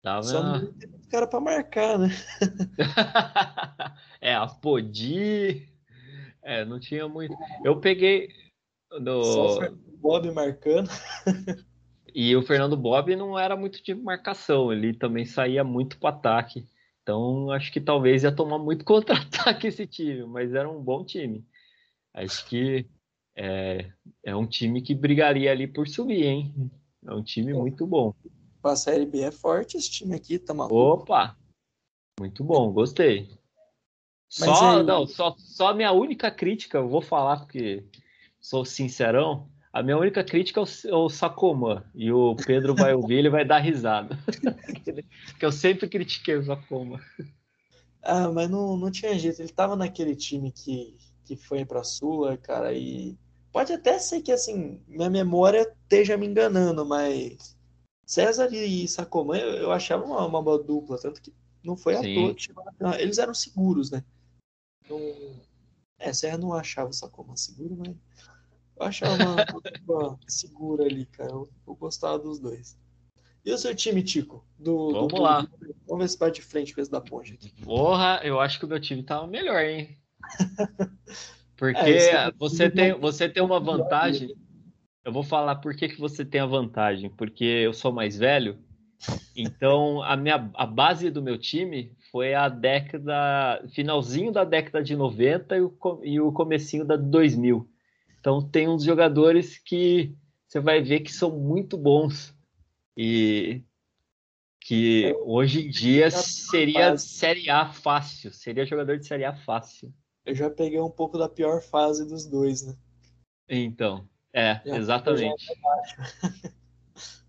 Dava... 0.05 0.21
Só 0.21 0.43
não 0.43 0.71
tem 0.73 0.87
cara 1.09 1.25
pra 1.25 1.39
marcar, 1.39 1.97
né? 1.97 2.09
é, 4.21 4.35
a 4.35 4.45
Podi. 4.45 5.67
É, 6.43 6.63
não 6.63 6.79
tinha 6.79 7.07
muito. 7.07 7.35
Eu 7.63 7.79
peguei. 7.79 8.29
Do... 9.01 9.23
Só 9.23 9.65
o 9.65 9.97
Bob 9.97 10.29
marcando. 10.29 10.91
e 12.13 12.35
o 12.35 12.43
Fernando 12.43 12.77
Bob 12.77 13.15
não 13.15 13.37
era 13.37 13.57
muito 13.57 13.83
de 13.83 13.95
marcação, 13.95 14.71
ele 14.71 14.93
também 14.93 15.25
saía 15.25 15.63
muito 15.63 15.97
para 15.97 16.09
ataque. 16.09 16.67
Então, 17.01 17.49
acho 17.49 17.73
que 17.73 17.81
talvez 17.81 18.21
ia 18.21 18.31
tomar 18.31 18.59
muito 18.59 18.85
contra-ataque 18.85 19.65
esse 19.65 19.87
time, 19.87 20.23
mas 20.27 20.53
era 20.53 20.69
um 20.69 20.83
bom 20.83 21.03
time. 21.03 21.43
Acho 22.13 22.45
que 22.47 22.85
é, 23.35 23.91
é 24.23 24.35
um 24.35 24.45
time 24.45 24.83
que 24.83 24.93
brigaria 24.93 25.51
ali 25.51 25.65
por 25.65 25.87
subir, 25.87 26.25
hein? 26.25 26.71
É 27.03 27.11
um 27.11 27.23
time 27.23 27.55
muito 27.55 27.87
bom. 27.87 28.13
A 28.67 28.75
Série 28.75 29.05
B 29.05 29.21
é 29.21 29.31
forte 29.31 29.77
esse 29.77 29.89
time 29.89 30.15
aqui, 30.15 30.39
tá 30.39 30.53
maluco? 30.53 30.75
Opa! 30.75 31.37
Muito 32.19 32.43
bom, 32.43 32.71
gostei. 32.71 33.29
Mas 34.39 34.57
só, 34.57 34.77
aí... 34.77 34.83
não, 34.83 35.05
só, 35.05 35.35
só 35.37 35.67
a 35.69 35.73
minha 35.73 35.91
única 35.91 36.31
crítica, 36.31 36.77
eu 36.77 36.89
vou 36.89 37.01
falar 37.01 37.37
porque 37.39 37.85
sou 38.39 38.65
sincerão, 38.65 39.49
a 39.75 39.83
minha 39.83 39.97
única 39.97 40.23
crítica 40.23 40.61
é 40.61 40.63
o, 40.93 41.07
é 41.07 41.09
Sacomã. 41.09 41.83
E 41.93 42.09
o 42.09 42.33
Pedro 42.33 42.73
vai 42.73 42.93
ouvir, 42.93 43.15
ele 43.15 43.29
vai 43.29 43.43
dar 43.43 43.59
risada. 43.59 44.17
que 45.37 45.45
eu 45.45 45.51
sempre 45.51 45.89
critiquei 45.89 46.37
o 46.37 46.45
Sacomã. 46.45 46.97
Ah, 48.01 48.31
mas 48.31 48.49
não, 48.49 48.77
não 48.77 48.89
tinha 48.89 49.19
jeito. 49.19 49.41
Ele 49.41 49.51
tava 49.51 49.75
naquele 49.75 50.15
time 50.15 50.49
que, 50.49 50.95
que 51.25 51.35
foi 51.35 51.65
pra 51.65 51.83
Sula, 51.83 52.37
cara, 52.37 52.73
e 52.73 53.17
pode 53.51 53.73
até 53.73 53.99
ser 53.99 54.21
que, 54.21 54.31
assim, 54.31 54.81
minha 54.87 55.09
memória 55.09 55.69
esteja 55.83 56.15
me 56.15 56.25
enganando, 56.25 56.85
mas 56.85 57.54
César 58.05 58.53
e 58.53 58.87
Sacomã 58.87 59.37
eu, 59.37 59.53
eu 59.55 59.71
achava 59.71 60.05
uma, 60.05 60.25
uma 60.25 60.41
boa 60.41 60.61
dupla, 60.61 60.99
tanto 60.99 61.21
que 61.21 61.33
não 61.63 61.75
foi 61.75 61.95
Sim. 61.95 61.99
à 61.99 62.21
toa 62.21 62.35
que 62.35 62.53
na 62.79 63.01
Eles 63.01 63.17
eram 63.17 63.33
seguros, 63.33 63.89
né? 63.89 64.03
Não... 64.89 64.99
É, 65.97 66.13
César 66.13 66.37
não 66.37 66.53
achava 66.53 66.89
o 66.89 66.93
Sacomã 66.93 67.35
seguro, 67.35 67.75
mas 67.77 67.95
eu 68.75 68.85
achava 68.85 69.15
uma 69.87 70.19
segura 70.27 70.85
ali, 70.85 71.05
cara. 71.05 71.31
Eu, 71.31 71.49
eu, 71.65 71.75
gostava 71.75 72.19
dos 72.19 72.39
dois. 72.39 72.77
E 73.43 73.51
o 73.51 73.57
seu 73.57 73.73
time, 73.75 74.03
Tico? 74.03 74.45
Do, 74.57 74.91
Vamos 74.91 75.13
do, 75.13 75.21
lá. 75.21 75.47
Vamos 75.87 76.03
ver 76.03 76.09
se 76.09 76.17
vai 76.17 76.31
de 76.31 76.41
frente 76.41 76.73
com 76.73 76.81
esse 76.81 76.91
da 76.91 76.99
Ponte 76.99 77.33
aqui. 77.33 77.51
Porra, 77.63 78.19
eu 78.23 78.39
acho 78.39 78.59
que 78.59 78.65
o 78.65 78.67
meu 78.67 78.79
time 78.79 79.03
tava 79.03 79.27
melhor, 79.27 79.63
hein? 79.63 79.97
Porque 81.55 81.79
é, 81.79 82.31
você, 82.33 82.69
tem, 82.69 82.99
você 82.99 83.29
tem 83.29 83.41
uma 83.41 83.59
vantagem. 83.59 84.35
Eu 85.05 85.13
vou 85.13 85.23
falar 85.23 85.57
por 85.57 85.75
que, 85.75 85.87
que 85.87 85.99
você 85.99 86.25
tem 86.25 86.41
a 86.41 86.47
vantagem. 86.47 87.11
Porque 87.11 87.45
eu 87.45 87.73
sou 87.73 87.91
mais 87.91 88.17
velho. 88.17 88.57
Então, 89.35 90.01
a, 90.01 90.17
minha, 90.17 90.49
a 90.55 90.65
base 90.65 91.11
do 91.11 91.21
meu 91.21 91.37
time 91.37 91.95
foi 92.11 92.33
a 92.33 92.49
década. 92.49 93.63
Finalzinho 93.69 94.31
da 94.31 94.43
década 94.43 94.83
de 94.83 94.95
90 94.95 95.57
e 95.57 95.61
o, 95.61 95.77
e 96.03 96.19
o 96.19 96.31
comecinho 96.31 96.83
da 96.83 96.95
2000. 96.95 97.69
Então 98.19 98.41
tem 98.41 98.67
uns 98.67 98.83
jogadores 98.83 99.59
que 99.59 100.15
você 100.47 100.59
vai 100.59 100.81
ver 100.81 101.01
que 101.01 101.13
são 101.13 101.37
muito 101.37 101.77
bons 101.77 102.35
e 102.97 103.61
que 104.59 105.15
hoje 105.23 105.67
em 105.67 105.69
dia 105.69 106.09
seria 106.09 106.97
Série 106.97 107.51
A 107.51 107.67
fácil, 107.67 108.33
seria 108.33 108.65
jogador 108.65 108.97
de 108.97 109.05
Série 109.05 109.25
A 109.25 109.35
fácil. 109.35 109.93
Eu 110.25 110.33
já 110.33 110.49
peguei 110.49 110.79
um 110.79 110.89
pouco 110.89 111.19
da 111.19 111.29
pior 111.29 111.61
fase 111.61 112.07
dos 112.07 112.25
dois, 112.25 112.65
né? 112.65 112.75
Então, 113.47 114.09
é, 114.35 114.61
exatamente. 114.65 115.45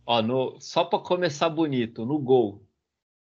Ó, 0.04 0.20
no, 0.22 0.60
só 0.60 0.84
para 0.84 0.98
começar 0.98 1.48
bonito, 1.48 2.04
no 2.04 2.18
gol. 2.18 2.62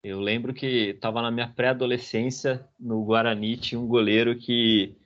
Eu 0.03 0.21
lembro 0.21 0.55
que 0.55 0.91
estava 0.91 1.21
na 1.21 1.31
minha 1.31 1.49
pré-adolescência, 1.49 2.67
no 2.79 3.05
Guarani, 3.05 3.57
tinha 3.57 3.81
um 3.81 3.87
goleiro 3.87 4.39
que 4.39 4.97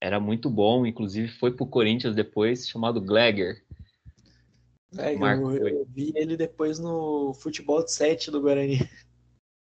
era 0.00 0.18
muito 0.18 0.48
bom, 0.48 0.86
inclusive 0.86 1.28
foi 1.28 1.52
pro 1.52 1.66
Corinthians 1.66 2.14
depois, 2.14 2.66
chamado 2.66 3.00
Glegger. 3.00 3.62
É, 4.98 5.14
eu, 5.14 5.56
eu, 5.56 5.86
vi 5.86 6.12
ele 6.16 6.36
depois 6.36 6.78
no 6.78 7.34
futebol 7.34 7.84
de 7.84 7.92
7 7.92 8.30
do 8.30 8.40
Guarani. 8.40 8.78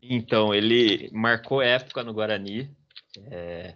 Então, 0.01 0.53
ele 0.53 1.11
marcou 1.11 1.61
época 1.61 2.03
no 2.03 2.13
Guarani. 2.13 2.75
É, 3.29 3.75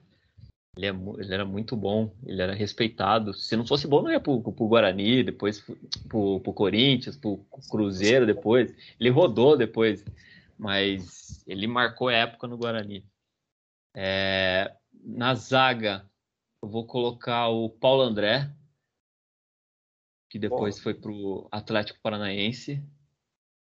ele, 0.76 0.88
é, 0.88 0.90
ele, 0.90 1.34
era 1.34 1.46
muito 1.46 1.76
bom, 1.76 2.14
ele 2.26 2.42
era 2.42 2.54
respeitado. 2.54 3.34
Se 3.34 3.56
não 3.56 3.66
fosse 3.66 3.88
bom, 3.88 4.02
não 4.02 4.12
ia 4.12 4.20
pro, 4.20 4.42
pro 4.42 4.68
Guarani, 4.68 5.24
depois 5.24 5.62
pro, 6.10 6.40
pro 6.42 6.54
Corinthians, 6.54 7.16
pro 7.18 7.38
Cruzeiro 7.70 8.26
depois. 8.26 8.74
Ele 9.00 9.10
rodou 9.10 9.58
depois, 9.58 10.04
mas 10.58 11.44
ele 11.48 11.68
marcou 11.68 12.10
época 12.10 12.48
no 12.48 12.58
Guarani. 12.58 13.06
É, 13.96 14.76
na 15.04 15.34
zaga, 15.36 16.06
eu 16.62 16.68
vou 16.68 16.86
colocar 16.86 17.48
o 17.48 17.70
Paulo 17.70 18.02
André, 18.02 18.52
que 20.30 20.40
depois 20.40 20.76
Bom. 20.76 20.84
foi 20.84 20.94
pro 20.94 21.48
Atlético 21.52 22.00
Paranaense. 22.02 22.84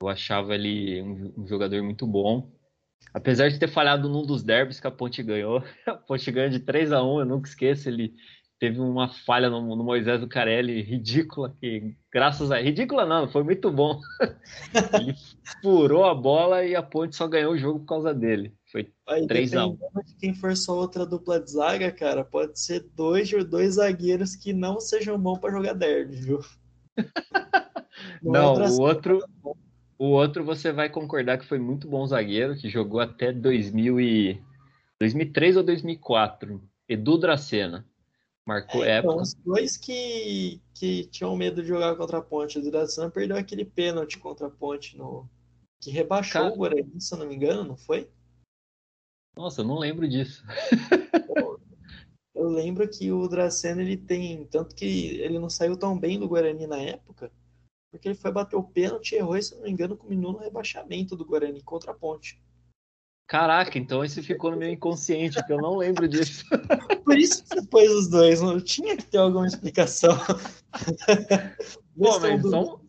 Eu 0.01 0.09
achava 0.09 0.55
ele 0.55 1.01
um, 1.01 1.33
um, 1.37 1.47
jogador 1.47 1.81
muito 1.81 2.05
bom. 2.05 2.51
Apesar 3.15 3.49
de 3.49 3.57
ter 3.57 3.69
falhado 3.69 4.09
num 4.09 4.25
dos 4.25 4.43
derbys 4.43 4.79
que 4.79 4.87
a 4.87 4.91
Ponte 4.91 5.23
ganhou, 5.23 5.63
a 5.87 5.93
Ponte 5.93 6.29
ganhou 6.31 6.49
de 6.49 6.59
3 6.59 6.91
a 6.91 7.01
1 7.01 7.19
eu 7.21 7.25
nunca 7.25 7.47
esqueço. 7.47 7.87
Ele 7.87 8.13
teve 8.59 8.79
uma 8.79 9.07
falha 9.07 9.49
no, 9.49 9.75
no 9.75 9.83
Moisés 9.85 10.19
do 10.19 10.27
Carelli 10.27 10.81
ridícula, 10.83 11.55
que 11.59 11.95
graças 12.11 12.51
a. 12.51 12.57
Ridícula 12.57 13.05
não, 13.05 13.29
foi 13.29 13.43
muito 13.43 13.71
bom. 13.71 14.01
ele 14.99 15.15
furou 15.61 16.03
a 16.03 16.13
bola 16.13 16.65
e 16.65 16.75
a 16.75 16.83
Ponte 16.83 17.15
só 17.15 17.25
ganhou 17.25 17.53
o 17.53 17.57
jogo 17.57 17.79
por 17.79 17.85
causa 17.85 18.13
dele. 18.13 18.53
Foi 18.69 18.91
Aí, 19.07 19.25
3 19.25 19.53
a 19.53 19.65
1 19.65 19.77
de 20.05 20.15
quem 20.19 20.33
for 20.33 20.55
só 20.57 20.75
outra 20.75 21.05
dupla 21.05 21.39
de 21.39 21.51
zaga, 21.51 21.93
cara, 21.93 22.25
pode 22.25 22.59
ser 22.59 22.81
dois 22.95 23.31
ou 23.31 23.45
dois 23.45 23.75
zagueiros 23.75 24.35
que 24.35 24.51
não 24.51 24.81
sejam 24.81 25.17
bons 25.17 25.39
para 25.39 25.51
jogar 25.51 25.73
derby, 25.73 26.17
viu? 26.17 26.39
Não, 28.21 28.55
não 28.57 28.71
o 28.71 28.81
outro, 28.81 29.23
o 29.97 30.07
outro 30.07 30.43
você 30.43 30.71
vai 30.71 30.89
concordar 30.89 31.37
que 31.37 31.45
foi 31.45 31.59
muito 31.59 31.87
bom 31.87 32.05
zagueiro, 32.05 32.55
que 32.55 32.69
jogou 32.69 32.99
até 32.99 33.31
2000 33.31 33.99
e... 33.99 34.41
2003 34.99 35.57
ou 35.57 35.63
2004. 35.63 36.61
Edu 36.87 37.17
Dracena. 37.17 37.85
Marcou 38.45 38.83
é, 38.83 38.99
então, 38.99 39.11
época. 39.11 39.23
Os 39.23 39.33
dois 39.33 39.77
que, 39.77 40.61
que 40.73 41.05
tinham 41.05 41.35
medo 41.35 41.61
de 41.61 41.67
jogar 41.67 41.95
contra 41.95 42.19
a 42.19 42.21
Ponte. 42.21 42.59
O 42.59 42.71
Dracena 42.71 43.09
perdeu 43.09 43.37
aquele 43.37 43.65
pênalti 43.65 44.19
contra 44.19 44.47
a 44.47 44.51
Ponte 44.51 44.97
no 44.97 45.27
que 45.81 45.91
rebaixou 45.91 46.41
Cara... 46.41 46.53
o 46.53 46.57
Guarani, 46.57 47.01
se 47.01 47.13
eu 47.13 47.19
não 47.19 47.27
me 47.27 47.35
engano, 47.35 47.63
não 47.63 47.77
foi? 47.77 48.09
Nossa, 49.35 49.61
eu 49.61 49.65
não 49.65 49.77
lembro 49.77 50.07
disso. 50.07 50.43
eu 52.33 52.49
lembro 52.49 52.87
que 52.87 53.11
o 53.11 53.27
Dracena 53.27 53.81
ele 53.81 53.97
tem 53.97 54.45
tanto 54.45 54.75
que 54.75 55.19
ele 55.19 55.39
não 55.39 55.49
saiu 55.49 55.75
tão 55.75 55.97
bem 55.97 56.19
do 56.19 56.27
Guarani 56.27 56.67
na 56.67 56.77
época 56.77 57.31
porque 57.95 58.09
ele 58.09 58.15
foi 58.15 58.31
bater 58.31 58.55
o 58.55 58.63
pênalti 58.63 59.13
e 59.13 59.17
errou, 59.17 59.41
se 59.41 59.55
não 59.55 59.63
me 59.63 59.71
engano, 59.71 59.95
culminou 59.95 60.33
no 60.33 60.39
rebaixamento 60.39 61.15
do 61.15 61.25
Guarani 61.25 61.61
contra 61.61 61.91
a 61.91 61.93
Ponte. 61.93 62.41
Caraca, 63.27 63.79
então 63.79 64.03
esse 64.03 64.21
ficou 64.21 64.51
no 64.51 64.57
meu 64.57 64.69
inconsciente, 64.69 65.35
porque 65.35 65.53
eu 65.53 65.61
não 65.61 65.77
lembro 65.77 66.07
disso. 66.07 66.45
Por 67.03 67.17
isso 67.17 67.43
que 67.43 67.49
você 67.49 67.65
pôs 67.67 67.91
os 67.91 68.07
dois, 68.09 68.41
não 68.41 68.59
tinha 68.59 68.95
que 68.95 69.05
ter 69.05 69.17
alguma 69.17 69.47
explicação. 69.47 70.15
Pô, 71.97 72.19
mas 72.19 72.41
são... 72.41 72.81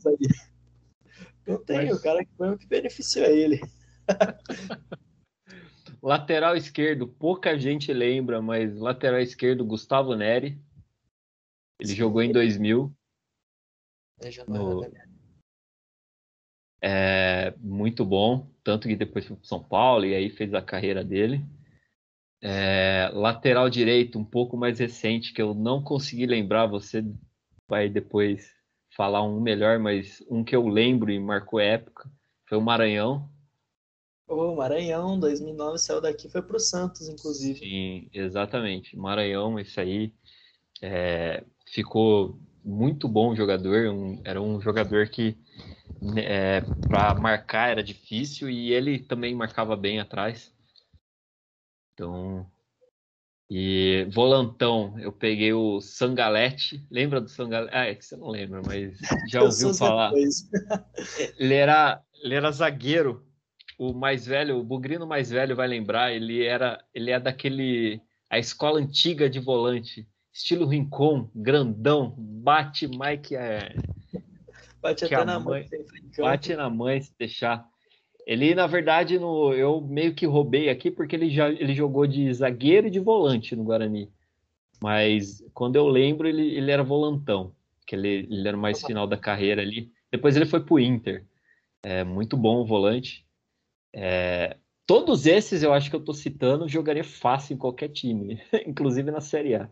Não 1.46 1.64
tem, 1.64 1.86
mas... 1.86 1.96
o 1.96 2.02
cara 2.02 2.24
que 2.24 2.30
foi 2.36 2.50
o 2.50 2.58
que 2.58 2.66
beneficiou 2.66 3.26
ele. 3.26 3.60
lateral 6.02 6.56
esquerdo, 6.56 7.06
pouca 7.08 7.58
gente 7.58 7.92
lembra, 7.92 8.42
mas 8.42 8.76
lateral 8.76 9.20
esquerdo, 9.20 9.64
Gustavo 9.64 10.14
Neri. 10.14 10.60
Ele 11.80 11.90
Sim. 11.90 11.96
jogou 11.96 12.22
em 12.22 12.32
2000. 12.32 12.92
No... 14.48 14.86
É 16.80 17.54
muito 17.58 18.04
bom, 18.04 18.50
tanto 18.62 18.86
que 18.86 18.96
depois 18.96 19.26
foi 19.26 19.36
para 19.36 19.46
São 19.46 19.62
Paulo 19.62 20.04
e 20.04 20.14
aí 20.14 20.30
fez 20.30 20.54
a 20.54 20.62
carreira 20.62 21.02
dele. 21.02 21.44
É, 22.42 23.10
lateral 23.12 23.68
direito, 23.68 24.18
um 24.18 24.24
pouco 24.24 24.56
mais 24.56 24.78
recente, 24.78 25.32
que 25.32 25.40
eu 25.40 25.54
não 25.54 25.82
consegui 25.82 26.26
lembrar, 26.26 26.66
você 26.66 27.04
vai 27.68 27.88
depois 27.88 28.54
falar 28.94 29.22
um 29.22 29.40
melhor, 29.40 29.78
mas 29.78 30.22
um 30.30 30.44
que 30.44 30.54
eu 30.54 30.68
lembro 30.68 31.10
e 31.10 31.18
marcou 31.18 31.58
época 31.58 32.10
foi 32.48 32.56
o 32.56 32.62
Maranhão. 32.62 33.28
O 34.28 34.54
Maranhão, 34.56 35.18
2009, 35.18 35.78
saiu 35.78 36.00
daqui, 36.00 36.28
foi 36.28 36.42
para 36.42 36.56
o 36.56 36.60
Santos, 36.60 37.08
inclusive. 37.08 37.58
Sim, 37.58 38.08
exatamente. 38.12 38.96
Maranhão, 38.96 39.58
esse 39.58 39.78
aí 39.80 40.12
é, 40.82 41.44
ficou 41.66 42.38
muito 42.66 43.06
bom 43.08 43.34
jogador, 43.34 43.88
um, 43.88 44.20
era 44.24 44.42
um 44.42 44.60
jogador 44.60 45.08
que 45.08 45.38
né, 46.02 46.22
é, 46.24 46.60
para 46.88 47.14
marcar 47.14 47.70
era 47.70 47.82
difícil 47.82 48.50
e 48.50 48.72
ele 48.72 48.98
também 48.98 49.34
marcava 49.34 49.76
bem 49.76 50.00
atrás. 50.00 50.52
Então, 51.94 52.50
e 53.48 54.06
volantão, 54.12 54.98
eu 54.98 55.12
peguei 55.12 55.52
o 55.52 55.80
Sangalete, 55.80 56.84
lembra 56.90 57.20
do 57.20 57.28
Sangalete? 57.28 57.74
Ah, 57.74 57.86
é 57.86 57.94
que 57.94 58.04
você 58.04 58.16
não 58.16 58.28
lembra, 58.28 58.60
mas 58.62 58.98
já 59.30 59.40
ouviu 59.44 59.72
falar. 59.72 60.12
ele 61.38 61.54
era, 61.54 62.02
ele 62.22 62.34
era 62.34 62.50
zagueiro, 62.50 63.24
o 63.78 63.94
mais 63.94 64.26
velho, 64.26 64.58
o 64.58 64.64
Bugrino 64.64 65.06
mais 65.06 65.30
velho 65.30 65.54
vai 65.54 65.68
lembrar, 65.68 66.12
ele 66.12 66.44
era, 66.44 66.84
ele 66.92 67.12
é 67.12 67.20
daquele 67.20 68.00
a 68.28 68.38
escola 68.38 68.80
antiga 68.80 69.30
de 69.30 69.38
volante 69.38 70.08
estilo 70.36 70.66
Rincon, 70.66 71.30
grandão, 71.34 72.14
bate 72.18 72.86
Mike 72.86 73.34
é, 73.34 73.74
bate 74.82 75.06
até 75.06 75.24
na 75.24 75.40
mãe, 75.40 75.66
bate 76.18 76.54
na 76.54 76.68
mãe 76.68 77.00
se 77.00 77.12
deixar. 77.18 77.66
Ele, 78.26 78.54
na 78.54 78.66
verdade, 78.66 79.18
no, 79.18 79.54
eu 79.54 79.80
meio 79.80 80.14
que 80.14 80.26
roubei 80.26 80.68
aqui 80.68 80.90
porque 80.90 81.16
ele 81.16 81.30
já 81.30 81.48
ele 81.48 81.74
jogou 81.74 82.06
de 82.06 82.32
zagueiro 82.34 82.88
e 82.88 82.90
de 82.90 83.00
volante 83.00 83.56
no 83.56 83.64
Guarani. 83.64 84.12
Mas 84.82 85.42
quando 85.54 85.76
eu 85.76 85.88
lembro, 85.88 86.28
ele, 86.28 86.54
ele 86.54 86.70
era 86.70 86.82
volantão, 86.82 87.54
que 87.86 87.96
ele, 87.96 88.28
ele 88.30 88.46
era 88.46 88.56
mais 88.56 88.82
final 88.82 89.06
da 89.06 89.16
carreira 89.16 89.62
ali. 89.62 89.90
Depois 90.10 90.36
ele 90.36 90.44
foi 90.44 90.60
pro 90.60 90.78
Inter. 90.78 91.24
É, 91.82 92.04
muito 92.04 92.36
bom 92.36 92.60
o 92.60 92.66
volante. 92.66 93.24
É, 93.94 94.58
todos 94.86 95.24
esses 95.24 95.62
eu 95.62 95.72
acho 95.72 95.88
que 95.88 95.96
eu 95.96 96.04
tô 96.04 96.12
citando 96.12 96.68
jogaria 96.68 97.04
fácil 97.04 97.54
em 97.54 97.58
qualquer 97.58 97.88
time, 97.88 98.38
inclusive 98.66 99.10
na 99.10 99.22
Série 99.22 99.54
A. 99.54 99.70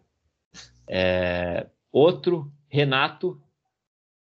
É, 0.89 1.69
outro, 1.91 2.53
Renato, 2.69 3.41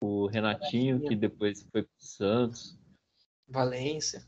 o 0.00 0.26
Renatinho, 0.26 1.00
que 1.00 1.14
depois 1.14 1.62
foi 1.70 1.82
para 1.82 1.92
Santos. 1.98 2.78
Valência. 3.48 4.26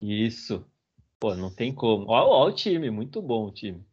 Isso. 0.00 0.64
Pô, 1.18 1.34
não 1.34 1.54
tem 1.54 1.74
como. 1.74 2.06
Olha, 2.08 2.26
olha 2.26 2.52
o 2.52 2.56
time, 2.56 2.90
muito 2.90 3.22
bom 3.22 3.46
o 3.46 3.50
time. 3.50 3.84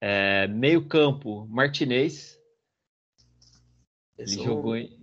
É, 0.00 0.46
meio 0.48 0.86
campo, 0.86 1.46
Martinez. 1.46 2.38
Ele 4.18 4.44
jogou 4.44 4.76
em, 4.76 4.98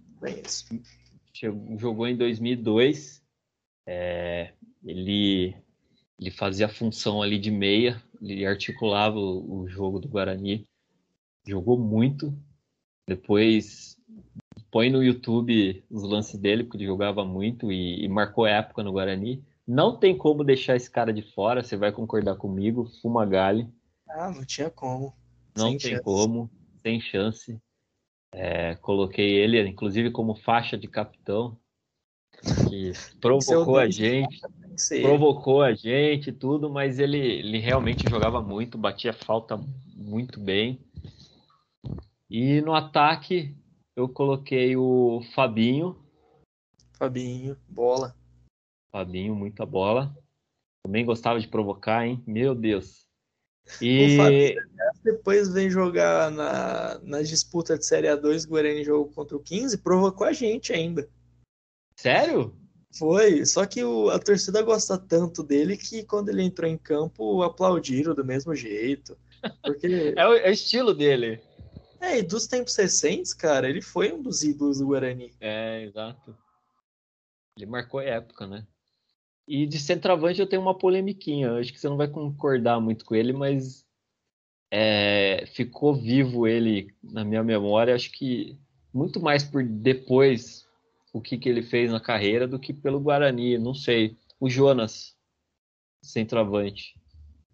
jogou 1.78 2.08
em 2.08 2.16
2002. 2.16 3.24
É, 3.88 4.54
ele, 4.84 5.56
ele 6.20 6.30
fazia 6.30 6.68
a 6.68 6.70
função 6.70 7.24
ali 7.24 7.40
de 7.40 7.50
meia, 7.50 8.02
ele 8.22 8.46
articulava 8.46 9.18
o, 9.18 9.62
o 9.62 9.68
jogo 9.68 10.00
do 10.00 10.08
Guarani 10.08 10.69
jogou 11.50 11.78
muito. 11.78 12.34
Depois 13.08 13.98
põe 14.72 14.90
no 14.90 15.04
YouTube 15.04 15.84
os 15.90 16.04
lances 16.04 16.40
dele, 16.40 16.64
porque 16.64 16.78
ele 16.78 16.86
jogava 16.86 17.26
muito 17.26 17.72
e, 17.72 18.04
e, 18.04 18.08
marcou 18.08 18.46
época 18.46 18.84
no 18.84 18.92
Guarani. 18.92 19.44
Não 19.68 19.98
tem 19.98 20.18
como 20.18 20.44
deixar 20.44 20.76
esse 20.76 20.90
cara 20.90 21.12
de 21.12 21.22
fora, 21.34 21.64
você 21.64 21.76
vai 21.76 21.92
concordar 21.92 22.36
comigo, 22.36 22.90
Fumagalli. 23.02 23.68
Ah, 24.08 24.32
não 24.32 24.46
tinha 24.46 24.70
como. 24.70 25.14
Não 25.56 25.70
sem 25.70 25.78
tem 25.78 25.92
chance. 25.92 26.04
como, 26.04 26.50
sem 26.82 27.00
chance. 27.00 27.60
É, 28.32 28.76
coloquei 28.76 29.36
ele, 29.36 29.60
inclusive, 29.68 30.12
como 30.12 30.36
faixa 30.36 30.78
de 30.78 30.88
capitão, 30.88 31.58
que 32.70 32.92
provocou 33.20 33.78
a 33.78 33.90
gente, 33.90 34.40
provocou 35.02 35.62
a 35.62 35.74
gente, 35.74 36.32
tudo, 36.32 36.70
mas 36.70 37.00
ele, 37.00 37.18
ele 37.18 37.60
realmente 37.60 38.10
jogava 38.10 38.42
muito, 38.42 38.78
batia 38.78 39.14
falta 39.14 39.60
muito 39.96 40.40
bem. 40.40 40.80
E 42.30 42.62
no 42.62 42.76
ataque 42.76 43.56
eu 43.96 44.08
coloquei 44.08 44.78
o 44.78 45.22
Fabinho. 45.34 45.98
Fabinho, 46.98 47.58
bola. 47.68 48.16
Fabinho, 48.92 49.36
muita 49.36 49.66
bola. 49.66 50.16
Também 50.84 51.04
gostava 51.04 51.40
de 51.40 51.48
provocar, 51.48 52.06
hein? 52.06 52.24
Meu 52.28 52.54
Deus. 52.54 53.08
E 53.82 54.16
Fabinho, 54.16 54.56
depois 55.04 55.52
vem 55.52 55.70
jogar 55.70 56.30
na, 56.30 57.00
na 57.00 57.22
disputa 57.22 57.78
de 57.78 57.86
Série 57.86 58.08
A2, 58.08 58.46
o 58.46 58.50
Guarani 58.50 58.84
jogou 58.84 59.12
contra 59.12 59.36
o 59.36 59.40
15, 59.40 59.78
provocou 59.80 60.28
a 60.28 60.34
gente 60.34 60.72
ainda. 60.72 61.10
Sério? 61.96 62.56
Foi, 62.98 63.46
só 63.46 63.66
que 63.66 63.84
o, 63.84 64.10
a 64.10 64.20
torcida 64.20 64.62
gosta 64.62 64.98
tanto 64.98 65.44
dele 65.44 65.78
que 65.78 66.04
quando 66.04 66.30
ele 66.30 66.44
entrou 66.44 66.70
em 66.70 66.78
campo 66.78 67.44
aplaudiram 67.44 68.16
do 68.16 68.26
mesmo 68.26 68.56
jeito. 68.56 69.18
Porque... 69.64 70.14
é, 70.18 70.28
o, 70.28 70.34
é 70.34 70.50
o 70.50 70.54
estilo 70.54 70.94
dele. 70.94 71.42
É, 72.02 72.20
e 72.20 72.24
dos 72.24 72.48
tempos 72.48 72.76
recentes, 72.76 73.34
cara, 73.34 73.70
ele 73.70 73.82
foi 73.82 74.14
um 74.14 74.22
dos 74.22 74.44
ídolos 74.44 74.80
do 74.80 74.88
Guarani. 74.88 75.34
É, 75.40 75.84
exato. 75.84 76.36
Ele 77.58 77.66
marcou 77.66 78.00
a 78.00 78.06
época, 78.06 78.48
né? 78.48 78.66
E 79.48 79.66
de 79.66 79.80
centroavante 79.80 80.40
eu 80.40 80.48
tenho 80.48 80.62
uma 80.62 80.78
polemiquinha. 80.78 81.54
Acho 81.54 81.74
que 81.74 81.80
você 81.80 81.90
não 81.90 81.98
vai 81.98 82.08
concordar 82.08 82.80
muito 82.80 83.04
com 83.04 83.16
ele, 83.16 83.34
mas 83.34 83.86
é, 84.72 85.46
ficou 85.48 85.94
vivo 85.96 86.48
ele 86.48 86.94
na 87.04 87.26
minha 87.26 87.44
memória. 87.44 87.96
Acho 87.96 88.12
que 88.12 88.58
muito 88.94 89.20
mais 89.20 89.44
por 89.44 89.64
depois 89.64 90.68
o 91.12 91.20
que, 91.20 91.38
que 91.38 91.50
ele 91.50 91.64
fez 91.64 91.92
na 91.92 92.00
carreira 92.00 92.48
do 92.48 92.60
que 92.60 92.74
pelo 92.74 93.00
Guarani. 93.00 93.58
Não 93.58 93.74
sei. 93.74 94.18
O 94.40 94.50
Jonas, 94.50 95.18
centroavante. 96.02 96.99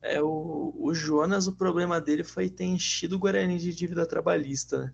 É, 0.07 0.21
o, 0.21 0.71
o 0.77 0.93
Jonas, 0.93 1.47
o 1.47 1.55
problema 1.55 1.99
dele 1.99 2.23
foi 2.23 2.47
ter 2.47 2.65
enchido 2.65 3.15
o 3.15 3.19
Guarani 3.19 3.57
de 3.57 3.73
dívida 3.73 4.05
trabalhista, 4.05 4.85
né? 4.85 4.93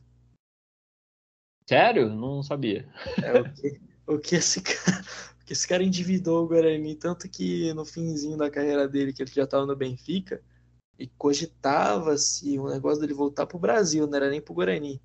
Sério? 1.67 2.09
Não 2.09 2.41
sabia. 2.41 2.89
É 3.21 3.39
o 3.39 3.53
que, 3.53 3.81
o 4.07 4.17
que 4.17 4.35
esse 4.35 4.61
cara, 4.63 5.01
o 5.41 5.45
que 5.45 5.51
esse 5.51 5.67
cara 5.67 5.83
endividou 5.83 6.45
o 6.45 6.47
Guarani, 6.47 6.95
tanto 6.95 7.29
que 7.29 7.73
no 7.73 7.85
finzinho 7.85 8.37
da 8.37 8.49
carreira 8.49 8.87
dele, 8.87 9.11
que 9.11 9.21
ele 9.21 9.31
já 9.31 9.43
estava 9.43 9.65
no 9.65 9.75
Benfica, 9.75 10.41
e 10.97 11.07
cogitava-se 11.07 12.57
o 12.57 12.69
negócio 12.69 13.01
dele 13.01 13.13
voltar 13.13 13.45
pro 13.45 13.59
Brasil, 13.59 14.07
não 14.07 14.15
era 14.15 14.29
nem 14.29 14.41
pro 14.41 14.53
Guarani. 14.53 15.01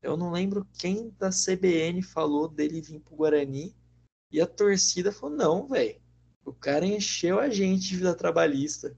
Eu 0.00 0.16
não 0.16 0.30
lembro 0.30 0.66
quem 0.78 1.12
da 1.18 1.30
CBN 1.30 2.00
falou 2.02 2.46
dele 2.46 2.80
vir 2.80 3.00
pro 3.00 3.16
Guarani, 3.16 3.74
e 4.30 4.40
a 4.40 4.46
torcida 4.46 5.10
falou: 5.10 5.36
não, 5.36 5.66
velho, 5.66 6.00
o 6.44 6.52
cara 6.52 6.86
encheu 6.86 7.40
a 7.40 7.48
gente 7.48 7.88
de 7.88 7.96
vida 7.96 8.14
trabalhista. 8.14 8.96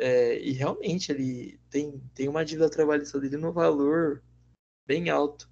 É, 0.00 0.38
e 0.38 0.52
realmente 0.52 1.10
ele 1.10 1.58
tem, 1.68 1.98
tem 2.14 2.28
uma 2.28 2.44
dívida 2.44 2.70
trabalhista 2.70 3.18
dele 3.20 3.36
no 3.36 3.52
valor 3.52 4.22
bem 4.86 5.10
alto. 5.10 5.50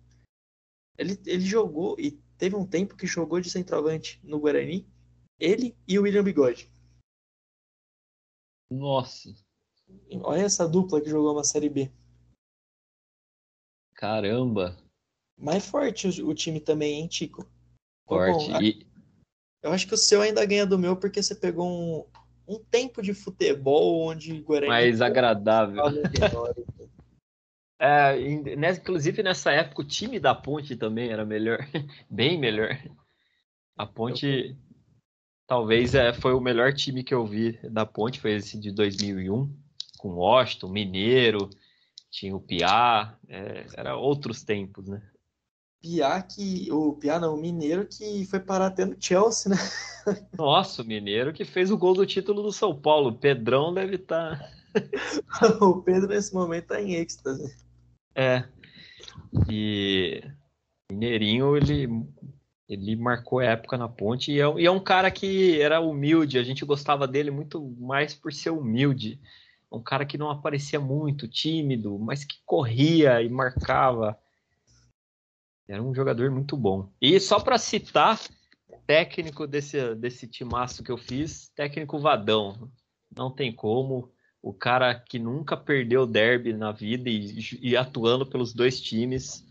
Ele, 0.97 1.21
ele 1.27 1.45
jogou 1.45 1.99
e 1.99 2.13
teve 2.39 2.55
um 2.55 2.65
tempo 2.65 2.97
que 2.97 3.09
jogou 3.09 3.41
de 3.41 3.51
centroavante 3.51 4.21
no 4.23 4.39
Guarani, 4.39 4.89
ele 5.37 5.77
e 5.87 5.99
o 5.99 6.03
William 6.03 6.23
Bigode. 6.23 6.71
Nossa. 8.71 9.35
Olha 10.23 10.43
essa 10.43 10.69
dupla 10.69 11.01
que 11.01 11.11
jogou 11.11 11.33
uma 11.33 11.45
Série 11.45 11.69
B. 11.69 11.91
Caramba. 13.95 14.77
Mais 15.37 15.67
forte 15.67 16.23
o, 16.23 16.29
o 16.29 16.35
time 16.35 16.61
também, 16.61 17.01
hein, 17.01 17.09
Tico? 17.09 17.51
Forte. 18.07 18.53
Bom, 18.53 18.63
e... 18.63 18.87
Eu 19.61 19.73
acho 19.73 19.89
que 19.89 19.95
o 19.95 19.99
seu 19.99 20.23
ainda 20.23 20.47
ganha 20.47 20.65
do 20.65 20.79
meu 20.79 20.97
porque 20.97 21.21
você 21.21 21.35
pegou 21.35 21.69
um, 21.69 22.26
um 22.49 22.59
tempo 22.59 23.03
de 23.03 23.13
futebol 23.13 24.07
onde 24.07 24.41
Guarani. 24.41 24.69
Mais 24.69 25.01
agradável. 25.01 25.83
É, 27.79 28.19
inclusive 28.19 29.23
nessa 29.23 29.53
época 29.53 29.83
o 29.83 29.87
time 29.87 30.19
da 30.19 30.35
Ponte 30.35 30.77
também 30.77 31.11
era 31.11 31.27
melhor, 31.27 31.59
bem 32.09 32.39
melhor. 32.39 32.79
A 33.77 33.85
Ponte 33.85 34.57
talvez 35.47 35.95
é, 35.95 36.13
foi 36.13 36.33
o 36.33 36.41
melhor 36.41 36.73
time 36.73 37.05
que 37.05 37.15
eu 37.15 37.27
vi 37.27 37.59
da 37.71 37.85
Ponte, 37.85 38.21
foi 38.21 38.33
esse 38.33 38.59
de 38.59 38.73
2001, 38.73 39.55
com 39.99 40.15
Washington, 40.15 40.69
Mineiro, 40.69 41.51
tinha 42.11 42.35
o 42.35 42.41
Piá, 42.41 43.19
é, 43.29 43.67
era 43.77 43.97
outros 43.97 44.43
tempos, 44.43 44.89
né? 44.89 45.03
Piá 45.87 46.21
que. 46.21 46.69
O 46.73 46.95
Piá 46.95 47.21
não, 47.21 47.35
o 47.35 47.41
Mineiro 47.41 47.87
que 47.87 48.25
foi 48.27 48.41
parar 48.41 48.67
até 48.67 48.85
no 48.85 48.97
Chelsea, 48.99 49.53
né? 49.53 49.57
Nossa, 50.37 50.83
o 50.83 50.85
Mineiro 50.85 51.33
que 51.33 51.45
fez 51.45 51.71
o 51.71 51.79
gol 51.79 51.95
do 51.95 52.05
título 52.05 52.43
do 52.43 52.53
São 52.53 52.75
Paulo. 52.75 53.11
O 53.11 53.19
Pedrão 53.19 53.73
deve 53.73 53.95
estar. 53.95 54.37
Tá... 54.37 54.51
o 55.65 55.81
Pedro 55.83 56.09
nesse 56.09 56.35
momento 56.35 56.65
está 56.65 56.83
em 56.83 56.95
êxtase. 56.95 57.57
É. 58.17 58.45
E 59.49 60.23
Mineirinho, 60.91 61.57
ele, 61.57 61.89
ele 62.69 62.97
marcou 62.97 63.41
época 63.41 63.79
na 63.79 63.89
ponte 63.89 64.33
e 64.33 64.41
é, 64.41 64.61
e 64.61 64.67
é 64.67 64.71
um 64.71 64.81
cara 64.81 65.09
que 65.09 65.61
era 65.61 65.81
humilde. 65.81 66.39
A 66.39 66.43
gente 66.43 66.65
gostava 66.65 67.07
dele 67.07 67.31
muito 67.31 67.63
mais 67.79 68.13
por 68.13 68.33
ser 68.33 68.51
humilde. 68.51 69.21
Um 69.71 69.81
cara 69.81 70.05
que 70.05 70.19
não 70.19 70.31
aparecia 70.31 70.81
muito, 70.81 71.29
tímido, 71.29 71.97
mas 71.97 72.25
que 72.25 72.37
corria 72.45 73.23
e 73.23 73.29
marcava 73.29 74.19
era 75.69 75.83
um 75.83 75.95
jogador 75.95 76.31
muito 76.31 76.57
bom. 76.57 76.89
E 77.01 77.19
só 77.19 77.41
para 77.41 77.59
citar, 77.59 78.21
técnico 78.87 79.47
desse, 79.47 79.95
desse 79.95 80.27
timaço 80.27 80.83
que 80.83 80.91
eu 80.91 80.97
fiz, 80.97 81.49
técnico 81.55 81.99
Vadão. 81.99 82.71
Não 83.17 83.31
tem 83.31 83.53
como. 83.53 84.11
O 84.43 84.53
cara 84.53 84.95
que 84.95 85.19
nunca 85.19 85.57
perdeu 85.57 86.07
derby 86.07 86.53
na 86.53 86.71
vida 86.71 87.11
e, 87.11 87.59
e 87.61 87.77
atuando 87.77 88.25
pelos 88.25 88.53
dois 88.53 88.81
times. 88.81 89.45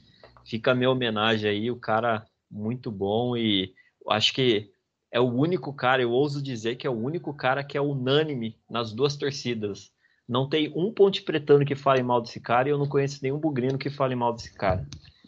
Fica 0.45 0.71
a 0.71 0.75
minha 0.75 0.89
homenagem 0.89 1.49
aí. 1.49 1.71
O 1.71 1.75
cara 1.75 2.25
muito 2.49 2.89
bom 2.91 3.35
e 3.35 3.73
acho 4.07 4.33
que 4.33 4.71
é 5.11 5.19
o 5.19 5.31
único 5.31 5.73
cara, 5.73 6.01
eu 6.01 6.11
ouso 6.11 6.41
dizer 6.41 6.75
que 6.75 6.85
é 6.85 6.89
o 6.89 6.93
único 6.93 7.33
cara 7.33 7.63
que 7.63 7.77
é 7.77 7.81
unânime 7.81 8.57
nas 8.69 8.93
duas 8.93 9.15
torcidas. 9.15 9.91
Não 10.27 10.47
tem 10.49 10.71
um 10.75 10.91
ponte 10.91 11.21
pretano 11.21 11.65
que 11.65 11.75
fale 11.75 12.01
mal 12.01 12.21
desse 12.21 12.39
cara 12.39 12.67
e 12.67 12.71
eu 12.71 12.77
não 12.77 12.87
conheço 12.87 13.19
nenhum 13.21 13.39
bugrino 13.39 13.77
que 13.77 13.89
fale 13.89 14.15
mal 14.15 14.33
desse 14.33 14.53
cara. 14.53 14.87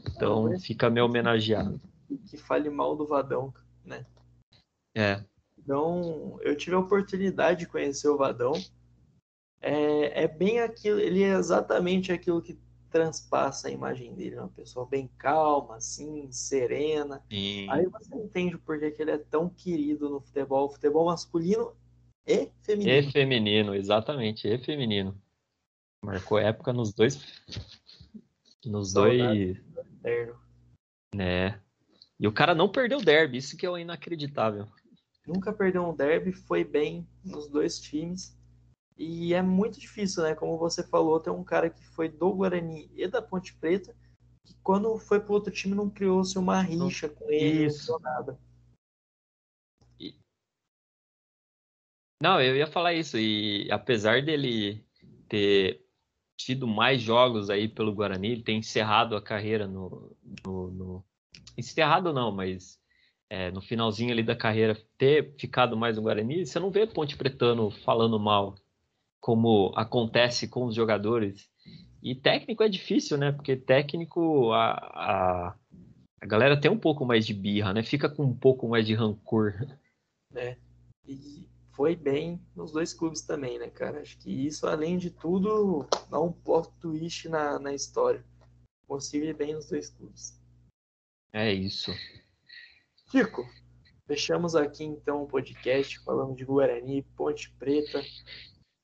Então 0.10 0.60
fica 0.60 0.90
meio 0.90 1.06
homenageado. 1.06 1.80
Que 2.28 2.38
fale 2.38 2.70
mal 2.70 2.96
do 2.96 3.06
Vadão, 3.06 3.54
né? 3.84 4.06
É. 4.96 5.24
Então, 5.58 6.40
eu 6.42 6.56
tive 6.56 6.76
a 6.76 6.80
oportunidade 6.80 7.60
de 7.60 7.68
conhecer 7.68 8.08
o 8.08 8.18
Vadão. 8.18 8.54
É, 9.62 10.24
é 10.24 10.28
bem 10.28 10.60
aquilo, 10.60 11.00
ele 11.00 11.24
é 11.24 11.34
exatamente 11.34 12.12
aquilo 12.12 12.42
que 12.42 12.58
transpassa 12.90 13.68
a 13.68 13.72
imagem 13.72 14.16
dele, 14.16 14.38
uma 14.38 14.48
pessoa 14.48 14.86
bem 14.86 15.10
calma, 15.18 15.76
assim, 15.76 16.32
serena. 16.32 17.22
Sim. 17.30 17.70
Aí 17.70 17.86
você 17.88 18.16
entende 18.16 18.58
por 18.58 18.80
que 18.80 18.96
ele 18.98 19.12
é 19.12 19.18
tão 19.18 19.50
querido 19.50 20.10
no 20.10 20.22
futebol, 20.22 20.70
futebol 20.70 21.06
masculino 21.06 21.74
e 22.26 22.50
feminino. 22.62 22.92
E 22.92 23.12
feminino, 23.12 23.76
exatamente, 23.76 24.48
e 24.48 24.58
feminino. 24.58 25.20
Marcou 26.04 26.38
época 26.38 26.72
nos 26.72 26.94
dois 26.94 27.20
nos 28.66 28.92
Saudade. 28.92 29.54
dois 29.54 29.67
eterno. 30.08 30.40
Né? 31.14 31.62
E 32.20 32.28
o 32.28 32.34
cara 32.34 32.56
não 32.56 32.72
perdeu 32.72 33.00
o 33.00 33.04
derby, 33.04 33.38
isso 33.38 33.58
que 33.58 33.66
é 33.66 33.80
inacreditável. 33.80 34.68
Nunca 35.26 35.52
perdeu 35.52 35.88
um 35.88 35.96
derby, 35.96 36.32
foi 36.32 36.64
bem 36.64 37.08
nos 37.24 37.48
dois 37.48 37.80
times. 37.80 38.36
E 38.98 39.34
é 39.34 39.42
muito 39.42 39.80
difícil, 39.80 40.24
né? 40.24 40.34
Como 40.34 40.58
você 40.58 40.82
falou, 40.88 41.20
tem 41.20 41.32
um 41.32 41.44
cara 41.44 41.70
que 41.70 41.86
foi 41.90 42.10
do 42.10 42.34
Guarani 42.34 42.90
e 42.96 43.08
da 43.08 43.22
Ponte 43.22 43.54
Preta, 43.56 43.96
que 44.44 44.56
quando 44.64 44.98
foi 44.98 45.20
pro 45.20 45.34
outro 45.34 45.54
time 45.54 45.76
não 45.76 45.90
criou-se 45.90 46.38
uma 46.40 46.62
rixa 46.62 47.08
com 47.10 47.30
ele, 47.30 47.66
isso. 47.66 47.92
não 47.92 48.00
nada. 48.00 48.40
Não, 52.20 52.42
eu 52.42 52.56
ia 52.56 52.66
falar 52.66 52.94
isso. 52.94 53.18
E 53.20 53.72
apesar 53.72 54.24
dele 54.24 54.84
ter 55.30 55.87
tido 56.38 56.68
mais 56.68 57.02
jogos 57.02 57.50
aí 57.50 57.68
pelo 57.68 57.94
Guarani, 57.94 58.32
ele 58.32 58.44
tem 58.44 58.60
encerrado 58.60 59.16
a 59.16 59.22
carreira 59.22 59.68
no. 59.68 60.16
no, 60.46 60.72
no... 60.72 61.06
Encerrado 61.58 62.14
não, 62.14 62.32
mas 62.32 62.80
é, 63.30 63.52
no 63.52 63.60
finalzinho 63.60 64.12
ali 64.12 64.24
da 64.24 64.36
carreira 64.36 64.78
ter 64.98 65.34
ficado 65.38 65.76
mais 65.76 65.98
no 65.98 66.04
Guarani, 66.04 66.46
você 66.46 66.60
não 66.60 66.70
vê 66.70 66.86
Ponte 66.86 67.18
Pretano 67.18 67.72
falando 67.72 68.20
mal, 68.20 68.56
como 69.20 69.74
acontece 69.76 70.48
com 70.48 70.66
os 70.66 70.76
jogadores. 70.76 71.50
E 72.02 72.14
técnico 72.14 72.64
é 72.64 72.70
difícil, 72.70 73.18
né? 73.18 73.32
Porque 73.32 73.56
técnico 73.56 74.52
a, 74.54 74.72
a, 74.72 75.56
a 76.22 76.26
galera 76.26 76.60
tem 76.60 76.70
um 76.70 76.78
pouco 76.78 77.04
mais 77.06 77.26
de 77.26 77.34
birra, 77.34 77.74
né? 77.74 77.82
Fica 77.82 78.08
com 78.08 78.24
um 78.24 78.38
pouco 78.38 78.70
mais 78.70 78.86
de 78.86 78.94
rancor. 78.94 79.54
É. 80.36 80.56
E 81.08 81.50
foi 81.78 81.96
bem 81.96 82.44
nos 82.56 82.72
dois 82.72 82.92
clubes 82.92 83.22
também, 83.22 83.60
né, 83.60 83.70
cara? 83.70 84.02
Acho 84.02 84.18
que 84.18 84.32
isso, 84.32 84.66
além 84.66 84.98
de 84.98 85.12
tudo, 85.12 85.88
dá 86.10 86.20
um 86.20 86.32
plot 86.32 86.72
twist 86.80 87.30
na, 87.30 87.60
na 87.60 87.72
história. 87.72 88.26
Possível 88.88 89.38
bem 89.38 89.54
nos 89.54 89.70
dois 89.70 89.92
clubes. 89.92 90.42
É 91.32 91.54
isso. 91.54 91.92
Chico, 93.12 93.48
fechamos 94.08 94.56
aqui 94.56 94.84
então 94.84 95.22
o 95.22 95.28
podcast 95.28 96.00
falando 96.00 96.36
de 96.36 96.44
Guarani, 96.44 97.04
Ponte 97.16 97.52
Preta, 97.60 98.02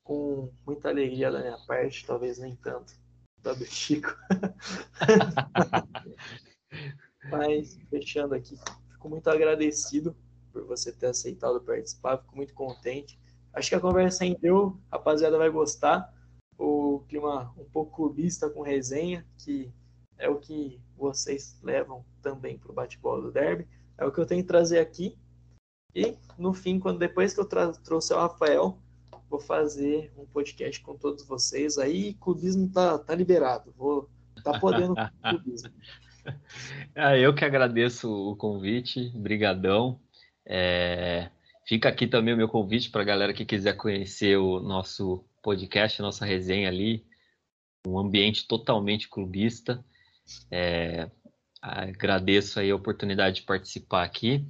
com 0.03 0.53
muita 0.63 0.89
alegria 0.89 1.31
da 1.31 1.41
minha 1.41 1.57
parte, 1.65 2.05
talvez 2.05 2.37
nem 2.37 2.55
tanto 2.57 2.93
da 3.39 3.53
do 3.53 3.65
Chico. 3.65 4.15
Mas 7.31 7.75
fechando 7.89 8.35
aqui, 8.35 8.55
fico 8.91 9.09
muito 9.09 9.27
agradecido 9.31 10.15
por 10.53 10.63
você 10.63 10.91
ter 10.91 11.07
aceitado 11.07 11.59
participar, 11.59 12.19
fico 12.19 12.35
muito 12.35 12.53
contente. 12.53 13.19
Acho 13.51 13.69
que 13.69 13.75
a 13.75 13.79
conversa 13.79 14.23
rendeu, 14.23 14.79
a 14.91 14.97
rapaziada 14.97 15.37
vai 15.37 15.49
gostar. 15.49 16.13
O 16.57 17.03
clima 17.09 17.51
um 17.57 17.65
pouco 17.65 17.95
clubista 17.95 18.49
com 18.49 18.61
resenha, 18.61 19.25
que 19.39 19.73
é 20.17 20.29
o 20.29 20.39
que 20.39 20.79
vocês 20.95 21.59
levam 21.63 22.05
também 22.21 22.57
para 22.57 22.71
o 22.71 22.75
bate-bola 22.75 23.23
do 23.23 23.31
derby. 23.31 23.67
É 23.97 24.05
o 24.05 24.11
que 24.11 24.19
eu 24.19 24.25
tenho 24.25 24.41
que 24.41 24.47
trazer 24.47 24.79
aqui. 24.79 25.17
E 25.95 26.15
no 26.37 26.53
fim, 26.53 26.79
quando 26.79 26.99
depois 26.99 27.33
que 27.33 27.39
eu 27.39 27.45
trouxe 27.45 28.13
o 28.13 28.17
Rafael, 28.17 28.79
vou 29.29 29.39
fazer 29.39 30.13
um 30.15 30.25
podcast 30.25 30.81
com 30.81 30.95
todos 30.95 31.25
vocês. 31.25 31.77
Aí 31.77 32.13
clubismo 32.15 32.69
tá, 32.71 32.97
tá 32.97 33.15
liberado. 33.15 33.73
Vou 33.75 34.09
tá 34.43 34.59
podendo 34.59 34.95
clubismo. 35.21 35.71
Ah, 36.95 37.17
eu 37.17 37.33
que 37.35 37.43
agradeço 37.43 38.09
o 38.09 38.35
convite, 38.35 39.09
brigadão. 39.09 39.99
É, 40.45 41.29
fica 41.65 41.89
aqui 41.89 42.07
também 42.07 42.33
o 42.33 42.37
meu 42.37 42.47
convite 42.47 42.89
para 42.89 43.01
a 43.01 43.05
galera 43.05 43.33
que 43.33 43.45
quiser 43.45 43.73
conhecer 43.77 44.37
o 44.37 44.59
nosso 44.59 45.23
podcast, 45.41 46.01
nossa 46.01 46.25
resenha 46.25 46.67
ali, 46.67 47.05
um 47.87 47.97
ambiente 47.97 48.47
totalmente 48.47 49.09
clubista. 49.09 49.83
É, 50.49 51.09
agradeço 51.61 52.59
aí 52.59 52.71
a 52.71 52.75
oportunidade 52.75 53.37
de 53.37 53.43
participar 53.43 54.03
aqui. 54.03 54.45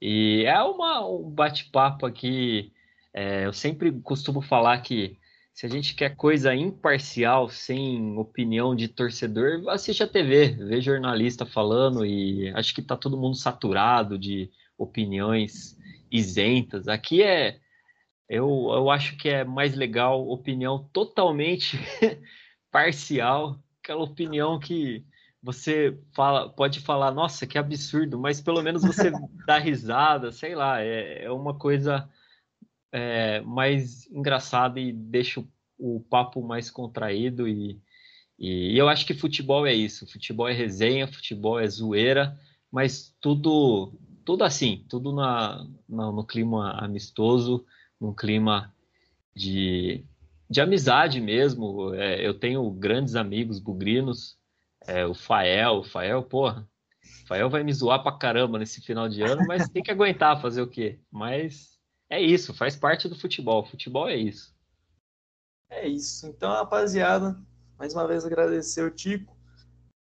E 0.00 0.44
é 0.46 0.60
uma, 0.62 1.06
um 1.06 1.30
bate-papo 1.30 2.06
aqui. 2.06 2.72
É, 3.14 3.46
eu 3.46 3.52
sempre 3.52 3.92
costumo 4.00 4.40
falar 4.40 4.80
que 4.80 5.18
se 5.54 5.66
a 5.66 5.68
gente 5.68 5.94
quer 5.94 6.16
coisa 6.16 6.54
imparcial, 6.54 7.48
sem 7.48 8.16
opinião 8.16 8.74
de 8.74 8.88
torcedor, 8.88 9.68
assiste 9.68 10.02
a 10.02 10.08
TV, 10.08 10.48
vê 10.48 10.80
jornalista 10.80 11.44
falando 11.44 12.06
e 12.06 12.50
acho 12.54 12.74
que 12.74 12.80
tá 12.80 12.96
todo 12.96 13.18
mundo 13.18 13.36
saturado 13.36 14.18
de 14.18 14.50
opiniões 14.78 15.78
isentas. 16.10 16.88
Aqui 16.88 17.22
é 17.22 17.60
eu, 18.28 18.70
eu 18.72 18.90
acho 18.90 19.16
que 19.18 19.28
é 19.28 19.44
mais 19.44 19.74
legal 19.74 20.26
opinião 20.28 20.88
totalmente 20.90 21.78
parcial, 22.72 23.62
aquela 23.82 24.02
opinião 24.02 24.58
que 24.58 25.04
você 25.42 25.98
fala, 26.14 26.48
pode 26.48 26.80
falar, 26.80 27.10
nossa, 27.10 27.46
que 27.46 27.58
absurdo, 27.58 28.18
mas 28.18 28.40
pelo 28.40 28.62
menos 28.62 28.82
você 28.82 29.10
dá 29.46 29.58
risada, 29.58 30.32
sei 30.32 30.54
lá, 30.54 30.80
é, 30.80 31.24
é 31.24 31.30
uma 31.30 31.58
coisa 31.58 32.08
é, 32.92 33.40
mais 33.40 34.06
engraçada 34.10 34.80
e 34.80 34.92
deixa 34.92 35.40
o, 35.40 35.48
o 35.78 36.00
papo 36.00 36.40
mais 36.40 36.70
contraído 36.70 37.46
e, 37.46 37.80
e, 38.38 38.78
eu 38.78 38.88
acho 38.88 39.04
que 39.04 39.14
futebol 39.14 39.66
é 39.66 39.74
isso, 39.74 40.06
futebol 40.06 40.48
é 40.48 40.52
resenha, 40.52 41.06
futebol 41.06 41.58
é 41.58 41.66
zoeira, 41.66 42.38
mas 42.70 43.14
tudo 43.20 43.92
tudo 44.24 44.44
assim, 44.44 44.84
tudo 44.88 45.12
na, 45.12 45.66
na 45.88 46.10
no 46.10 46.24
clima 46.24 46.72
amistoso, 46.72 47.64
num 48.00 48.14
clima 48.14 48.74
de, 49.34 50.04
de 50.48 50.60
amizade 50.60 51.20
mesmo. 51.20 51.94
É, 51.94 52.26
eu 52.26 52.38
tenho 52.38 52.70
grandes 52.70 53.14
amigos 53.14 53.58
bugrinos, 53.58 54.36
é, 54.86 55.06
o 55.06 55.14
Fael, 55.14 55.78
o 55.78 55.84
Fael, 55.84 56.22
porra, 56.22 56.68
o 57.24 57.26
Fael 57.26 57.50
vai 57.50 57.62
me 57.62 57.72
zoar 57.72 58.02
pra 58.02 58.18
caramba 58.18 58.58
nesse 58.58 58.80
final 58.80 59.08
de 59.08 59.22
ano, 59.22 59.44
mas 59.46 59.68
tem 59.68 59.82
que 59.82 59.90
aguentar 59.92 60.40
fazer 60.40 60.62
o 60.62 60.68
quê? 60.68 61.00
Mas 61.10 61.78
é 62.10 62.20
isso, 62.20 62.52
faz 62.52 62.76
parte 62.76 63.08
do 63.08 63.18
futebol. 63.18 63.64
Futebol 63.64 64.08
é 64.08 64.16
isso. 64.16 64.54
É 65.70 65.88
isso. 65.88 66.26
Então, 66.26 66.50
rapaziada, 66.52 67.40
mais 67.78 67.94
uma 67.94 68.06
vez 68.06 68.24
agradecer 68.24 68.82
o 68.82 68.90
Tico 68.90 69.34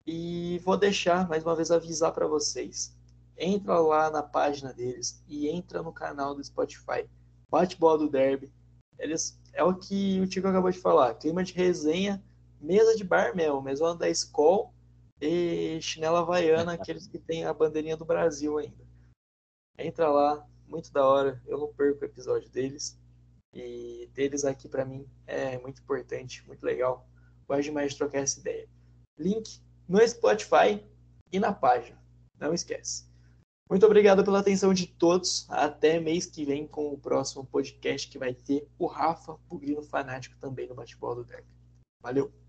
e 0.07 0.61
vou 0.65 0.77
deixar 0.77 1.29
mais 1.29 1.45
uma 1.45 1.55
vez 1.55 1.71
avisar 1.71 2.13
para 2.13 2.27
vocês. 2.27 2.97
Entra 3.45 3.81
lá 3.81 4.09
na 4.09 4.23
página 4.23 4.73
deles 4.73 5.21
e 5.27 5.49
entra 5.49 5.83
no 5.83 5.93
canal 5.93 6.33
do 6.33 6.45
Spotify. 6.45 7.11
Bate 7.51 7.77
bola 7.77 7.99
do 7.99 8.09
Derby. 8.09 8.53
Eles 8.97 9.37
é 9.53 9.65
o 9.65 9.75
que 9.75 10.21
o 10.21 10.29
Tico 10.29 10.47
acabou 10.47 10.71
de 10.71 10.79
falar. 10.79 11.15
Clima 11.15 11.43
de 11.43 11.53
resenha, 11.53 12.23
mesa 12.61 12.95
de 12.95 13.03
bar 13.03 13.35
mesmo, 13.35 13.61
mesmo 13.61 13.97
da 13.97 14.09
escola 14.09 14.71
e 15.21 15.81
chinela 15.83 16.21
havaiana, 16.21 16.75
aqueles 16.75 17.09
que 17.09 17.19
tem 17.19 17.45
a 17.45 17.53
bandeirinha 17.53 17.97
do 17.97 18.05
Brasil 18.05 18.59
ainda. 18.59 18.87
Entra 19.77 20.09
lá, 20.09 20.47
muito 20.69 20.93
da 20.93 21.05
hora. 21.05 21.43
Eu 21.45 21.59
não 21.59 21.75
perco 21.75 22.03
o 22.03 22.05
episódio 22.05 22.49
deles. 22.49 22.97
E 23.53 24.09
deles 24.15 24.45
aqui 24.45 24.69
para 24.69 24.85
mim 24.85 25.05
é 25.27 25.59
muito 25.59 25.83
importante, 25.83 26.47
muito 26.47 26.63
legal. 26.65 27.09
Gosto 27.49 27.65
demais 27.65 27.91
de 27.91 27.99
trocar 27.99 28.19
essa 28.19 28.39
ideia. 28.39 28.69
Link 29.19 29.61
no 29.89 29.99
Spotify 30.07 30.81
e 31.33 31.41
na 31.41 31.53
página. 31.53 32.01
Não 32.39 32.55
esquece. 32.55 33.11
Muito 33.73 33.87
obrigado 33.87 34.23
pela 34.23 34.41
atenção 34.41 34.75
de 34.75 34.87
todos. 34.87 35.47
Até 35.49 35.99
mês 35.99 36.27
que 36.27 36.45
vem 36.45 36.67
com 36.67 36.93
o 36.93 36.99
próximo 36.99 37.43
podcast 37.47 38.07
que 38.07 38.19
vai 38.19 38.35
ter 38.35 38.69
o 38.79 38.85
Rafa 38.85 39.39
Bugrino 39.49 39.83
Fanático 39.83 40.37
também 40.39 40.69
no 40.69 40.75
Bate-Bola 40.75 41.15
do 41.15 41.25
Derby. 41.25 41.49
Valeu! 42.03 42.42